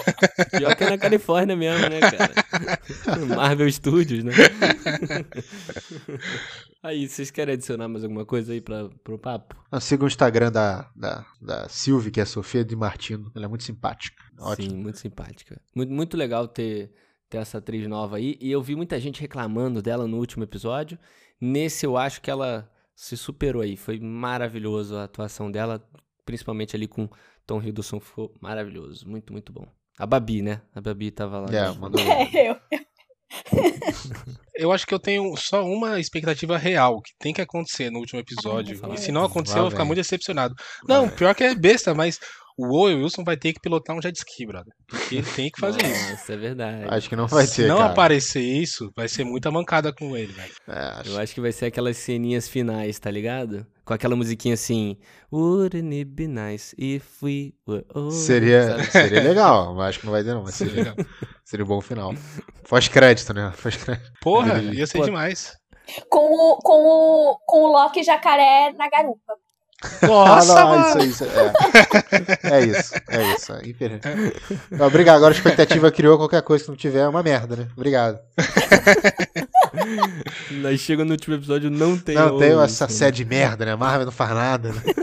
Pior 0.56 0.76
que 0.76 0.84
é 0.84 0.90
na 0.90 0.98
Califórnia 0.98 1.56
mesmo, 1.56 1.88
né, 1.88 1.98
cara? 1.98 3.26
Marvel 3.26 3.72
Studios, 3.72 4.22
né? 4.22 4.32
Aí, 6.84 7.08
vocês 7.08 7.30
querem 7.30 7.54
adicionar 7.54 7.88
mais 7.88 8.04
alguma 8.04 8.26
coisa 8.26 8.52
aí 8.52 8.60
pra, 8.60 8.90
pro 9.02 9.18
papo? 9.18 9.56
Eu 9.72 9.80
siga 9.80 10.04
o 10.04 10.06
Instagram 10.06 10.52
da, 10.52 10.90
da, 10.94 11.24
da 11.40 11.66
Silvia, 11.66 12.10
que 12.10 12.20
é 12.20 12.24
a 12.24 12.26
Sofia 12.26 12.62
de 12.62 12.76
Martino. 12.76 13.32
Ela 13.34 13.46
é 13.46 13.48
muito 13.48 13.64
simpática. 13.64 14.22
Ótimo. 14.38 14.70
Sim, 14.70 14.76
muito 14.76 14.98
simpática. 14.98 15.58
Muito, 15.74 15.90
muito 15.90 16.14
legal 16.14 16.46
ter 16.46 16.92
ter 17.30 17.38
essa 17.38 17.56
atriz 17.56 17.88
nova 17.88 18.18
aí. 18.18 18.36
E 18.38 18.52
eu 18.52 18.60
vi 18.60 18.76
muita 18.76 19.00
gente 19.00 19.18
reclamando 19.18 19.80
dela 19.80 20.06
no 20.06 20.18
último 20.18 20.44
episódio. 20.44 20.98
Nesse 21.40 21.86
eu 21.86 21.96
acho 21.96 22.20
que 22.20 22.30
ela 22.30 22.70
se 22.94 23.16
superou 23.16 23.62
aí. 23.62 23.78
Foi 23.78 23.98
maravilhoso 23.98 24.94
a 24.96 25.04
atuação 25.04 25.50
dela, 25.50 25.82
principalmente 26.26 26.76
ali 26.76 26.86
com 26.86 27.08
Tom 27.46 27.62
Hiddleston, 27.62 27.98
ficou 27.98 28.34
maravilhoso. 28.42 29.08
Muito, 29.08 29.32
muito 29.32 29.54
bom. 29.54 29.66
A 29.98 30.04
Babi, 30.04 30.42
né? 30.42 30.60
A 30.74 30.82
Babi 30.82 31.10
tava 31.10 31.40
lá. 31.40 31.46
É, 31.50 31.72
mandou. 31.72 31.98
É, 32.04 32.50
eu. 32.50 32.56
eu 32.70 32.93
acho 34.72 34.86
que 34.86 34.94
eu 34.94 34.98
tenho 34.98 35.36
só 35.36 35.64
uma 35.64 35.98
expectativa 35.98 36.56
real 36.56 37.00
que 37.02 37.12
tem 37.18 37.34
que 37.34 37.40
acontecer 37.40 37.90
no 37.90 37.98
último 37.98 38.20
episódio. 38.20 38.80
e 38.92 38.98
se 38.98 39.10
não 39.10 39.24
acontecer, 39.24 39.58
eu 39.58 39.62
vou 39.62 39.70
ficar 39.70 39.84
muito 39.84 39.98
decepcionado. 39.98 40.54
Não, 40.88 41.08
pior 41.08 41.34
que 41.34 41.44
é 41.44 41.54
besta, 41.54 41.94
mas 41.94 42.18
o 42.56 42.76
Owen 42.76 43.02
Wilson 43.02 43.24
vai 43.24 43.36
ter 43.36 43.52
que 43.52 43.60
pilotar 43.60 43.96
um 43.96 44.00
jet 44.00 44.16
ski, 44.16 44.46
brother. 44.46 44.72
Porque 44.86 45.16
ele 45.16 45.26
tem 45.26 45.50
que 45.50 45.58
fazer 45.58 45.82
Nossa, 45.82 46.12
isso. 46.12 46.32
é 46.32 46.36
verdade. 46.36 46.84
Acho 46.88 47.08
que 47.08 47.16
não 47.16 47.26
vai 47.26 47.44
ter. 47.46 47.52
Se 47.52 47.66
não 47.66 47.78
cara. 47.78 47.90
aparecer 47.90 48.42
isso, 48.42 48.90
vai 48.96 49.08
ser 49.08 49.24
muita 49.24 49.50
mancada 49.50 49.92
com 49.92 50.16
ele, 50.16 50.32
velho. 50.32 50.52
É, 50.68 51.00
acho... 51.00 51.10
Eu 51.10 51.18
acho 51.18 51.34
que 51.34 51.40
vai 51.40 51.50
ser 51.50 51.66
aquelas 51.66 51.96
ceninhas 51.96 52.48
finais, 52.48 52.98
tá 52.98 53.10
ligado? 53.10 53.66
Com 53.84 53.92
aquela 53.92 54.14
musiquinha 54.14 54.54
assim. 54.54 54.96
Wouldn't 55.32 55.94
it 55.94 56.04
be 56.04 56.28
nice 56.28 56.74
if 56.78 57.22
we 57.22 57.54
were 57.66 57.84
old? 57.92 58.14
Seria, 58.14 58.82
seria 58.90 59.22
legal, 59.22 59.74
mas 59.74 59.88
acho 59.88 60.00
que 60.00 60.06
não 60.06 60.12
vai 60.12 60.22
ter, 60.22 60.32
não. 60.32 60.44
Mas 60.44 60.54
seria 60.54 60.74
legal. 60.74 60.94
seria 61.44 61.64
um 61.64 61.68
bom 61.68 61.80
final. 61.80 62.14
Pós-crédito, 62.68 63.34
né? 63.34 63.52
Pós-crédito. 63.60 64.12
Porra, 64.20 64.62
ia 64.72 64.86
ser 64.86 64.98
Pô. 64.98 65.04
demais. 65.04 65.56
Com 66.08 66.32
o, 66.32 66.58
com, 66.58 66.72
o, 66.72 67.38
com 67.46 67.64
o 67.64 67.72
Loki 67.72 68.02
jacaré 68.02 68.72
na 68.72 68.88
garupa. 68.88 69.34
Nossa, 70.02 70.60
ah, 70.60 70.64
não, 70.64 70.98
isso, 70.98 70.98
isso, 70.98 71.24
é. 71.24 71.52
é 72.50 72.64
isso, 72.64 72.94
é 73.08 73.34
isso. 73.34 73.52
É 73.52 73.62
obrigado. 74.84 75.16
Agora 75.16 75.32
a 75.32 75.36
expectativa 75.36 75.90
criou 75.90 76.16
qualquer 76.16 76.42
coisa 76.42 76.64
que 76.64 76.70
não 76.70 76.76
tiver 76.76 77.00
é 77.00 77.08
uma 77.08 77.22
merda, 77.22 77.56
né? 77.56 77.66
Obrigado. 77.76 78.18
Nós 80.50 80.80
chega 80.80 81.04
no 81.04 81.12
último 81.12 81.36
episódio 81.36 81.70
não 81.70 81.98
tem. 81.98 82.14
Não 82.14 82.38
tem 82.38 82.58
essa 82.60 82.88
série 82.88 83.16
de 83.16 83.24
merda, 83.24 83.64
né? 83.64 83.74
Marvel 83.74 84.04
não 84.06 84.12
faz 84.12 84.30
nada. 84.30 84.70
Né? 84.70 84.82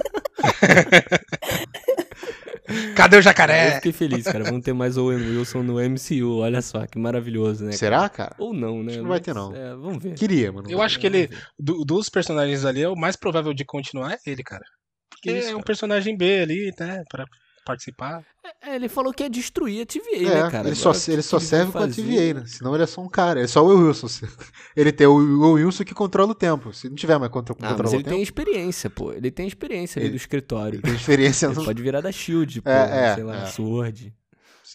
Cadê 2.95 3.17
o 3.17 3.21
jacaré? 3.21 3.69
Eu 3.69 3.75
fiquei 3.75 3.91
feliz, 3.91 4.23
cara. 4.23 4.43
Vamos 4.43 4.63
ter 4.63 4.73
mais 4.73 4.97
Owen 4.97 5.17
Wilson 5.17 5.63
no 5.63 5.75
MCU. 5.79 6.39
Olha 6.39 6.61
só, 6.61 6.85
que 6.85 6.97
maravilhoso, 6.97 7.65
né? 7.65 7.71
Será, 7.71 8.07
cara? 8.09 8.35
Ou 8.37 8.53
não, 8.53 8.83
né? 8.83 8.89
Acho 8.89 8.97
que 8.97 9.01
não 9.01 9.09
vai 9.09 9.19
ter, 9.19 9.33
não. 9.33 9.55
É, 9.55 9.75
vamos 9.75 10.03
ver. 10.03 10.15
Queria, 10.15 10.51
mano. 10.51 10.69
Eu 10.69 10.81
acho 10.81 10.99
que 10.99 11.07
ele, 11.07 11.29
do, 11.57 11.83
dos 11.85 12.09
personagens 12.09 12.65
ali, 12.65 12.83
é 12.83 12.89
o 12.89 12.95
mais 12.95 13.15
provável 13.15 13.53
de 13.53 13.65
continuar 13.65 14.13
é 14.13 14.17
ele, 14.25 14.43
cara. 14.43 14.63
Porque 15.09 15.31
Isso, 15.31 15.51
é 15.51 15.55
um 15.55 15.61
personagem 15.61 16.17
B 16.17 16.41
ali, 16.41 16.73
né? 16.79 17.03
Pra 17.09 17.25
participar. 17.71 18.23
É, 18.61 18.75
ele 18.75 18.89
falou 18.89 19.13
que 19.13 19.23
ia 19.23 19.29
destruir 19.29 19.81
a 19.81 19.85
TVA, 19.85 20.17
é, 20.17 20.43
né, 20.43 20.51
cara? 20.51 20.67
Ele 20.67 20.79
Agora, 20.79 20.93
só, 20.93 21.11
ele 21.11 21.21
só 21.21 21.39
serve 21.39 21.71
com 21.71 21.79
a 21.79 21.87
TVA, 21.87 22.33
né? 22.33 22.43
Senão 22.45 22.73
ele 22.75 22.83
é 22.83 22.87
só 22.87 23.01
um 23.01 23.09
cara. 23.09 23.39
Ele 23.39 23.45
é 23.45 23.47
só 23.47 23.63
o 23.63 23.67
Will 23.67 23.87
Wilson. 23.87 24.07
Ele 24.75 24.91
tem 24.91 25.07
o 25.07 25.15
Will 25.15 25.65
Wilson 25.65 25.83
que 25.83 25.93
controla 25.93 26.31
o 26.31 26.35
tempo. 26.35 26.73
Se 26.73 26.87
não 26.87 26.95
tiver 26.95 27.17
mais 27.17 27.31
contra, 27.31 27.53
ah, 27.53 27.57
controla 27.57 27.83
mas 27.83 27.93
ele 27.93 28.03
tempo. 28.03 28.15
tem 28.15 28.23
experiência, 28.23 28.89
pô. 28.89 29.11
Ele 29.11 29.29
tem 29.29 29.47
experiência 29.47 29.99
ali 29.99 30.07
ele, 30.07 30.13
do 30.13 30.17
escritório. 30.17 30.75
Ele 30.77 30.81
tem 30.83 30.93
experiência 30.95 31.47
ele 31.47 31.55
no... 31.55 31.65
pode 31.65 31.81
virar 31.81 32.01
da 32.01 32.11
Shield, 32.11 32.61
pô. 32.61 32.69
É, 32.69 33.09
é, 33.09 33.15
sei 33.15 33.23
lá, 33.23 33.35
é. 33.35 33.45
Sword. 33.47 34.13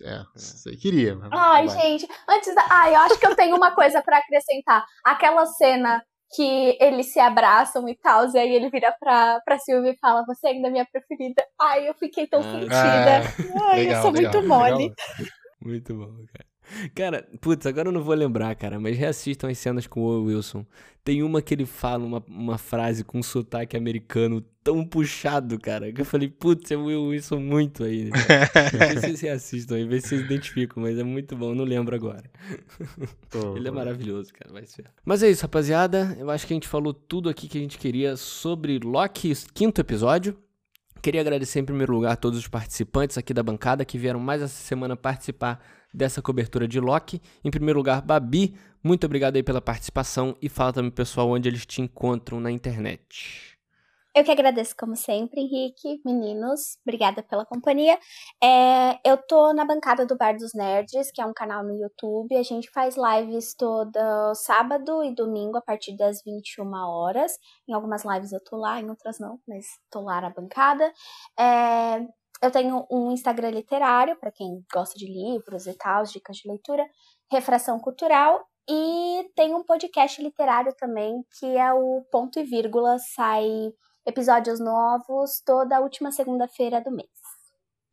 É, 0.03 0.23
você 0.35 0.77
queria. 0.77 1.19
Ai, 1.31 1.69
gente, 1.69 2.07
antes 2.29 2.55
da. 2.55 2.67
Ai, 2.69 2.95
eu 2.95 3.01
acho 3.01 3.19
que 3.19 3.27
eu 3.27 3.35
tenho 3.35 3.57
uma 3.57 3.75
coisa 3.75 4.03
para 4.03 4.19
acrescentar. 4.19 4.85
Aquela 5.03 5.47
cena 5.47 6.03
que 6.35 6.77
eles 6.81 7.13
se 7.13 7.21
abraçam 7.21 7.89
e 7.89 7.95
tal, 7.95 8.29
e 8.31 8.39
aí 8.39 8.55
ele 8.55 8.69
vira 8.71 8.95
pra, 8.99 9.41
pra 9.45 9.59
Silvia 9.59 9.93
e 9.93 9.99
fala, 9.99 10.25
você 10.27 10.49
ainda 10.49 10.69
é 10.69 10.71
minha 10.71 10.87
preferida. 10.87 11.45
Ai, 11.61 11.89
eu 11.89 11.95
fiquei 11.95 12.27
tão 12.27 12.41
ah, 12.41 12.43
sentida. 12.43 12.77
Ah, 12.77 13.71
Ai, 13.71 13.81
legal, 13.81 13.97
eu 13.97 14.03
sou 14.03 14.11
legal, 14.11 14.33
muito 14.33 14.49
mole. 14.49 14.73
Legal. 14.73 14.97
Muito 15.63 15.95
bom, 15.95 16.25
cara. 16.33 16.56
Cara, 16.95 17.27
putz, 17.41 17.67
agora 17.67 17.89
eu 17.89 17.93
não 17.93 18.03
vou 18.03 18.15
lembrar, 18.15 18.55
cara, 18.55 18.79
mas 18.79 18.97
reassistam 18.97 19.49
as 19.49 19.59
cenas 19.59 19.87
com 19.87 20.01
o 20.01 20.25
Wilson. 20.25 20.65
Tem 21.05 21.23
uma 21.23 21.41
que 21.41 21.55
ele 21.55 21.65
fala 21.65 22.05
uma, 22.05 22.25
uma 22.27 22.59
frase 22.59 23.05
com 23.05 23.19
um 23.19 23.23
sotaque 23.23 23.77
americano 23.77 24.45
tão 24.65 24.85
puxado, 24.85 25.61
cara, 25.61 25.93
que 25.93 26.01
eu 26.01 26.05
falei, 26.05 26.29
putz, 26.29 26.73
é 26.73 26.77
o 26.77 26.87
Will 26.87 27.05
Wilson 27.05 27.39
muito 27.39 27.85
aí. 27.85 28.11
Né? 28.11 28.19
Sei 29.01 29.13
se 29.13 29.19
vocês 29.19 29.33
assistam 29.33 29.77
aí, 29.77 29.85
ver 29.85 30.01
se 30.01 30.09
vocês 30.09 30.23
identificam, 30.23 30.83
mas 30.83 30.99
é 30.99 31.05
muito 31.05 31.37
bom, 31.37 31.55
não 31.55 31.65
lembro 31.65 31.95
agora. 31.95 32.25
ele 33.55 33.69
é 33.69 33.71
maravilhoso, 33.71 34.33
cara, 34.35 34.53
vai 34.53 34.67
ser. 34.67 34.91
Mas 35.05 35.23
é 35.23 35.31
isso, 35.31 35.43
rapaziada. 35.43 36.17
Eu 36.19 36.29
acho 36.29 36.45
que 36.45 36.53
a 36.53 36.57
gente 36.57 36.67
falou 36.67 36.93
tudo 36.93 37.29
aqui 37.29 37.47
que 37.47 37.59
a 37.59 37.61
gente 37.61 37.79
queria 37.79 38.17
sobre 38.17 38.81
Loki, 38.81 39.33
quinto 39.55 39.81
episódio. 39.81 40.37
Queria 41.01 41.21
agradecer 41.21 41.61
em 41.61 41.65
primeiro 41.65 41.93
lugar 41.93 42.15
a 42.15 42.17
todos 42.17 42.37
os 42.37 42.49
participantes 42.49 43.17
aqui 43.17 43.33
da 43.33 43.45
bancada 43.45 43.85
que 43.85 43.97
vieram 43.97 44.19
mais 44.19 44.43
essa 44.43 44.61
semana 44.61 44.97
participar 44.97 45.65
dessa 45.97 46.21
cobertura 46.21 46.69
de 46.69 46.79
Loki. 46.79 47.23
Em 47.43 47.51
primeiro 47.51 47.79
lugar, 47.79 48.03
Babi, 48.03 48.55
muito 48.85 49.07
obrigado 49.07 49.37
aí 49.37 49.43
pela 49.43 49.63
participação 49.63 50.37
e 50.43 50.49
fala 50.49 50.75
também 50.75 50.91
pessoal 50.91 51.31
onde 51.31 51.49
eles 51.49 51.65
te 51.65 51.81
encontram 51.81 52.39
na 52.39 52.51
internet. 52.51 53.57
Eu 54.15 54.25
que 54.25 54.31
agradeço, 54.31 54.75
como 54.79 54.97
sempre, 54.97 55.43
Henrique, 55.43 56.01
meninos, 56.03 56.79
obrigada 56.87 57.23
pela 57.23 57.45
companhia. 57.45 57.99
É, 58.43 58.99
eu 59.05 59.19
tô 59.19 59.53
na 59.53 59.63
bancada 59.63 60.07
do 60.07 60.17
Bar 60.17 60.39
dos 60.39 60.55
Nerds, 60.55 61.11
que 61.13 61.21
é 61.21 61.27
um 61.27 61.35
canal 61.35 61.63
no 61.63 61.77
YouTube. 61.79 62.35
A 62.35 62.43
gente 62.43 62.71
faz 62.71 62.97
lives 62.97 63.55
todo 63.55 64.35
sábado 64.35 65.05
e 65.05 65.15
domingo 65.15 65.59
a 65.59 65.61
partir 65.61 65.95
das 65.99 66.23
21 66.25 66.73
horas. 66.73 67.33
Em 67.69 67.75
algumas 67.75 68.07
lives 68.07 68.33
eu 68.33 68.43
tô 68.43 68.57
lá, 68.57 68.81
em 68.81 68.89
outras 68.89 69.19
não, 69.19 69.39
mas 69.47 69.67
tô 69.91 70.01
lá 70.01 70.19
na 70.23 70.31
bancada. 70.31 70.91
É, 71.39 72.07
eu 72.43 72.51
tenho 72.51 72.87
um 72.91 73.11
Instagram 73.13 73.51
literário, 73.51 74.17
para 74.19 74.31
quem 74.31 74.65
gosta 74.73 74.99
de 74.99 75.07
livros 75.07 75.67
e 75.67 75.75
tal, 75.75 76.05
dicas 76.05 76.37
de 76.37 76.49
leitura, 76.49 76.87
Refração 77.31 77.79
Cultural, 77.79 78.45
e 78.69 79.31
tem 79.35 79.55
um 79.55 79.63
podcast 79.63 80.21
literário 80.23 80.75
também, 80.77 81.25
que 81.39 81.47
é 81.47 81.73
o 81.73 82.05
Ponto 82.11 82.39
e 82.39 82.45
Vírgula, 82.45 82.99
sai 82.99 83.49
episódios 84.07 84.61
novos 84.61 85.41
toda 85.45 85.81
última 85.81 86.11
segunda-feira 86.13 86.81
do 86.81 86.91
mês. 86.91 87.09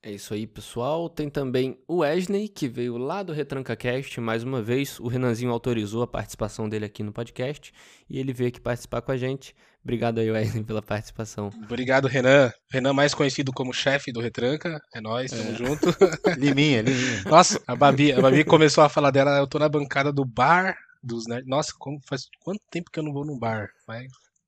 É 0.06 0.12
isso 0.12 0.34
aí, 0.34 0.46
pessoal. 0.46 1.08
Tem 1.08 1.30
também 1.30 1.82
o 1.88 2.00
Wesley, 2.00 2.50
que 2.50 2.68
veio 2.68 2.98
lá 2.98 3.24
do 3.24 3.32
RetrancaCast. 3.32 4.20
Mais 4.20 4.44
uma 4.44 4.62
vez, 4.62 5.00
o 5.00 5.08
Renanzinho 5.08 5.50
autorizou 5.50 6.04
a 6.04 6.08
participação 6.08 6.68
dele 6.68 6.84
aqui 6.84 7.02
no 7.02 7.14
podcast 7.14 7.72
e 8.10 8.20
ele 8.20 8.34
veio 8.34 8.50
aqui 8.50 8.60
participar 8.60 9.02
com 9.02 9.14
a 9.14 9.18
gente. 9.18 9.56
Obrigado 9.84 10.20
aí, 10.20 10.32
Wesley, 10.32 10.64
pela 10.64 10.82
participação. 10.82 11.50
Obrigado, 11.64 12.08
Renan. 12.08 12.52
Renan, 12.72 12.94
mais 12.94 13.14
conhecido 13.14 13.52
como 13.52 13.74
chefe 13.74 14.14
do 14.14 14.22
Retranca. 14.22 14.82
É 14.96 15.02
nóis, 15.02 15.30
tamo 15.30 15.52
é. 15.52 15.56
junto. 15.56 15.88
Liminha, 16.40 16.82
Liminha. 16.82 17.24
Nossa, 17.26 17.62
a 17.68 17.76
Babi, 17.76 18.14
a 18.14 18.22
Babi 18.22 18.46
começou 18.46 18.84
a 18.84 18.90
falar 18.90 19.12
dela. 19.12 19.38
Eu 19.38 19.48
tô 19.48 19.60
na 19.60 19.68
bancada 19.68 20.14
do 20.14 20.24
bar 20.24 20.78
dos 21.04 21.28
nerds. 21.28 21.48
Nossa, 21.50 21.74
como 21.78 22.00
faz 22.08 22.28
quanto 22.40 22.62
tempo 22.72 22.90
que 22.90 22.98
eu 22.98 23.04
não 23.04 23.12
vou 23.12 23.26
num 23.26 23.38
bar? 23.38 23.68
Mas, 23.86 24.08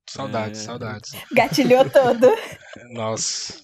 saudades, 0.10 0.62
é. 0.62 0.64
saudades. 0.64 1.12
Gatilhou 1.34 1.90
todo. 1.90 2.28
Nossa. 2.94 3.62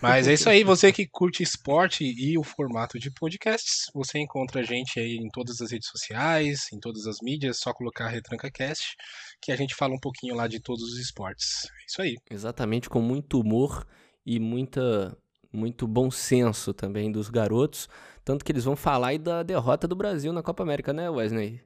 Mas 0.00 0.26
é 0.26 0.34
isso 0.34 0.48
aí, 0.48 0.64
você 0.64 0.92
que 0.92 1.06
curte 1.06 1.42
esporte 1.42 2.04
e 2.04 2.36
o 2.36 2.42
formato 2.42 2.98
de 2.98 3.10
podcasts, 3.10 3.84
você 3.94 4.18
encontra 4.18 4.60
a 4.60 4.64
gente 4.64 4.98
aí 4.98 5.16
em 5.16 5.28
todas 5.28 5.60
as 5.60 5.70
redes 5.70 5.88
sociais, 5.88 6.66
em 6.72 6.80
todas 6.80 7.06
as 7.06 7.18
mídias, 7.22 7.58
só 7.60 7.72
colocar 7.72 8.08
RetrancaCast, 8.08 8.96
que 9.40 9.52
a 9.52 9.56
gente 9.56 9.74
fala 9.74 9.94
um 9.94 10.00
pouquinho 10.00 10.34
lá 10.34 10.46
de 10.46 10.60
todos 10.60 10.82
os 10.82 10.98
esportes. 10.98 11.64
É 11.64 11.84
isso 11.86 12.02
aí. 12.02 12.16
Exatamente, 12.30 12.88
com 12.88 13.00
muito 13.00 13.40
humor 13.40 13.86
e 14.24 14.38
muita 14.38 15.16
muito 15.50 15.86
bom 15.86 16.10
senso 16.10 16.74
também 16.74 17.10
dos 17.10 17.30
garotos, 17.30 17.88
tanto 18.22 18.44
que 18.44 18.52
eles 18.52 18.64
vão 18.64 18.76
falar 18.76 19.08
aí 19.08 19.18
da 19.18 19.42
derrota 19.42 19.88
do 19.88 19.96
Brasil 19.96 20.30
na 20.30 20.42
Copa 20.42 20.62
América, 20.62 20.92
né, 20.92 21.08
Wesley? 21.08 21.62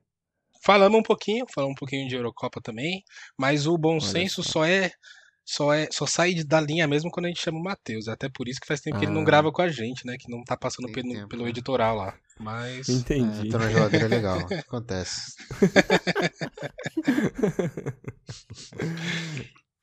Falamos 0.65 1.01
um 1.01 1.03
pouquinho, 1.03 1.45
falamos 1.53 1.73
um 1.73 1.79
pouquinho 1.79 2.09
de 2.09 2.15
Eurocopa 2.15 2.61
também, 2.63 3.03
mas 3.37 3.67
o 3.67 3.77
bom 3.77 3.95
Olha 3.95 4.01
senso 4.01 4.45
só. 4.45 4.53
só 4.53 4.65
é 4.65 4.93
só, 5.45 5.75
é, 5.75 5.89
só 5.91 6.07
sai 6.07 6.35
da 6.45 6.61
linha 6.61 6.87
mesmo 6.87 7.11
quando 7.11 7.27
a 7.27 7.29
gente 7.29 7.43
chama 7.43 7.59
o 7.59 7.63
Matheus. 7.63 8.07
Até 8.09 8.29
por 8.29 8.49
isso 8.49 8.61
que 8.61 8.67
faz 8.67 8.81
tempo 8.81 8.97
ah. 8.97 9.01
que 9.01 9.07
ele 9.07 9.13
não 9.13 9.23
ah. 9.23 9.25
grava 9.25 9.51
com 9.51 9.61
a 9.61 9.69
gente, 9.69 10.07
né? 10.07 10.17
Que 10.19 10.31
não 10.31 10.43
tá 10.45 10.57
passando 10.57 10.91
pelo, 10.93 11.13
tempo, 11.13 11.29
pelo 11.29 11.45
né? 11.45 11.51
editoral 11.51 11.97
lá. 11.97 12.15
Mas. 12.39 12.89
Entendi. 12.89 13.49
É, 13.49 13.51
tô 13.51 13.59
na 13.59 13.69
geladeira 13.69 14.07
é 14.07 14.09
legal. 14.09 14.39
Acontece. 14.59 15.35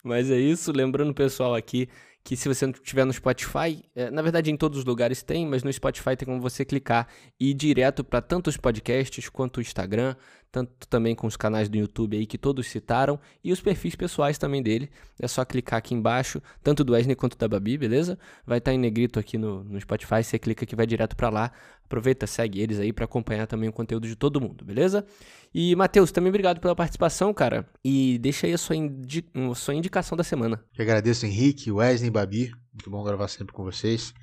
Mas 0.04 0.30
é 0.30 0.40
isso. 0.40 0.72
Lembrando, 0.72 1.14
pessoal, 1.14 1.56
aqui 1.56 1.90
que 2.24 2.36
se 2.36 2.48
você 2.48 2.66
não 2.66 2.74
estiver 2.74 3.06
no 3.06 3.14
Spotify, 3.14 3.84
é, 3.96 4.12
na 4.12 4.22
verdade 4.22 4.52
em 4.52 4.58
todos 4.58 4.80
os 4.80 4.86
lugares 4.86 5.24
tem, 5.24 5.48
mas 5.48 5.64
no 5.64 5.72
Spotify 5.72 6.16
tem 6.16 6.26
como 6.28 6.42
você 6.42 6.64
clicar 6.66 7.08
e 7.40 7.52
ir 7.52 7.54
direto 7.54 8.04
para 8.04 8.22
tanto 8.22 8.50
os 8.50 8.58
podcasts 8.58 9.30
quanto 9.30 9.58
o 9.58 9.62
Instagram, 9.62 10.16
tanto 10.52 10.88
também 10.88 11.16
com 11.16 11.28
os 11.28 11.38
canais 11.38 11.70
do 11.70 11.78
YouTube 11.78 12.18
aí 12.18 12.26
que 12.26 12.38
todos 12.38 12.68
citaram 12.68 13.20
e 13.44 13.52
os 13.52 13.62
perfis 13.62 13.96
pessoais 13.96 14.38
também 14.38 14.62
dele. 14.62 14.90
É 15.20 15.28
só 15.28 15.46
clicar 15.46 15.78
aqui 15.80 15.94
embaixo, 15.94 16.42
tanto 16.64 16.84
do 16.84 16.94
Wesley 16.94 17.16
quanto 17.16 17.38
da 17.38 17.48
Babi, 17.48 17.78
beleza? 17.78 18.18
Vai 18.46 18.58
estar 18.58 18.72
tá 18.72 18.76
em 18.76 18.80
negrito 18.80 19.20
aqui 19.20 19.38
no, 19.38 19.64
no 19.64 19.80
Spotify, 19.80 20.24
você 20.24 20.40
clica 20.40 20.66
que 20.66 20.76
vai 20.76 20.86
direto 20.86 21.16
para 21.16 21.30
lá. 21.30 21.52
Aproveita, 21.86 22.28
segue 22.28 22.62
eles 22.62 22.80
aí 22.80 22.94
para 22.94 23.06
acompanhar 23.06 23.48
também 23.48 23.68
o 23.68 23.74
conteúdo 23.74 24.08
de 24.08 24.16
todo 24.16 24.40
mundo, 24.40 24.64
beleza? 24.64 25.06
E 25.54 25.76
Matheus, 25.76 26.12
também 26.12 26.30
obrigado 26.30 26.60
pela 26.60 26.76
participação, 26.76 27.34
cara. 27.34 27.68
E 27.84 28.20
deixa 28.20 28.46
aí 28.46 28.54
a 28.54 28.58
sua, 28.58 28.76
indi 28.76 29.26
a 29.34 29.56
sua 29.56 29.74
indicação 29.74 30.16
da 30.16 30.24
semana. 30.24 30.64
Eu 30.78 30.84
agradeço 30.84 31.26
Henrique, 31.26 31.72
Wesley, 31.72 32.12
Babi. 32.12 32.52
Muito 32.72 32.90
bom 32.90 33.04
gravar 33.04 33.28
sempre 33.28 33.54
com 33.54 33.64
vocês. 33.64 34.14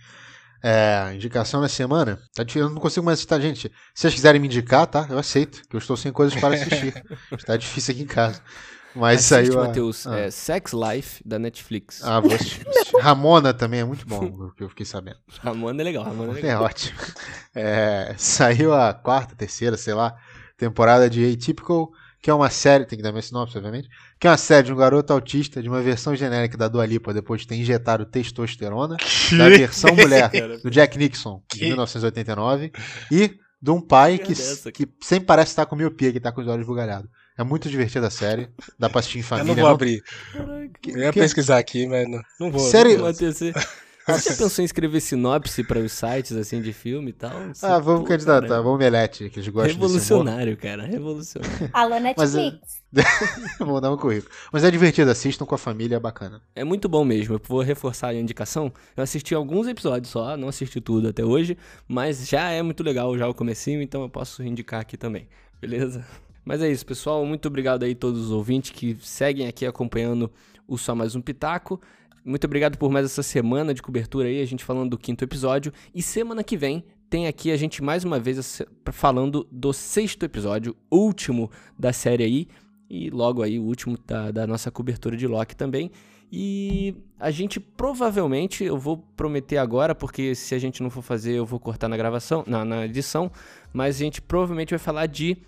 É, 0.63 1.13
indicação 1.15 1.61
da 1.61 1.69
semana. 1.69 2.19
Tá 2.35 2.43
difícil, 2.43 2.69
eu 2.69 2.75
não 2.75 2.81
consigo 2.81 3.05
mais 3.05 3.21
citar, 3.21 3.41
gente. 3.41 3.69
Se 3.95 4.03
vocês 4.03 4.15
quiserem 4.15 4.41
me 4.41 4.47
indicar, 4.47 4.87
tá? 4.87 5.07
Eu 5.09 5.19
aceito, 5.19 5.63
que 5.69 5.77
eu 5.77 5.79
estou 5.79 5.97
sem 5.97 6.13
coisas 6.13 6.39
para 6.39 6.55
assistir. 6.55 7.05
Está 7.33 7.57
difícil 7.57 7.95
aqui 7.95 8.03
em 8.03 8.07
casa. 8.07 8.43
Mas 8.97 9.31
Assiste, 9.31 9.53
saiu. 9.53 9.67
Matheus, 9.67 10.07
ah. 10.07 10.19
é 10.19 10.31
Sex 10.31 10.73
Life 10.73 11.23
da 11.27 11.39
Netflix. 11.39 12.03
Ah, 12.03 12.19
vou 12.19 12.35
assistir. 12.35 12.67
Ramona 12.99 13.53
também 13.53 13.81
é 13.81 13.85
muito 13.85 14.07
bom, 14.07 14.25
o 14.49 14.53
que 14.53 14.65
eu 14.65 14.71
fiquei 14.71 14.87
sabendo. 14.87 15.19
Ramona 15.41 15.83
é 15.83 15.85
legal, 15.85 16.05
Ramona 16.05 16.31
é, 16.31 16.33
é 16.33 16.35
legal. 16.37 16.63
É 16.63 16.65
ótimo. 16.65 16.99
É, 17.55 18.15
saiu 18.17 18.73
a 18.73 18.95
quarta, 18.95 19.37
terceira, 19.37 19.77
sei 19.77 19.93
lá, 19.93 20.17
temporada 20.57 21.11
de 21.11 21.31
Atypical 21.31 21.91
que 22.27 22.31
é 22.31 22.35
uma 22.35 22.51
série, 22.51 22.85
tem 22.85 22.97
que 22.97 23.05
dar 23.05 23.13
minha 23.13 23.23
sinopse, 23.23 23.57
obviamente, 23.57 23.89
que 24.19 24.27
é 24.27 24.31
uma 24.31 24.37
série 24.37 24.67
de 24.67 24.73
um 24.73 24.77
garoto 24.77 25.13
autista 25.13 25.63
de 25.63 25.69
uma 25.69 25.81
versão 25.81 26.17
genérica 26.17 26.59
da 26.59 26.67
Dua 26.67 26.85
Lipa 26.85 27.15
depois 27.15 27.43
de 27.43 27.47
ter 27.47 27.55
injetado 27.55 28.05
testosterona, 28.05 28.97
que? 28.97 29.39
da 29.39 29.47
versão 29.57 29.95
mulher 29.95 30.29
do 30.61 30.69
Jack 30.69 30.99
Nixon, 30.99 31.41
de 31.55 31.67
1989, 31.67 32.73
e 33.13 33.39
de 33.63 33.71
um 33.71 33.81
pai 33.81 34.19
que, 34.19 34.35
que 34.73 34.89
sempre 35.01 35.25
parece 35.25 35.53
estar 35.53 35.67
com 35.67 35.77
miopia, 35.77 36.11
que 36.11 36.19
está 36.19 36.33
com 36.33 36.41
os 36.41 36.49
olhos 36.49 36.67
bugalhados. 36.67 37.09
É 37.39 37.45
muito 37.45 37.71
divertida 37.71 38.09
a 38.09 38.11
série, 38.11 38.49
dá 38.77 38.91
pra 38.91 38.99
assistir 38.99 39.21
em 39.21 39.23
família. 39.23 39.53
Eu 39.53 39.55
não 39.55 39.63
vou 39.63 39.69
não... 39.69 39.75
abrir. 39.77 40.03
eu 40.85 40.99
ia 40.99 41.13
que... 41.13 41.21
pesquisar 41.21 41.59
aqui, 41.59 41.87
mas 41.87 42.11
não, 42.11 42.21
não 42.41 42.51
vou. 42.51 42.69
Sério? 42.69 42.99
Não 42.99 43.07
você 44.07 44.31
já 44.31 44.37
pensou 44.37 44.63
em 44.63 44.65
escrever 44.65 45.01
sinopse 45.01 45.65
para 45.65 45.81
os 45.81 45.93
sites 45.93 46.33
assim 46.33 46.63
de 46.63 46.73
filme 46.73 47.11
e 47.11 47.13
tal? 47.13 47.49
Você, 47.49 47.67
ah, 47.67 47.79
vamos 47.79 48.09
candidatar, 48.09 48.47
cara. 48.47 48.63
vamos 48.63 48.79
Melete, 48.79 49.29
que 49.29 49.41
eles 49.41 49.49
gostam 49.49 49.75
Revolucionário, 49.75 50.57
cara, 50.57 50.85
revolucionário. 50.85 51.71
Alô, 51.75 51.99
Netflix. 51.99 52.83
Mas, 52.93 53.05
vamos 53.59 53.81
dar 53.81 53.93
um 53.93 53.97
currículo. 53.97 54.33
Mas 54.53 54.63
é 54.63 54.71
divertido, 54.71 55.11
assistam 55.11 55.45
com 55.45 55.55
a 55.55 55.59
família, 55.59 55.97
é 55.97 56.01
bacana. 56.01 56.41
É 56.55 56.63
muito 56.63 56.89
bom 56.89 57.05
mesmo, 57.05 57.35
eu 57.35 57.41
vou 57.45 57.63
reforçar 57.63 58.09
a 58.09 58.15
indicação. 58.15 58.73
Eu 58.97 59.03
assisti 59.03 59.35
alguns 59.35 59.67
episódios 59.67 60.11
só, 60.13 60.37
não 60.37 60.49
assisti 60.49 60.81
tudo 60.81 61.09
até 61.09 61.25
hoje, 61.25 61.59
mas 61.89 62.29
já 62.29 62.51
é 62.51 62.63
muito 62.63 62.83
legal 62.85 63.17
já 63.19 63.29
o 63.29 63.35
comecinho, 63.35 63.83
então 63.83 64.03
eu 64.03 64.09
posso 64.09 64.43
indicar 64.43 64.81
aqui 64.81 64.97
também, 64.97 65.29
beleza? 65.61 66.05
Mas 66.45 66.63
é 66.63 66.71
isso, 66.71 66.87
pessoal. 66.87 67.27
Muito 67.27 67.49
obrigado 67.49 67.83
aí 67.83 67.91
a 67.91 67.97
todos 67.97 68.27
os 68.27 68.31
ouvintes 68.31 68.71
que 68.71 68.97
seguem 69.01 69.49
aqui 69.49 69.67
acompanhando 69.67 70.31
o 70.69 70.79
Só 70.79 70.95
Mais 70.95 71.17
Um 71.17 71.21
Pitaco. 71.21 71.81
Muito 72.27 72.45
obrigado 72.45 72.77
por 72.77 72.91
mais 72.91 73.07
essa 73.07 73.23
semana 73.23 73.73
de 73.73 73.81
cobertura 73.81 74.27
aí, 74.27 74.43
a 74.43 74.45
gente 74.45 74.65
falando 74.65 74.91
do 74.91 74.99
quinto 74.99 75.23
episódio. 75.23 75.73
E 75.95 76.03
semana 76.03 76.43
que 76.43 76.57
vem 76.57 76.83
tem 77.09 77.29
aqui 77.29 77.53
a 77.53 77.57
gente 77.57 77.85
mais 77.85 78.03
uma 78.03 78.19
vez 78.19 78.63
falando 78.91 79.47
do 79.49 79.73
sexto 79.73 80.25
episódio, 80.25 80.75
último 80.91 81.49
da 81.79 81.93
série 81.93 82.25
aí. 82.25 82.49
E 82.91 83.11
logo 83.11 83.45
aí 83.45 83.61
o 83.61 83.63
último 83.63 83.97
da, 84.05 84.33
da 84.33 84.45
nossa 84.45 84.73
cobertura 84.73 85.17
de 85.17 85.25
Loki 85.25 85.55
também. 85.55 85.93
E 86.33 86.97
a 87.17 87.31
gente 87.31 87.61
provavelmente, 87.61 88.65
eu 88.65 88.77
vou 88.77 88.99
prometer 89.17 89.59
agora, 89.59 89.95
porque 89.95 90.35
se 90.35 90.53
a 90.53 90.59
gente 90.59 90.83
não 90.83 90.91
for 90.91 91.03
fazer, 91.03 91.35
eu 91.35 91.47
vou 91.47 91.61
cortar 91.61 91.87
na 91.87 91.97
gravação, 91.97 92.43
na, 92.45 92.65
na 92.65 92.87
edição, 92.87 93.31
mas 93.73 93.95
a 93.95 93.99
gente 94.01 94.21
provavelmente 94.21 94.71
vai 94.71 94.81
falar 94.81 95.07
de 95.07 95.39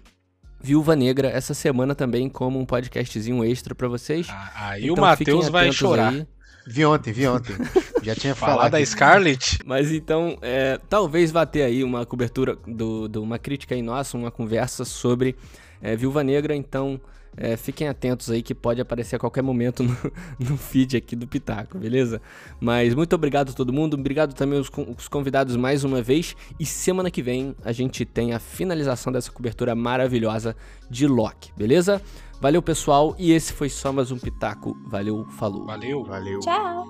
Viúva 0.61 0.95
Negra 0.95 1.29
essa 1.29 1.55
semana 1.55 1.93
também, 1.93 2.29
como 2.29 2.57
um 2.57 2.65
podcastzinho 2.65 3.45
extra 3.45 3.75
para 3.75 3.89
vocês. 3.89 4.29
Ah, 4.31 4.53
aí 4.55 4.85
então, 4.85 4.95
o 4.95 5.01
Matheus 5.01 5.49
vai 5.49 5.73
chorar. 5.73 6.13
Aí. 6.13 6.38
Vi 6.71 6.85
ontem, 6.85 7.13
vi 7.13 7.27
ontem. 7.27 7.57
Já 8.03 8.15
tinha 8.15 8.35
falado. 8.35 8.73
da 8.73 8.85
Scarlet? 8.85 9.59
Mas 9.65 9.91
então, 9.91 10.37
é, 10.43 10.79
talvez 10.89 11.33
vá 11.33 11.47
ter 11.47 11.63
aí 11.63 11.83
uma 11.83 12.05
cobertura, 12.05 12.59
do, 12.67 13.09
do, 13.09 13.23
uma 13.23 13.39
crítica 13.39 13.75
aí 13.75 13.81
nossa, 13.81 14.19
uma 14.19 14.31
conversa 14.31 14.85
sobre 14.85 15.35
é, 15.81 15.97
Viúva 15.97 16.23
Negra. 16.23 16.55
Então, 16.55 17.01
é, 17.35 17.57
fiquem 17.57 17.89
atentos 17.89 18.31
aí 18.31 18.43
que 18.43 18.55
pode 18.55 18.83
aparecer 18.83 19.17
a 19.17 19.19
qualquer 19.19 19.43
momento 19.43 19.83
no, 19.83 19.97
no, 20.39 20.59
feed 20.59 20.99
aqui 20.99 21.17
do 21.17 21.27
Pitaco, 21.27 21.79
beleza? 21.79 22.21
Mas 22.61 22.95
muito 22.95 23.15
obrigado 23.15 23.51
a 23.51 23.53
todo 23.55 23.73
mundo, 23.73 23.95
obrigado 23.95 24.35
também 24.35 24.59
aos, 24.59 24.71
os 24.97 25.09
convidados 25.09 25.57
mais 25.57 25.85
uma 25.85 26.03
vez. 26.03 26.37
E 26.61 26.67
semana 26.67 27.11
que 27.11 27.23
vem 27.23 27.57
a 27.65 27.73
gente 27.73 28.05
tem 28.05 28.35
a 28.35 28.39
finalização 28.39 29.11
dessa 29.11 29.33
cobertura 29.33 29.75
maravilhosa 29.75 30.55
de 30.91 31.07
Loki, 31.07 31.51
beleza? 31.57 32.03
Valeu, 32.41 32.63
pessoal. 32.63 33.15
E 33.19 33.33
esse 33.33 33.53
foi 33.53 33.69
só 33.69 33.93
mais 33.93 34.11
um 34.11 34.19
Pitaco. 34.19 34.77
Valeu, 34.87 35.25
falou. 35.31 35.67
Valeu. 35.67 36.05
Valeu. 36.05 36.39
Tchau. 36.41 36.87